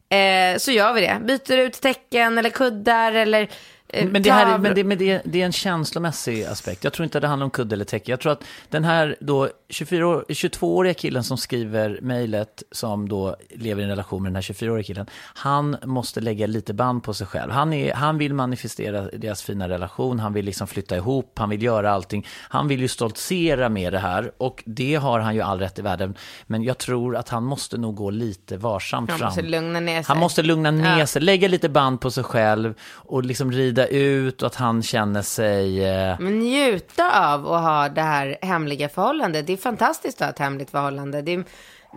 Eh, 0.09 0.59
så 0.59 0.71
gör 0.71 0.93
vi 0.93 1.01
det. 1.01 1.19
Byter 1.25 1.59
ut 1.59 1.81
täcken 1.81 2.39
eller 2.39 2.51
kuddar 2.51 3.13
eller 3.13 3.49
Men, 3.93 4.23
det, 4.23 4.33
här 4.33 4.59
men, 4.59 4.75
det, 4.75 4.85
men 4.85 4.99
det, 4.99 5.23
det 5.25 5.41
är 5.41 5.47
en 5.47 5.53
känslomässig 5.53 6.45
aspekt. 6.45 6.85
Jag 6.85 6.93
tror 6.93 7.05
inte 7.05 7.19
att 7.19 7.23
det 7.23 7.29
handlar 7.29 7.45
om 7.45 7.51
kudde 7.51 7.75
eller 7.75 7.85
täcke. 7.85 8.13
Jag 8.13 8.21
tror 8.21 8.33
att 8.33 8.45
den 8.69 8.85
här 8.85 9.17
då 9.21 9.49
24 9.69 10.07
år, 10.07 10.25
22-åriga 10.29 10.95
killen 10.95 11.25
som 11.25 11.39
skriver 11.39 11.99
mejlet, 12.03 12.63
som 12.71 13.09
då 13.09 13.37
lever 13.51 13.81
i 13.81 13.85
en 13.85 13.91
relation 13.91 14.23
med 14.23 14.31
den 14.31 14.37
här 14.37 14.43
24-åriga 14.43 14.83
killen, 14.85 15.07
han 15.35 15.77
måste 15.85 16.21
lägga 16.21 16.47
lite 16.47 16.75
band 16.75 17.03
på 17.03 17.15
sig 17.15 17.27
själv. 17.27 17.53
Han, 17.53 17.73
är, 17.73 17.95
han 17.95 18.19
vill 18.19 18.35
manifestera 18.35 19.03
deras 19.03 19.43
fina 19.43 19.69
relation, 19.69 20.21
han 20.21 20.33
vill 20.33 20.45
liksom 20.45 20.67
flytta 20.67 20.97
ihop, 20.97 21.39
han 21.39 21.51
vill 21.51 21.63
göra 21.63 21.93
allting. 21.93 22.27
Han 22.49 22.69
vill 22.69 22.81
ju 22.81 22.89
stoltsera 22.89 23.69
med 23.69 23.93
det 23.93 23.99
här 23.99 24.33
och 24.39 24.63
det 24.67 24.95
har 24.95 25.21
han 25.21 25.35
ju 25.35 25.41
all 25.41 25.59
rätt 25.59 25.79
i 25.79 25.83
världen. 25.83 26.15
Men 26.47 26.63
jag 26.63 26.79
tror 26.79 27.17
att 27.17 27.29
han 27.29 27.45
måste 27.45 27.79
nog 27.79 27.95
gå 27.95 28.11
lite 28.11 28.57
varsamt 28.57 29.11
Han 29.11 29.19
fram. 29.19 29.27
måste 29.27 29.43
lugna 29.43 29.81
ner 29.81 30.03
sig. 30.03 30.05
Han 30.09 30.19
måste 30.19 30.43
lugna 30.43 30.71
ner 30.71 31.07
sig, 31.07 31.23
lägga 31.23 31.49
lite 31.49 31.69
band 31.69 32.01
på 32.01 32.11
sig 32.11 32.25
själv 32.25 32.75
och 32.93 33.25
liksom 33.25 33.53
rida 33.53 33.82
ut 33.87 34.43
och 34.43 34.47
att 34.47 34.55
han 34.55 34.83
känner 34.83 35.23
sig... 35.23 35.85
Eh, 35.85 36.17
Men 36.21 36.39
njuta 36.39 37.33
av 37.35 37.53
att 37.53 37.63
ha 37.63 37.89
det 37.89 38.03
här 38.03 38.37
hemliga 38.43 38.89
förhållandet. 38.89 39.47
Det 39.47 39.53
är 39.53 39.57
fantastiskt 39.57 40.23
att 40.23 40.27
ha 40.27 40.33
ett 40.33 40.39
hemligt 40.39 40.71
förhållande. 40.71 41.23
Det 41.23 41.33
är, 41.33 41.45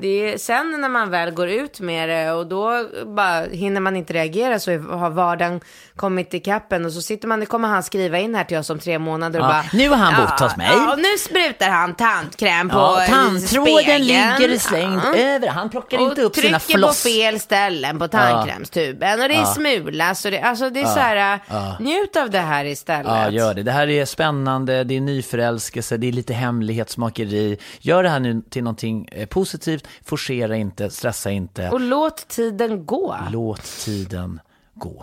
det 0.02 0.34
är, 0.34 0.38
sen 0.38 0.82
när 0.82 0.90
man 0.90 1.10
väl 1.10 1.32
går 1.32 1.50
ut 1.50 1.80
med 1.80 2.10
det 2.10 2.32
och 2.32 2.48
då 2.48 2.86
bara 3.06 3.42
hinner 3.46 3.82
man 3.82 3.96
inte 3.96 4.14
reagera 4.14 4.60
så 4.60 4.72
har 4.78 5.10
vardagen 5.10 5.62
kommit 5.96 6.34
i 6.34 6.40
kappen 6.40 6.86
och 6.86 6.92
så 6.92 7.02
sitter 7.02 7.28
man, 7.28 7.40
det 7.40 7.46
kommer 7.46 7.68
han 7.68 7.84
skriva 7.84 8.20
in 8.20 8.36
här 8.36 8.44
till 8.44 8.58
oss 8.58 8.70
om 8.70 8.80
tre 8.80 9.00
månader 9.00 9.40
och 9.40 9.46
Ja, 9.46 9.50
bara. 9.50 9.64
nu 9.74 9.90
har 9.90 9.98
han 9.98 10.26
bott 10.26 10.40
hos 10.40 10.58
mig." 10.58 10.68
Ja, 10.72 10.92
och 10.94 10.98
nu 11.00 11.18
sprutar 11.20 11.70
han 11.70 11.96
tandkräm 11.96 12.70
på 12.70 12.76
ja, 12.78 13.06
tandtråden 13.10 13.74
spegeln. 13.76 14.04
ligger 14.04 14.60
slängd 14.60 15.02
Ja. 15.04 15.16
över, 15.16 15.48
han 15.48 15.70
plockar 15.70 15.98
Och 15.98 16.04
inte 16.10 16.22
upp 16.22 16.36
sina 16.36 16.60
trycker 16.60 16.74
på 16.74 16.80
floss. 16.88 17.04
fel 17.04 17.40
ställen 17.40 18.00
på 18.00 18.08
tandkrämstuben 18.08 19.22
och 19.22 19.28
det 19.30 19.36
är 19.36 19.46
smulas 19.46 20.26
och 20.26 20.32
det, 20.32 20.42
alltså 20.42 20.70
det 20.70 20.80
är 20.82 20.86
så 20.86 21.00
här, 21.00 21.40
njut 21.80 22.16
av 22.16 22.30
det 22.30 22.40
här 22.40 22.66
istället. 22.66 23.06
Ja, 23.08 23.30
gör 23.30 23.54
det. 23.54 23.64
Det 23.64 23.72
här 23.72 23.88
är 23.90 24.06
spännande, 24.06 24.84
det 24.84 24.96
är 24.98 25.02
nyförälskelse, 25.02 25.98
det 25.98 26.08
är 26.08 26.12
lite 26.12 26.34
hemlighetsmakeri. 26.34 27.58
Gör 27.80 28.04
det 28.04 28.10
här 28.10 28.20
nu 28.20 28.42
till 28.50 28.64
någonting 28.64 29.08
eh, 29.12 29.26
positivt, 29.26 29.85
forcera 30.06 30.56
inte, 30.56 30.90
stressa 30.90 31.32
inte. 31.32 31.70
Och 31.70 31.82
låt 31.82 32.28
tiden 32.28 32.86
gå. 32.86 33.16
Låt 33.32 33.64
tiden 33.64 34.40
gå. 34.74 35.02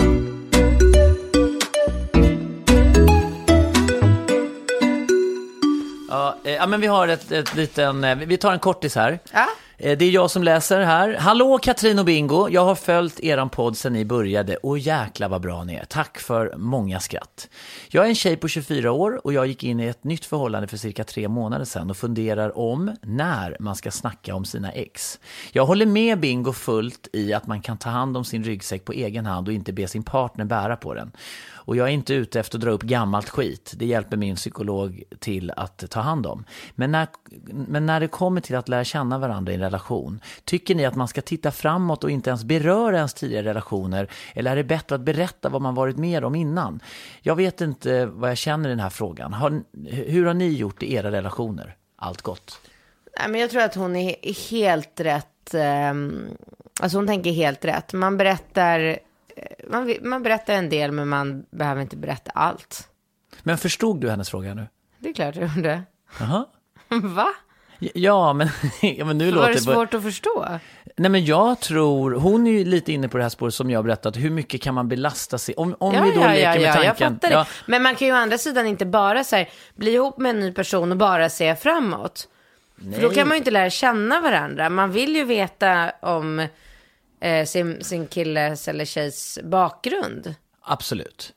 Ja, 6.12 6.36
eh, 6.44 6.52
ja, 6.52 6.66
men 6.66 6.80
vi 6.80 6.86
har 6.86 7.08
ett, 7.08 7.32
ett 7.32 7.54
liten, 7.54 8.04
eh, 8.04 8.16
vi 8.16 8.36
tar 8.36 8.52
en 8.52 8.58
kortis 8.58 8.94
här. 8.94 9.18
Ja. 9.32 9.48
Eh, 9.82 9.98
det 9.98 10.04
är 10.04 10.10
jag 10.10 10.30
som 10.30 10.42
läser 10.42 10.80
här. 10.80 11.16
Hallå 11.18 11.58
Katrin 11.62 11.98
och 11.98 12.04
Bingo, 12.04 12.48
jag 12.48 12.64
har 12.64 12.74
följt 12.74 13.20
eran 13.20 13.48
podd 13.48 13.76
sedan 13.76 13.92
ni 13.92 14.04
började 14.04 14.56
och 14.56 14.78
jäkla 14.78 15.28
vad 15.28 15.42
bra 15.42 15.64
ni 15.64 15.74
är. 15.74 15.84
Tack 15.84 16.18
för 16.18 16.54
många 16.56 17.00
skratt. 17.00 17.48
Jag 17.88 18.04
är 18.04 18.08
en 18.08 18.14
tjej 18.14 18.36
på 18.36 18.48
24 18.48 18.92
år 18.92 19.26
och 19.26 19.32
jag 19.32 19.46
gick 19.46 19.64
in 19.64 19.80
i 19.80 19.86
ett 19.86 20.04
nytt 20.04 20.24
förhållande 20.24 20.68
för 20.68 20.76
cirka 20.76 21.04
tre 21.04 21.28
månader 21.28 21.64
sedan 21.64 21.90
och 21.90 21.96
funderar 21.96 22.58
om 22.58 22.96
när 23.02 23.56
man 23.60 23.76
ska 23.76 23.90
snacka 23.90 24.34
om 24.34 24.44
sina 24.44 24.72
ex. 24.72 25.18
Jag 25.52 25.66
håller 25.66 25.86
med 25.86 26.20
Bingo 26.20 26.52
fullt 26.52 27.08
i 27.12 27.32
att 27.32 27.46
man 27.46 27.62
kan 27.62 27.78
ta 27.78 27.90
hand 27.90 28.16
om 28.16 28.24
sin 28.24 28.44
ryggsäck 28.44 28.84
på 28.84 28.92
egen 28.92 29.26
hand 29.26 29.48
och 29.48 29.54
inte 29.54 29.72
be 29.72 29.88
sin 29.88 30.02
partner 30.02 30.44
bära 30.44 30.76
på 30.76 30.94
den. 30.94 31.12
Och 31.64 31.76
jag 31.76 31.88
är 31.88 31.92
inte 31.92 32.14
ute 32.14 32.40
efter 32.40 32.58
att 32.58 32.62
dra 32.64 32.70
upp 32.70 32.82
gammalt 32.82 33.28
skit. 33.28 33.74
Det 33.76 33.86
hjälper 33.86 34.16
min 34.16 34.36
psykolog 34.36 35.02
till 35.18 35.52
att 35.56 35.90
ta 35.90 36.00
hand 36.00 36.26
om. 36.26 36.44
Men 36.74 36.92
när, 36.92 37.06
men 37.52 37.86
när 37.86 38.00
det 38.00 38.08
kommer 38.08 38.40
till 38.40 38.56
att 38.56 38.68
lära 38.68 38.84
känna 38.84 39.18
varandra 39.18 39.52
i 39.52 39.54
en 39.54 39.60
relation, 39.72 40.20
tycker 40.44 40.74
ni 40.74 40.84
att 40.86 40.94
man 40.94 41.08
ska 41.08 41.22
titta 41.22 41.50
framåt 41.50 42.04
och 42.04 42.10
inte 42.10 42.30
ens 42.30 42.44
beröra 42.44 42.96
ens 42.96 43.14
tidigare 43.14 43.46
relationer? 43.48 44.08
Eller 44.34 44.50
är 44.50 44.56
det 44.56 44.64
bättre 44.64 44.94
att 44.94 45.00
berätta 45.00 45.48
vad 45.48 45.62
man 45.62 45.74
varit 45.74 45.96
med 45.96 46.24
om 46.24 46.34
innan? 46.34 46.80
Jag 47.22 47.36
vet 47.36 47.60
inte 47.60 48.06
vad 48.06 48.30
jag 48.30 48.38
känner 48.38 48.68
i 48.68 48.72
den 48.72 48.80
här 48.80 48.90
frågan. 48.90 49.32
Har, 49.32 49.62
hur 49.86 50.26
har 50.26 50.34
ni 50.34 50.48
gjort 50.48 50.82
i 50.82 50.94
era 50.94 51.10
relationer? 51.10 51.76
Allt 51.96 52.22
gott. 52.22 52.60
Nej, 53.18 53.28
men 53.28 53.40
jag 53.40 53.50
tror 53.50 53.62
att 53.62 53.74
hon 53.74 53.96
är 53.96 54.50
helt 54.50 55.00
rätt. 55.00 55.54
ehm, 55.54 56.28
alltså 56.80 56.98
hon 56.98 57.06
tänker 57.06 57.32
helt 57.32 57.64
rätt. 57.64 57.92
Man 57.92 58.16
berättar, 58.16 58.98
eh, 59.36 59.44
man, 59.70 59.94
man 60.02 60.22
berättar 60.22 60.54
en 60.54 60.68
del 60.68 60.92
men 60.92 61.08
man 61.08 61.44
behöver 61.50 61.82
inte 61.82 61.96
berätta 61.96 62.30
allt. 62.30 62.88
Men 63.42 63.58
förstod 63.58 64.00
du 64.00 64.10
hennes 64.10 64.30
fråga 64.30 64.54
nu? 64.54 64.66
Det 64.98 65.08
är 65.08 65.14
klart 65.14 65.36
jag 65.36 65.56
gjorde. 65.56 65.82
Jaha. 66.20 66.46
Va? 66.88 67.28
Ja, 67.94 68.32
men, 68.32 68.48
ja, 68.82 69.04
men 69.04 69.18
nu 69.18 69.30
Var 69.30 69.36
låter 69.36 69.52
det 69.52 69.60
svårt 69.60 69.94
att 69.94 70.02
förstå? 70.02 70.46
Nej 70.96 71.10
men 71.10 71.24
jag 71.24 71.60
tror, 71.60 72.10
hon 72.10 72.46
är 72.46 72.50
ju 72.50 72.64
lite 72.64 72.92
inne 72.92 73.08
på 73.08 73.16
det 73.16 73.22
här 73.22 73.30
spåret 73.30 73.54
som 73.54 73.70
jag 73.70 73.78
har 73.78 73.82
berättat, 73.84 74.16
hur 74.16 74.30
mycket 74.30 74.62
kan 74.62 74.74
man 74.74 74.88
belasta 74.88 75.38
sig? 75.38 75.54
Om, 75.54 75.76
om 75.78 75.92
vi 75.92 75.98
då 75.98 76.04
leker 76.06 76.60
med 76.60 76.72
tanken. 76.72 76.84
jag 76.84 76.98
fattar 76.98 77.28
det. 77.28 77.34
Ja, 77.34 77.46
Men 77.66 77.82
man 77.82 77.94
kan 77.94 78.08
ju 78.08 78.14
å 78.14 78.16
andra 78.16 78.38
sidan 78.38 78.66
inte 78.66 78.86
bara 78.86 79.24
så 79.24 79.36
här, 79.36 79.48
bli 79.74 79.90
ihop 79.90 80.18
med 80.18 80.30
en 80.30 80.40
ny 80.40 80.52
person 80.52 80.90
och 80.92 80.98
bara 80.98 81.28
se 81.28 81.56
framåt. 81.56 82.28
För 82.94 83.02
då 83.02 83.10
kan 83.10 83.28
man 83.28 83.34
ju 83.34 83.38
inte 83.38 83.50
lära 83.50 83.70
känna 83.70 84.20
varandra. 84.20 84.70
Man 84.70 84.92
vill 84.92 85.16
ju 85.16 85.24
veta 85.24 85.92
om 86.02 86.46
eh, 87.20 87.46
sin, 87.46 87.84
sin 87.84 88.06
killes 88.06 88.68
eller 88.68 88.84
tjejs 88.84 89.38
bakgrund. 89.44 90.34
absolut. 90.64 91.32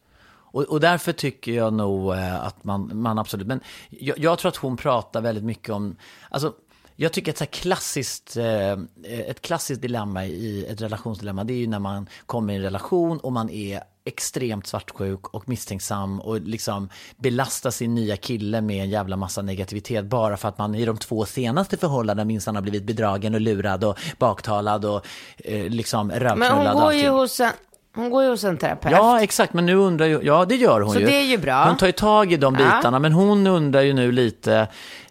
Och, 0.55 0.63
och 0.63 0.79
därför 0.79 1.11
tycker 1.11 1.51
jag 1.51 1.73
nog 1.73 2.13
eh, 2.13 2.45
att 2.45 2.63
man, 2.63 2.91
man 2.93 3.19
absolut, 3.19 3.47
men 3.47 3.59
jag, 3.89 4.19
jag 4.19 4.39
tror 4.39 4.49
att 4.49 4.55
hon 4.55 4.77
pratar 4.77 5.21
väldigt 5.21 5.43
mycket 5.43 5.69
om, 5.69 5.95
alltså 6.29 6.53
jag 6.95 7.13
tycker 7.13 7.31
ett 7.31 7.37
så 7.37 7.43
här 7.43 7.51
klassiskt, 7.51 8.37
eh, 8.37 8.71
ett 9.03 9.41
klassiskt 9.41 9.81
dilemma 9.81 10.25
i 10.25 10.65
ett 10.65 10.81
relationsdilemma, 10.81 11.43
det 11.43 11.53
är 11.53 11.57
ju 11.57 11.67
när 11.67 11.79
man 11.79 12.09
kommer 12.25 12.53
i 12.53 12.55
en 12.55 12.61
relation 12.61 13.19
och 13.19 13.33
man 13.33 13.49
är 13.49 13.81
extremt 14.05 14.67
svartsjuk 14.67 15.27
och 15.27 15.49
misstänksam 15.49 16.19
och 16.19 16.41
liksom 16.41 16.89
belastar 17.17 17.71
sin 17.71 17.95
nya 17.95 18.17
kille 18.17 18.61
med 18.61 18.83
en 18.83 18.89
jävla 18.89 19.17
massa 19.17 19.41
negativitet 19.41 20.05
bara 20.05 20.37
för 20.37 20.49
att 20.49 20.57
man 20.57 20.75
i 20.75 20.85
de 20.85 20.97
två 20.97 21.25
senaste 21.25 21.77
förhållandena 21.77 22.25
minsann 22.25 22.55
har 22.55 22.61
blivit 22.61 22.83
bedragen 22.83 23.35
och 23.35 23.41
lurad 23.41 23.83
och 23.83 23.99
baktalad 24.19 24.85
och 24.85 25.05
eh, 25.37 25.69
liksom 25.69 26.07
Men 26.07 26.19
rövknullad 26.19 26.57
hon 26.57 26.67
och 26.67 26.81
går, 26.81 26.93
ju 26.93 27.09
hos 27.09 27.39
en, 27.39 27.51
hon 27.95 28.09
går 28.09 28.23
ju 28.23 28.29
hos 28.29 28.43
en 28.43 28.57
terapeut. 28.57 28.91
Ja, 28.91 29.21
exakt. 29.21 29.53
Men 29.53 29.65
nu 29.65 29.75
undrar 29.75 30.05
ju, 30.05 30.19
ja 30.23 30.45
det 30.45 30.55
gör 30.55 30.81
hon 30.81 30.93
Så 30.93 30.99
ju. 30.99 31.05
det 31.05 31.15
är 31.15 31.25
ju 31.25 31.37
bra. 31.37 31.65
Hon 31.65 31.77
tar 31.77 31.85
ju 31.87 31.91
tag 31.91 32.33
i 32.33 32.37
de 32.37 32.53
bitarna, 32.53 32.99
men 32.99 33.11
hon 33.13 33.47
undrar 33.47 33.81
ju 33.81 33.93
nu 33.93 34.11
lite. 34.11 34.67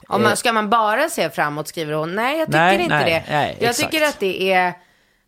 Om 0.09 0.23
man, 0.23 0.37
ska 0.37 0.53
man 0.53 0.71
bara 0.71 1.09
se 1.09 1.31
framåt 1.31 1.69
skriver 1.69 1.93
hon. 1.93 2.15
Nej, 2.15 2.39
jag 2.39 2.47
tycker 2.47 2.59
Nej, 2.59 2.83
inte 2.83 2.95
nej, 2.95 3.25
det. 3.27 3.33
nej, 3.35 3.57
jag 3.61 3.71
exakt. 3.71 3.91
tycker 3.93 4.07
att 4.07 4.21
det 4.21 4.53
är, 4.53 4.73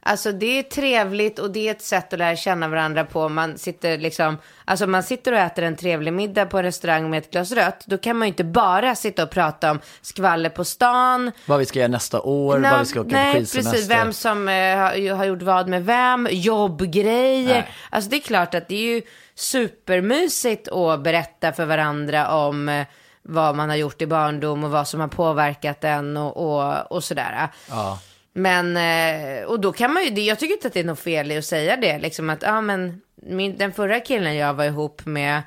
alltså 0.07 0.33
det 0.33 0.59
är 0.59 0.63
trevligt 0.63 1.39
och 1.39 1.51
det 1.51 1.69
är 1.69 1.71
ett 1.71 1.83
sätt 1.83 2.13
att 2.13 2.19
lära 2.19 2.37
känna 2.37 2.69
varandra 2.69 3.05
på. 3.05 3.29
Man 3.29 3.59
sitter 3.59 3.99
liksom, 3.99 4.39
alltså 4.65 4.87
man 4.87 5.03
sitter 5.03 5.33
och 5.33 5.39
äter 5.39 5.65
en 5.65 5.77
trevlig 5.77 6.13
middag 6.13 6.47
på 6.47 6.59
en 6.59 6.65
restaurang 6.65 7.11
med 7.11 7.19
ett 7.19 7.31
glas 7.31 7.53
rött. 7.53 7.85
Då 7.87 7.99
kan 7.99 8.17
man 8.19 8.29
ju 8.29 8.33
inte 8.33 8.45
bara 8.45 8.95
sitta 8.95 9.23
och 9.23 9.31
prata 9.31 9.71
om 9.71 9.81
skvaller 10.03 10.51
på 10.51 10.65
stan. 10.65 11.33
Vad 11.47 11.59
vi 11.59 11.67
ska 11.67 11.79
göra 11.79 11.89
nästa 11.89 12.21
år, 12.21 12.59
Nå- 12.59 12.71
vad 12.71 12.79
vi 12.79 12.87
ska 12.87 13.01
åka 13.01 13.09
nej, 13.11 13.33
på 13.33 13.39
skidsemester. 13.39 13.73
precis. 13.73 13.91
Vem 13.91 14.13
som 14.13 14.49
eh, 14.49 15.17
har, 15.17 15.25
gjort 15.25 15.43
vad 15.43 15.69
med 15.69 15.85
vem, 15.87 16.29
jobbgrejer. 16.31 17.55
Nej. 17.55 17.71
Alltså 17.91 18.11
det 18.11 18.17
är 18.17 18.21
klart 18.21 18.55
att 18.55 18.69
det 18.69 18.75
är 18.75 18.95
ju 18.95 19.03
supermysigt 19.35 20.69
att 20.69 21.01
berätta 21.03 21.53
för 21.53 21.65
varandra 21.65 22.37
om 22.37 22.69
eh, 22.69 22.87
vad 23.23 23.57
man 23.57 23.69
har 23.69 23.77
gjort 23.77 24.03
i 24.03 24.07
barndom 24.07 24.65
och 24.65 24.71
vad 24.71 24.89
som 24.89 25.01
har 25.01 25.09
påverkat 25.09 25.85
en 25.85 26.17
och, 26.17 26.37
och, 26.37 26.93
och 26.93 27.05
sådär. 27.05 27.49
Ja. 27.71 27.99
Men, 28.37 28.77
eh, 28.77 29.45
och 29.45 29.61
då 29.61 29.73
kan 29.73 29.93
man 29.93 30.05
ju, 30.05 30.11
det- 30.11 30.21
jag 30.25 30.39
tycker 30.39 30.55
inte 30.55 30.67
att 30.69 30.75
det 30.75 30.81
är 30.81 30.85
något 30.85 30.99
fel 31.01 31.33
i 31.33 31.37
att 31.39 31.45
säga 31.45 31.77
det, 31.77 31.99
liksom 31.99 32.31
att, 32.31 32.43
ja 32.43 32.61
men, 32.61 33.01
min, 33.23 33.59
den 33.59 33.73
förra 33.73 34.01
killen 34.01 34.37
jag 34.37 34.55
var 34.55 34.65
ihop 34.65 35.07
med, 35.07 35.43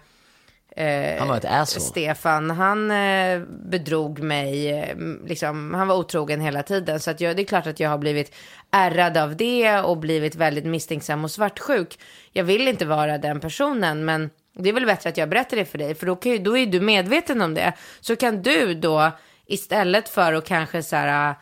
Han 1.20 1.28
var 1.28 1.38
ett 1.38 1.46
asshole. 1.46 1.82
Stefan, 1.86 2.50
han 2.52 2.92
eh, 2.92 3.40
bedrog 3.50 4.20
mig, 4.20 4.70
eh, 4.80 4.98
liksom, 5.26 5.74
han 5.74 5.88
var 5.88 5.96
otrogen 5.96 6.42
hela 6.42 6.64
tiden. 6.64 7.00
Så 7.00 7.12
att 7.12 7.22
jag, 7.22 7.36
det 7.36 7.42
är 7.42 7.46
klart 7.46 7.68
att 7.68 7.80
jag 7.80 7.90
har 7.90 7.98
blivit 7.98 8.36
ärrad 8.72 9.18
av 9.18 9.36
det 9.36 9.80
och 9.80 9.98
blivit 9.98 10.36
väldigt 10.36 10.66
misstänksam 10.66 11.24
och 11.24 11.32
svartsjuk. 11.32 12.00
Jag 12.32 12.44
vill 12.44 12.68
inte 12.68 12.86
vara 12.86 13.18
den 13.18 13.40
personen, 13.40 14.06
men 14.06 14.30
det 14.58 14.70
är 14.70 14.74
väl 14.74 14.86
bättre 14.86 15.10
att 15.10 15.18
jag 15.18 15.30
berättar 15.30 15.58
det 15.58 15.66
för 15.66 15.78
dig, 15.78 15.96
för 15.96 16.06
då, 16.06 16.16
kan 16.16 16.44
då 16.44 16.58
är 16.58 16.66
du 16.66 16.80
medveten 16.80 17.42
om 17.42 17.54
det. 17.54 17.74
Så 18.00 18.16
kan 18.16 18.42
du 18.42 18.74
då, 18.74 19.12
istället 19.46 20.10
för 20.10 20.34
att 20.34 20.46
kanske 20.46 20.84
så 20.84 20.96
här, 20.96 21.30
eh, 21.30 21.36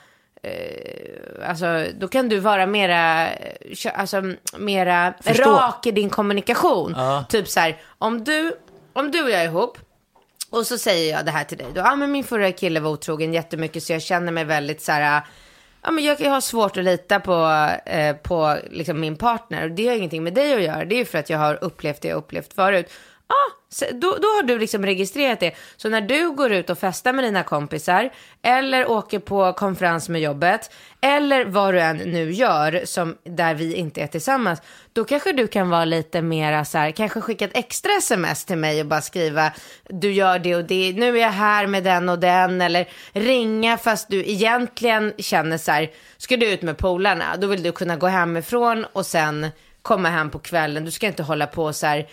alltså, 1.46 1.86
då 2.00 2.08
kan 2.08 2.30
du 2.30 2.40
vara 2.40 2.66
mera, 2.66 3.30
eh, 3.30 3.92
alltså, 3.94 4.34
mera 4.58 5.14
Förstå. 5.22 5.52
rak 5.52 5.86
i 5.86 5.92
din 5.92 6.10
kommunikation. 6.10 6.94
Ja. 6.98 7.26
Typ 7.30 7.48
så 7.48 7.60
här, 7.60 7.78
om 7.98 8.24
du, 8.24 8.54
om 8.94 9.12
du 9.12 9.24
och 9.24 9.30
jag 9.30 9.42
är 9.42 9.46
ihop, 9.46 9.78
och 10.50 10.68
så 10.68 10.78
säger 10.78 11.16
jag 11.16 11.26
det 11.26 11.32
här 11.32 11.44
till 11.44 11.58
dig 11.58 11.68
då. 11.74 11.82
Ja, 11.82 11.96
men 11.96 12.12
min 12.12 12.24
förra 12.24 12.52
kille 12.52 12.80
var 12.80 12.92
otrogen 12.92 13.34
jättemycket 13.34 13.84
så 13.84 13.94
jag 13.94 14.02
känner 14.02 14.32
mig 14.32 14.46
väldigt 14.46 14.82
så 14.82 14.92
här. 14.92 15.22
Ja, 15.84 15.92
men 15.92 16.04
jag, 16.04 16.22
jag 16.22 16.32
har 16.32 16.42
svårt 16.42 16.78
att 16.78 16.84
lita 16.84 17.20
på, 17.20 17.70
eh, 17.86 18.16
på 18.16 18.58
liksom 18.72 19.00
min 19.00 19.16
partner. 19.16 19.64
Och 19.64 19.72
det 19.72 19.88
har 19.88 19.96
ingenting 19.96 20.24
med 20.24 20.34
dig 20.34 20.54
att 20.54 20.62
göra. 20.62 20.86
Det 20.86 20.96
är 20.96 21.00
ju 21.00 21.06
för 21.06 21.18
att 21.18 21.30
jag 21.30 21.38
har 21.38 21.64
upplevt 21.64 22.02
det 22.02 22.08
jag 22.08 22.18
upplevt 22.18 22.54
förut. 22.54 22.92
Ah, 23.28 23.58
då, 23.92 24.18
då 24.22 24.28
har 24.28 24.44
du 24.44 24.60
liksom 24.60 24.86
registrerat 24.86 25.40
det. 25.40 25.56
Så 25.78 25.90
när 25.90 26.02
du 26.02 26.32
går 26.32 26.52
ut 26.52 26.70
och 26.70 26.80
festar 26.80 27.14
med 27.14 27.24
dina 27.24 27.44
kompisar 27.44 28.10
eller 28.42 28.90
åker 28.90 29.20
på 29.20 29.54
konferens 29.54 30.10
med 30.10 30.22
jobbet 30.22 30.72
eller 31.02 31.46
vad 31.46 31.74
du 31.74 31.82
än 31.82 31.98
nu 31.98 32.32
gör 32.32 32.82
som 32.86 33.18
där 33.24 33.54
vi 33.54 33.74
inte 33.74 34.02
är 34.02 34.08
tillsammans. 34.08 34.62
Då 34.94 35.06
kanske 35.06 35.32
du 35.32 35.48
kan 35.48 35.70
vara 35.70 35.86
lite 35.86 36.22
mera 36.22 36.66
så 36.66 36.78
här, 36.78 36.92
kanske 36.92 37.22
skicka 37.22 37.46
ett 37.46 37.58
extra 37.58 37.92
sms 37.98 38.46
till 38.46 38.58
mig 38.58 38.82
och 38.82 38.88
bara 38.88 39.02
skriva 39.02 39.52
du 39.90 40.12
gör 40.12 40.40
det 40.40 40.56
och 40.56 40.64
det, 40.64 40.94
nu 40.94 41.18
är 41.18 41.22
jag 41.22 41.30
här 41.30 41.68
med 41.68 41.84
den 41.84 42.10
och 42.10 42.20
den 42.20 42.62
eller 42.62 42.90
ringa 43.12 43.78
fast 43.78 44.10
du 44.10 44.26
egentligen 44.26 45.14
känner 45.18 45.58
så 45.58 45.72
här, 45.72 45.90
ska 46.18 46.38
du 46.38 46.54
ut 46.54 46.62
med 46.62 46.78
polarna, 46.78 47.38
då 47.38 47.48
vill 47.48 47.64
du 47.64 47.72
kunna 47.72 47.96
gå 47.96 48.08
hemifrån 48.08 48.86
och 48.94 49.06
sen 49.06 49.48
komma 49.88 50.10
hem 50.10 50.30
på 50.30 50.40
kvällen. 50.40 50.86
Du 50.86 50.92
ska 50.92 51.08
inte 51.08 51.24
hålla 51.24 51.48
på 51.48 51.74
så 51.74 51.86
här, 51.88 52.08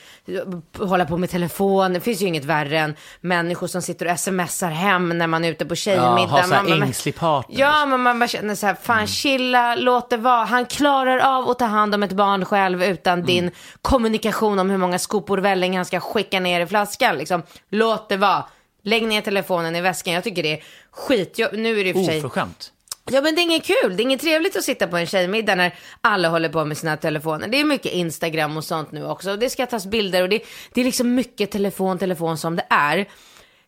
hålla 0.78 1.04
på 1.04 1.16
med 1.16 1.30
telefon. 1.30 1.92
Det 1.92 2.00
finns 2.00 2.22
ju 2.22 2.26
inget 2.26 2.44
värre 2.44 2.78
än 2.78 2.94
människor 3.20 3.66
som 3.66 3.82
sitter 3.82 4.12
och 4.12 4.18
smsar 4.18 4.70
hem 4.70 5.08
när 5.18 5.26
man 5.26 5.44
är 5.44 5.50
ute 5.50 5.66
på 5.66 5.74
tjejmiddag. 5.74 6.20
Ja, 6.20 6.26
ha 6.26 6.42
så 6.42 6.54
här 6.54 6.62
Man- 6.62 6.82
ängslig 6.82 7.16
partner. 7.16 7.60
Ja, 7.60 7.86
men 7.86 8.00
man 8.00 8.18
bara 8.18 8.28
känner 8.28 8.54
så 8.54 8.66
här, 8.66 8.74
fan 8.82 9.06
chilla, 9.06 9.74
låt 9.76 10.10
det 10.10 10.16
vara. 10.16 10.44
Han 10.44 10.66
klarar 10.66 11.18
av 11.18 11.50
att 11.50 11.58
ta 11.58 11.64
hand 11.64 11.94
om 11.94 12.02
ett 12.02 12.12
barn 12.12 12.44
själv 12.44 12.82
utan 12.82 13.22
din 13.22 13.50
kommunikation 13.82 14.58
om 14.58 14.70
hur 14.70 14.78
många 14.78 14.98
skopor 14.98 15.38
välling 15.38 15.76
han 15.76 15.84
ska 15.84 16.00
skicka 16.00 16.40
ner 16.40 16.60
i 16.60 16.66
flaskan. 16.66 17.16
Liksom. 17.16 17.42
Låt 17.70 18.08
det 18.08 18.16
vara. 18.16 18.44
Lägg 18.82 19.02
ner 19.06 19.20
telefonen 19.20 19.76
i 19.76 19.80
väskan. 19.80 20.14
Jag 20.14 20.24
tycker 20.24 20.42
det 20.42 20.52
är 20.52 20.62
skit. 20.90 21.38
Jag, 21.38 21.58
nu 21.58 21.80
är 21.80 21.84
det 21.84 21.90
i 21.90 21.92
och 21.92 21.96
för 21.96 22.04
sig... 22.04 22.18
Oförskämt. 22.18 22.70
Ja 23.10 23.20
men 23.20 23.34
det 23.34 23.40
är 23.40 23.42
inget 23.42 23.64
kul, 23.64 23.96
det 23.96 24.02
är 24.02 24.04
inget 24.04 24.20
trevligt 24.20 24.56
att 24.56 24.64
sitta 24.64 24.86
på 24.86 24.96
en 24.96 25.06
tjejmiddag 25.06 25.54
när 25.54 25.74
alla 26.00 26.28
håller 26.28 26.48
på 26.48 26.64
med 26.64 26.78
sina 26.78 26.96
telefoner. 26.96 27.48
Det 27.48 27.60
är 27.60 27.64
mycket 27.64 27.92
Instagram 27.92 28.56
och 28.56 28.64
sånt 28.64 28.92
nu 28.92 29.06
också. 29.06 29.30
Och 29.30 29.38
det 29.38 29.50
ska 29.50 29.66
tas 29.66 29.86
bilder 29.86 30.22
och 30.22 30.28
det, 30.28 30.42
det 30.72 30.80
är 30.80 30.84
liksom 30.84 31.14
mycket 31.14 31.50
telefon, 31.50 31.98
telefon 31.98 32.38
som 32.38 32.56
det 32.56 32.66
är. 32.70 33.06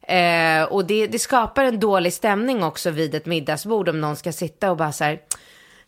Eh, 0.08 0.64
och 0.64 0.86
det, 0.86 1.06
det 1.06 1.18
skapar 1.18 1.64
en 1.64 1.80
dålig 1.80 2.12
stämning 2.12 2.62
också 2.62 2.90
vid 2.90 3.14
ett 3.14 3.26
middagsbord 3.26 3.88
om 3.88 4.00
någon 4.00 4.16
ska 4.16 4.32
sitta 4.32 4.70
och 4.70 4.76
bara 4.76 4.92
så 4.92 5.04
här. 5.04 5.20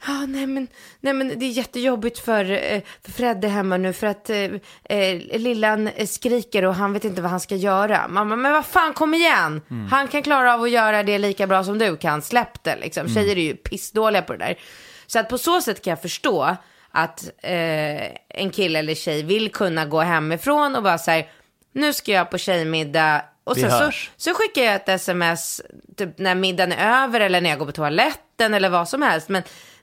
Ja, 0.06 0.26
nej 0.26 0.46
men, 0.46 0.68
nej 1.00 1.12
men 1.12 1.38
det 1.38 1.44
är 1.46 1.50
jättejobbigt 1.50 2.18
för, 2.18 2.50
eh, 2.50 2.80
för 3.04 3.12
Fredde 3.12 3.48
hemma 3.48 3.76
nu 3.76 3.92
för 3.92 4.06
att 4.06 4.30
eh, 4.30 4.36
eh, 4.84 5.38
lillan 5.38 5.88
eh, 5.88 6.06
skriker 6.06 6.64
och 6.64 6.74
han 6.74 6.92
vet 6.92 7.04
inte 7.04 7.22
vad 7.22 7.30
han 7.30 7.40
ska 7.40 7.54
göra. 7.54 8.08
Mamma, 8.08 8.36
men 8.36 8.52
vad 8.52 8.66
fan 8.66 8.92
kom 8.92 9.14
igen. 9.14 9.60
Han 9.90 10.08
kan 10.08 10.22
klara 10.22 10.54
av 10.54 10.62
att 10.62 10.70
göra 10.70 11.02
det 11.02 11.18
lika 11.18 11.46
bra 11.46 11.64
som 11.64 11.78
du 11.78 11.96
kan. 11.96 12.22
Släpp 12.22 12.64
det 12.64 12.76
liksom. 12.76 13.08
Tjejer 13.08 13.36
är 13.36 13.42
ju 13.42 13.56
pissdåliga 13.56 14.22
på 14.22 14.32
det 14.32 14.38
där. 14.38 14.58
Så 15.06 15.18
att 15.18 15.28
på 15.28 15.38
så 15.38 15.60
sätt 15.60 15.82
kan 15.84 15.90
jag 15.90 16.02
förstå 16.02 16.56
att 16.90 17.30
eh, 17.42 18.06
en 18.28 18.50
kille 18.52 18.78
eller 18.78 18.94
tjej 18.94 19.22
vill 19.22 19.52
kunna 19.52 19.86
gå 19.86 20.00
hemifrån 20.00 20.76
och 20.76 20.82
bara 20.82 20.98
säga 20.98 21.24
nu 21.72 21.92
ska 21.92 22.12
jag 22.12 22.30
på 22.30 22.38
tjejmiddag 22.38 23.24
Och 23.44 23.56
sen 23.56 23.70
så, 23.70 23.98
så 24.16 24.34
skickar 24.34 24.62
jag 24.62 24.74
ett 24.74 24.88
sms 24.88 25.62
typ 25.96 26.18
när 26.18 26.34
middagen 26.34 26.72
är 26.72 27.04
över 27.04 27.20
eller 27.20 27.40
när 27.40 27.50
jag 27.50 27.58
går 27.58 27.66
på 27.66 27.72
toaletten 27.72 28.54
eller 28.54 28.68
vad 28.68 28.88
som 28.88 29.02
helst. 29.02 29.28
Men 29.28 29.42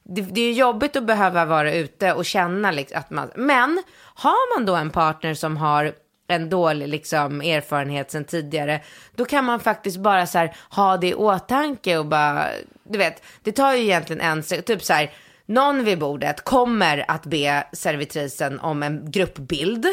det, 0.09 0.21
det 0.21 0.41
är 0.41 0.53
jobbigt 0.53 0.95
att 0.95 1.03
behöva 1.03 1.45
vara 1.45 1.73
ute 1.73 2.13
och 2.13 2.25
känna 2.25 2.71
liksom 2.71 2.99
att 2.99 3.09
man... 3.09 3.31
Men 3.35 3.83
har 3.99 4.57
man 4.57 4.65
då 4.65 4.75
en 4.75 4.89
partner 4.89 5.33
som 5.33 5.57
har 5.57 5.93
en 6.27 6.49
dålig 6.49 6.87
liksom, 6.87 7.41
erfarenhet 7.41 8.11
sen 8.11 8.25
tidigare, 8.25 8.81
då 9.15 9.25
kan 9.25 9.45
man 9.45 9.59
faktiskt 9.59 9.97
bara 9.97 10.27
så 10.27 10.37
här, 10.37 10.55
ha 10.69 10.97
det 10.97 11.07
i 11.07 11.13
åtanke 11.13 11.97
och 11.97 12.05
bara, 12.05 12.47
du 12.83 12.97
vet, 12.97 13.23
det 13.43 13.51
tar 13.51 13.73
ju 13.73 13.83
egentligen 13.83 14.21
en 14.21 14.43
typ 14.43 14.83
så 14.83 14.93
här, 14.93 15.11
någon 15.45 15.83
vid 15.83 15.99
bordet 15.99 16.43
kommer 16.43 17.05
att 17.07 17.25
be 17.25 17.67
servitrisen 17.73 18.59
om 18.59 18.83
en 18.83 19.11
gruppbild, 19.11 19.85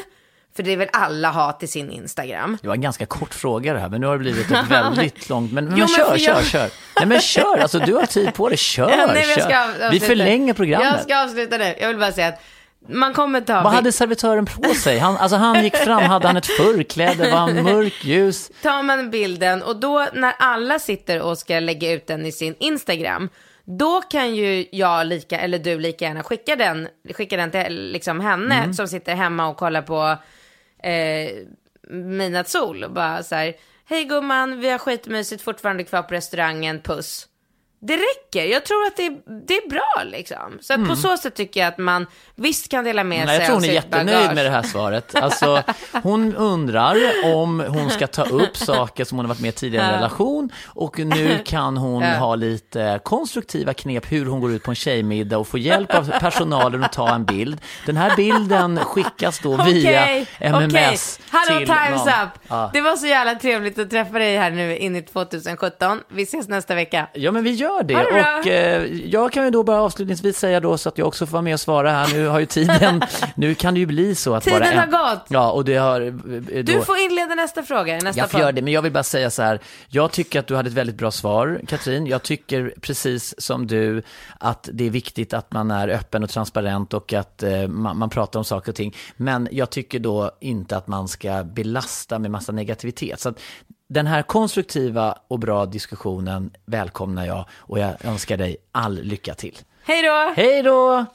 för 0.57 0.63
det 0.63 0.77
vill 0.77 0.89
alla 0.93 1.31
ha 1.31 1.53
till 1.53 1.69
sin 1.69 1.91
Instagram. 1.91 2.59
Det 2.63 2.69
var 2.69 2.75
en 2.75 2.81
ganska 2.81 3.07
kort 3.07 3.35
fråga 3.35 3.73
det 3.73 3.81
här, 3.81 3.89
men 3.89 4.01
nu 4.01 4.07
har 4.07 4.13
det 4.13 4.19
blivit 4.19 4.51
ett 4.51 4.67
väldigt 4.71 5.29
långt. 5.29 5.53
Men, 5.53 5.65
men, 5.65 5.75
Jo, 5.79 5.87
men 5.97 6.07
kör, 6.07 6.19
kör, 6.19 6.35
jag- 6.35 6.45
kör. 6.47 6.69
Nej 6.99 7.07
men 7.07 7.21
kör, 7.21 7.59
alltså 7.59 7.79
du 7.79 7.95
har 7.95 8.07
tid 8.07 8.35
på 8.35 8.49
dig. 8.49 8.59
Kör, 8.59 8.87
Nej, 8.87 9.25
jag 9.29 9.43
ska 9.43 9.51
kör. 9.51 9.91
Vi 9.91 10.01
förlänger 10.01 10.55
programmet. 10.55 10.89
Jag 10.93 11.03
ska 11.03 11.23
avsluta 11.25 11.59
nu. 11.59 11.75
Jag 11.81 11.89
vill 11.89 11.99
bara 11.99 12.13
säga 12.13 12.29
att 12.29 12.41
man 12.89 13.15
kommer 13.15 13.41
ta... 13.41 13.63
Vad 13.63 13.73
hade 13.73 13.93
servitören 13.93 14.47
på 14.47 14.75
sig? 14.75 14.99
Han, 14.99 15.17
alltså 15.17 15.37
han 15.37 15.65
gick 15.65 15.77
fram, 15.77 16.03
hade 16.03 16.27
han 16.27 16.37
ett 16.37 16.47
förkläde, 16.47 17.31
var 17.31 17.39
han 17.39 17.63
mörk, 17.63 18.05
ljus? 18.05 18.51
tar 18.63 18.83
man 18.83 19.11
bilden 19.11 19.63
och 19.63 19.77
då 19.77 20.07
när 20.15 20.33
alla 20.39 20.79
sitter 20.79 21.21
och 21.23 21.39
ska 21.39 21.61
lägga 21.61 21.93
ut 21.93 22.07
den 22.07 22.27
i 22.27 22.33
sin 22.33 22.55
Instagram, 22.61 23.29
då 23.65 24.01
kan 24.01 24.35
ju 24.35 24.67
jag 24.73 25.07
lika, 25.07 25.39
eller 25.41 25.59
du 25.59 25.79
lika 25.79 26.05
gärna 26.05 26.23
skicka 26.23 26.57
den, 26.57 26.89
skicka 27.15 27.37
den 27.37 27.51
till 27.51 27.91
liksom 27.93 28.21
henne 28.21 28.55
Mm. 28.55 28.75
som 28.75 28.89
sitter 28.89 29.15
hemma 29.15 29.47
och 29.49 29.57
kollar 29.57 29.83
på 29.83 30.17
eh, 30.83 31.47
midnattssol 31.89 32.85
och 32.85 32.93
bara 32.93 33.23
så 33.23 33.35
här, 33.35 33.57
hej 33.85 34.05
gumman, 34.05 34.61
vi 34.61 34.71
har 34.71 34.79
skitmysigt 34.79 35.43
fortfarande 35.43 35.85
kvar 35.85 36.03
på 36.03 36.15
restaurangen, 36.15 36.81
puss. 36.81 37.29
Det 37.85 37.97
räcker, 37.97 38.45
jag 38.45 38.65
tror 38.65 38.87
att 38.87 38.97
det 38.97 39.07
är, 39.07 39.47
det 39.47 39.55
är 39.55 39.71
bra 39.71 40.03
liksom. 40.05 40.59
Så 40.61 40.75
att 40.75 40.89
på 40.89 40.97
så 40.97 41.17
sätt 41.17 41.35
tycker 41.35 41.61
jag 41.61 41.69
att 41.69 41.79
man 41.79 42.07
visst 42.35 42.69
kan 42.69 42.85
dela 42.85 43.05
med 43.05 43.23
Mm. 43.23 43.27
Nej, 43.27 43.37
sig 43.37 43.43
jag 43.43 43.47
tror 43.47 43.55
hon 43.61 43.65
är 43.65 43.75
jättenöjd 43.75 44.19
bagage. 44.19 44.35
med 44.35 44.45
det 44.45 44.51
här 44.51 44.63
svaret. 44.63 45.15
Alltså, 45.15 45.63
hon 46.03 46.37
undrar 46.37 46.97
om 47.35 47.61
hon 47.69 47.91
ska 47.91 48.07
ta 48.07 48.23
upp 48.23 48.57
saker 48.57 49.05
som 49.05 49.19
hon 49.19 49.25
har 49.27 49.35
varit 49.35 49.41
med 49.41 49.55
tidigare 49.55 49.85
i 49.87 49.89
en 49.89 49.95
relation 49.95 50.51
och 50.67 50.99
nu 50.99 51.39
kan 51.45 51.77
hon 51.77 52.03
ha 52.19 52.35
lite 52.35 53.01
konstruktiva 53.05 53.75
knep 53.75 54.13
hur 54.13 54.27
hon 54.27 54.41
går 54.41 54.53
ut 54.53 54.63
på 54.63 54.71
en 54.71 54.75
tjejmiddag 54.75 55.39
och 55.39 55.49
får 55.49 55.61
hjälp 55.61 55.95
av 55.95 56.11
personalen 56.21 56.85
att 56.85 56.93
ta 56.93 57.15
en 57.15 57.25
bild. 57.25 57.61
Den 57.87 57.97
här 57.97 58.17
bilden 58.17 58.79
skickas 58.79 59.39
då 59.39 59.57
via 59.65 60.03
Okej, 60.03 60.27
MMS 60.39 61.19
okej. 61.21 61.29
Hallå, 61.31 61.59
till 61.59 61.69
time's 61.69 61.91
någon. 61.97 62.09
up! 62.27 62.31
Ja. 62.49 62.71
Det 62.73 62.81
var 62.81 62.97
så 62.97 63.07
jävla 63.07 63.35
trevligt 63.35 63.79
att 63.79 63.91
träffa 63.91 64.19
dig 64.19 64.37
här 64.37 64.51
nu 64.51 64.77
in 64.77 64.97
i 64.97 65.03
2017. 65.03 66.01
Vi 66.09 66.23
ses 66.23 66.49
nästa 66.49 66.75
vecka. 66.75 67.07
Ja, 67.13 67.33
men 67.33 67.45
vi 67.45 67.51
gör 67.51 67.72
Ha 67.73 67.83
det 67.83 67.95
och 68.41 68.47
eh, 68.47 68.85
jag 69.07 69.33
kan 69.33 69.45
ju 69.45 69.51
då 69.51 69.63
bara 69.63 69.81
avslutningsvis 69.83 70.39
säga 70.39 70.61
då 70.61 70.79
så 70.79 70.89
att 70.89 70.99
jag 70.99 71.09
också 71.09 71.27
får 71.27 71.33
vara 71.33 71.43
med 71.43 71.55
och 71.55 71.61
svara 71.61 71.91
här. 71.91 72.13
Nu 72.15 72.27
har 72.27 72.41
ju 72.41 72.47
tiden, 72.47 73.03
nu 73.37 73.55
kan 73.55 73.75
det 73.75 73.81
ju 73.81 73.87
bli 73.87 74.15
så 74.15 74.35
att 74.35 74.45
Tiden 74.45 74.61
bara 74.61 74.71
en... 74.71 74.79
har 74.79 75.15
gått. 75.15 75.25
Ja, 75.29 75.51
och 75.53 75.65
det 75.65 75.77
har... 75.77 76.01
eh, 76.01 76.13
Då... 76.13 76.63
Du 76.63 76.81
får 76.81 76.99
inleda 76.99 77.35
nästa 77.35 77.63
fråga 77.63 77.95
nästa 77.95 78.21
Jag 78.21 78.31
får 78.31 78.41
göra 78.41 78.53
det, 78.53 78.63
men 78.63 78.73
jag 78.73 78.83
vill 78.83 78.93
bara 78.93 79.03
säga 79.03 79.31
så 79.31 79.43
här. 79.43 79.61
Jag 79.89 80.13
tycker 80.13 80.41
att 80.41 80.47
du 80.47 80.57
hade 80.57 80.69
ett 80.69 80.75
väldigt 80.75 80.97
bra 80.97 81.11
svar, 81.11 81.61
Katrin. 81.69 82.07
Jag 82.07 82.23
tycker 82.23 82.75
precis 82.81 83.35
som 83.39 83.67
du 83.67 84.03
att 84.39 84.69
det 84.73 84.87
är 84.87 84.91
viktigt 84.91 85.35
att 85.35 85.53
man 85.53 85.71
är 85.71 85.89
öppen 85.89 86.23
och 86.25 86.31
transparent 86.31 86.95
och 86.95 87.13
att 87.13 87.43
eh, 87.43 87.69
man, 87.69 87.99
man 87.99 88.11
pratar 88.11 88.39
om 88.41 88.45
saker 88.45 88.73
och 88.73 88.77
ting. 88.77 88.97
Men 89.17 89.49
jag 89.51 89.71
tycker 89.71 89.99
då 89.99 90.31
inte 90.41 90.77
att 90.77 90.87
man 90.87 91.09
ska 91.09 91.45
belasta 91.45 92.19
med 92.19 92.31
massa 92.31 92.53
negativitet. 92.53 93.21
Så 93.21 93.29
att 93.29 93.39
den 93.93 94.07
här 94.07 94.23
konstruktiva 94.23 95.19
och 95.29 95.39
bra 95.39 95.67
diskussionen 95.67 96.51
välkomnar 96.67 97.27
jag 97.27 97.45
och 97.53 97.79
jag 97.79 98.05
önskar 98.05 98.37
dig 98.37 98.57
all 98.73 99.01
lycka 99.03 99.35
till. 99.35 99.59
Hej 99.85 100.03
då! 100.03 100.33
Hej 100.37 100.63
då! 100.63 101.07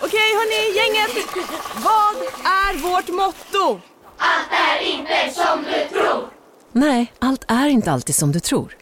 Okej 0.00 0.30
hörni, 0.38 0.76
gänget. 0.76 1.26
Vad 1.74 2.16
är 2.44 2.82
vårt 2.82 3.08
motto? 3.08 3.80
Nej, 6.72 7.12
allt 7.18 7.44
är 7.48 7.68
inte 7.68 7.92
alltid 7.92 8.14
som 8.14 8.32
du 8.32 8.40
tror. 8.40 8.81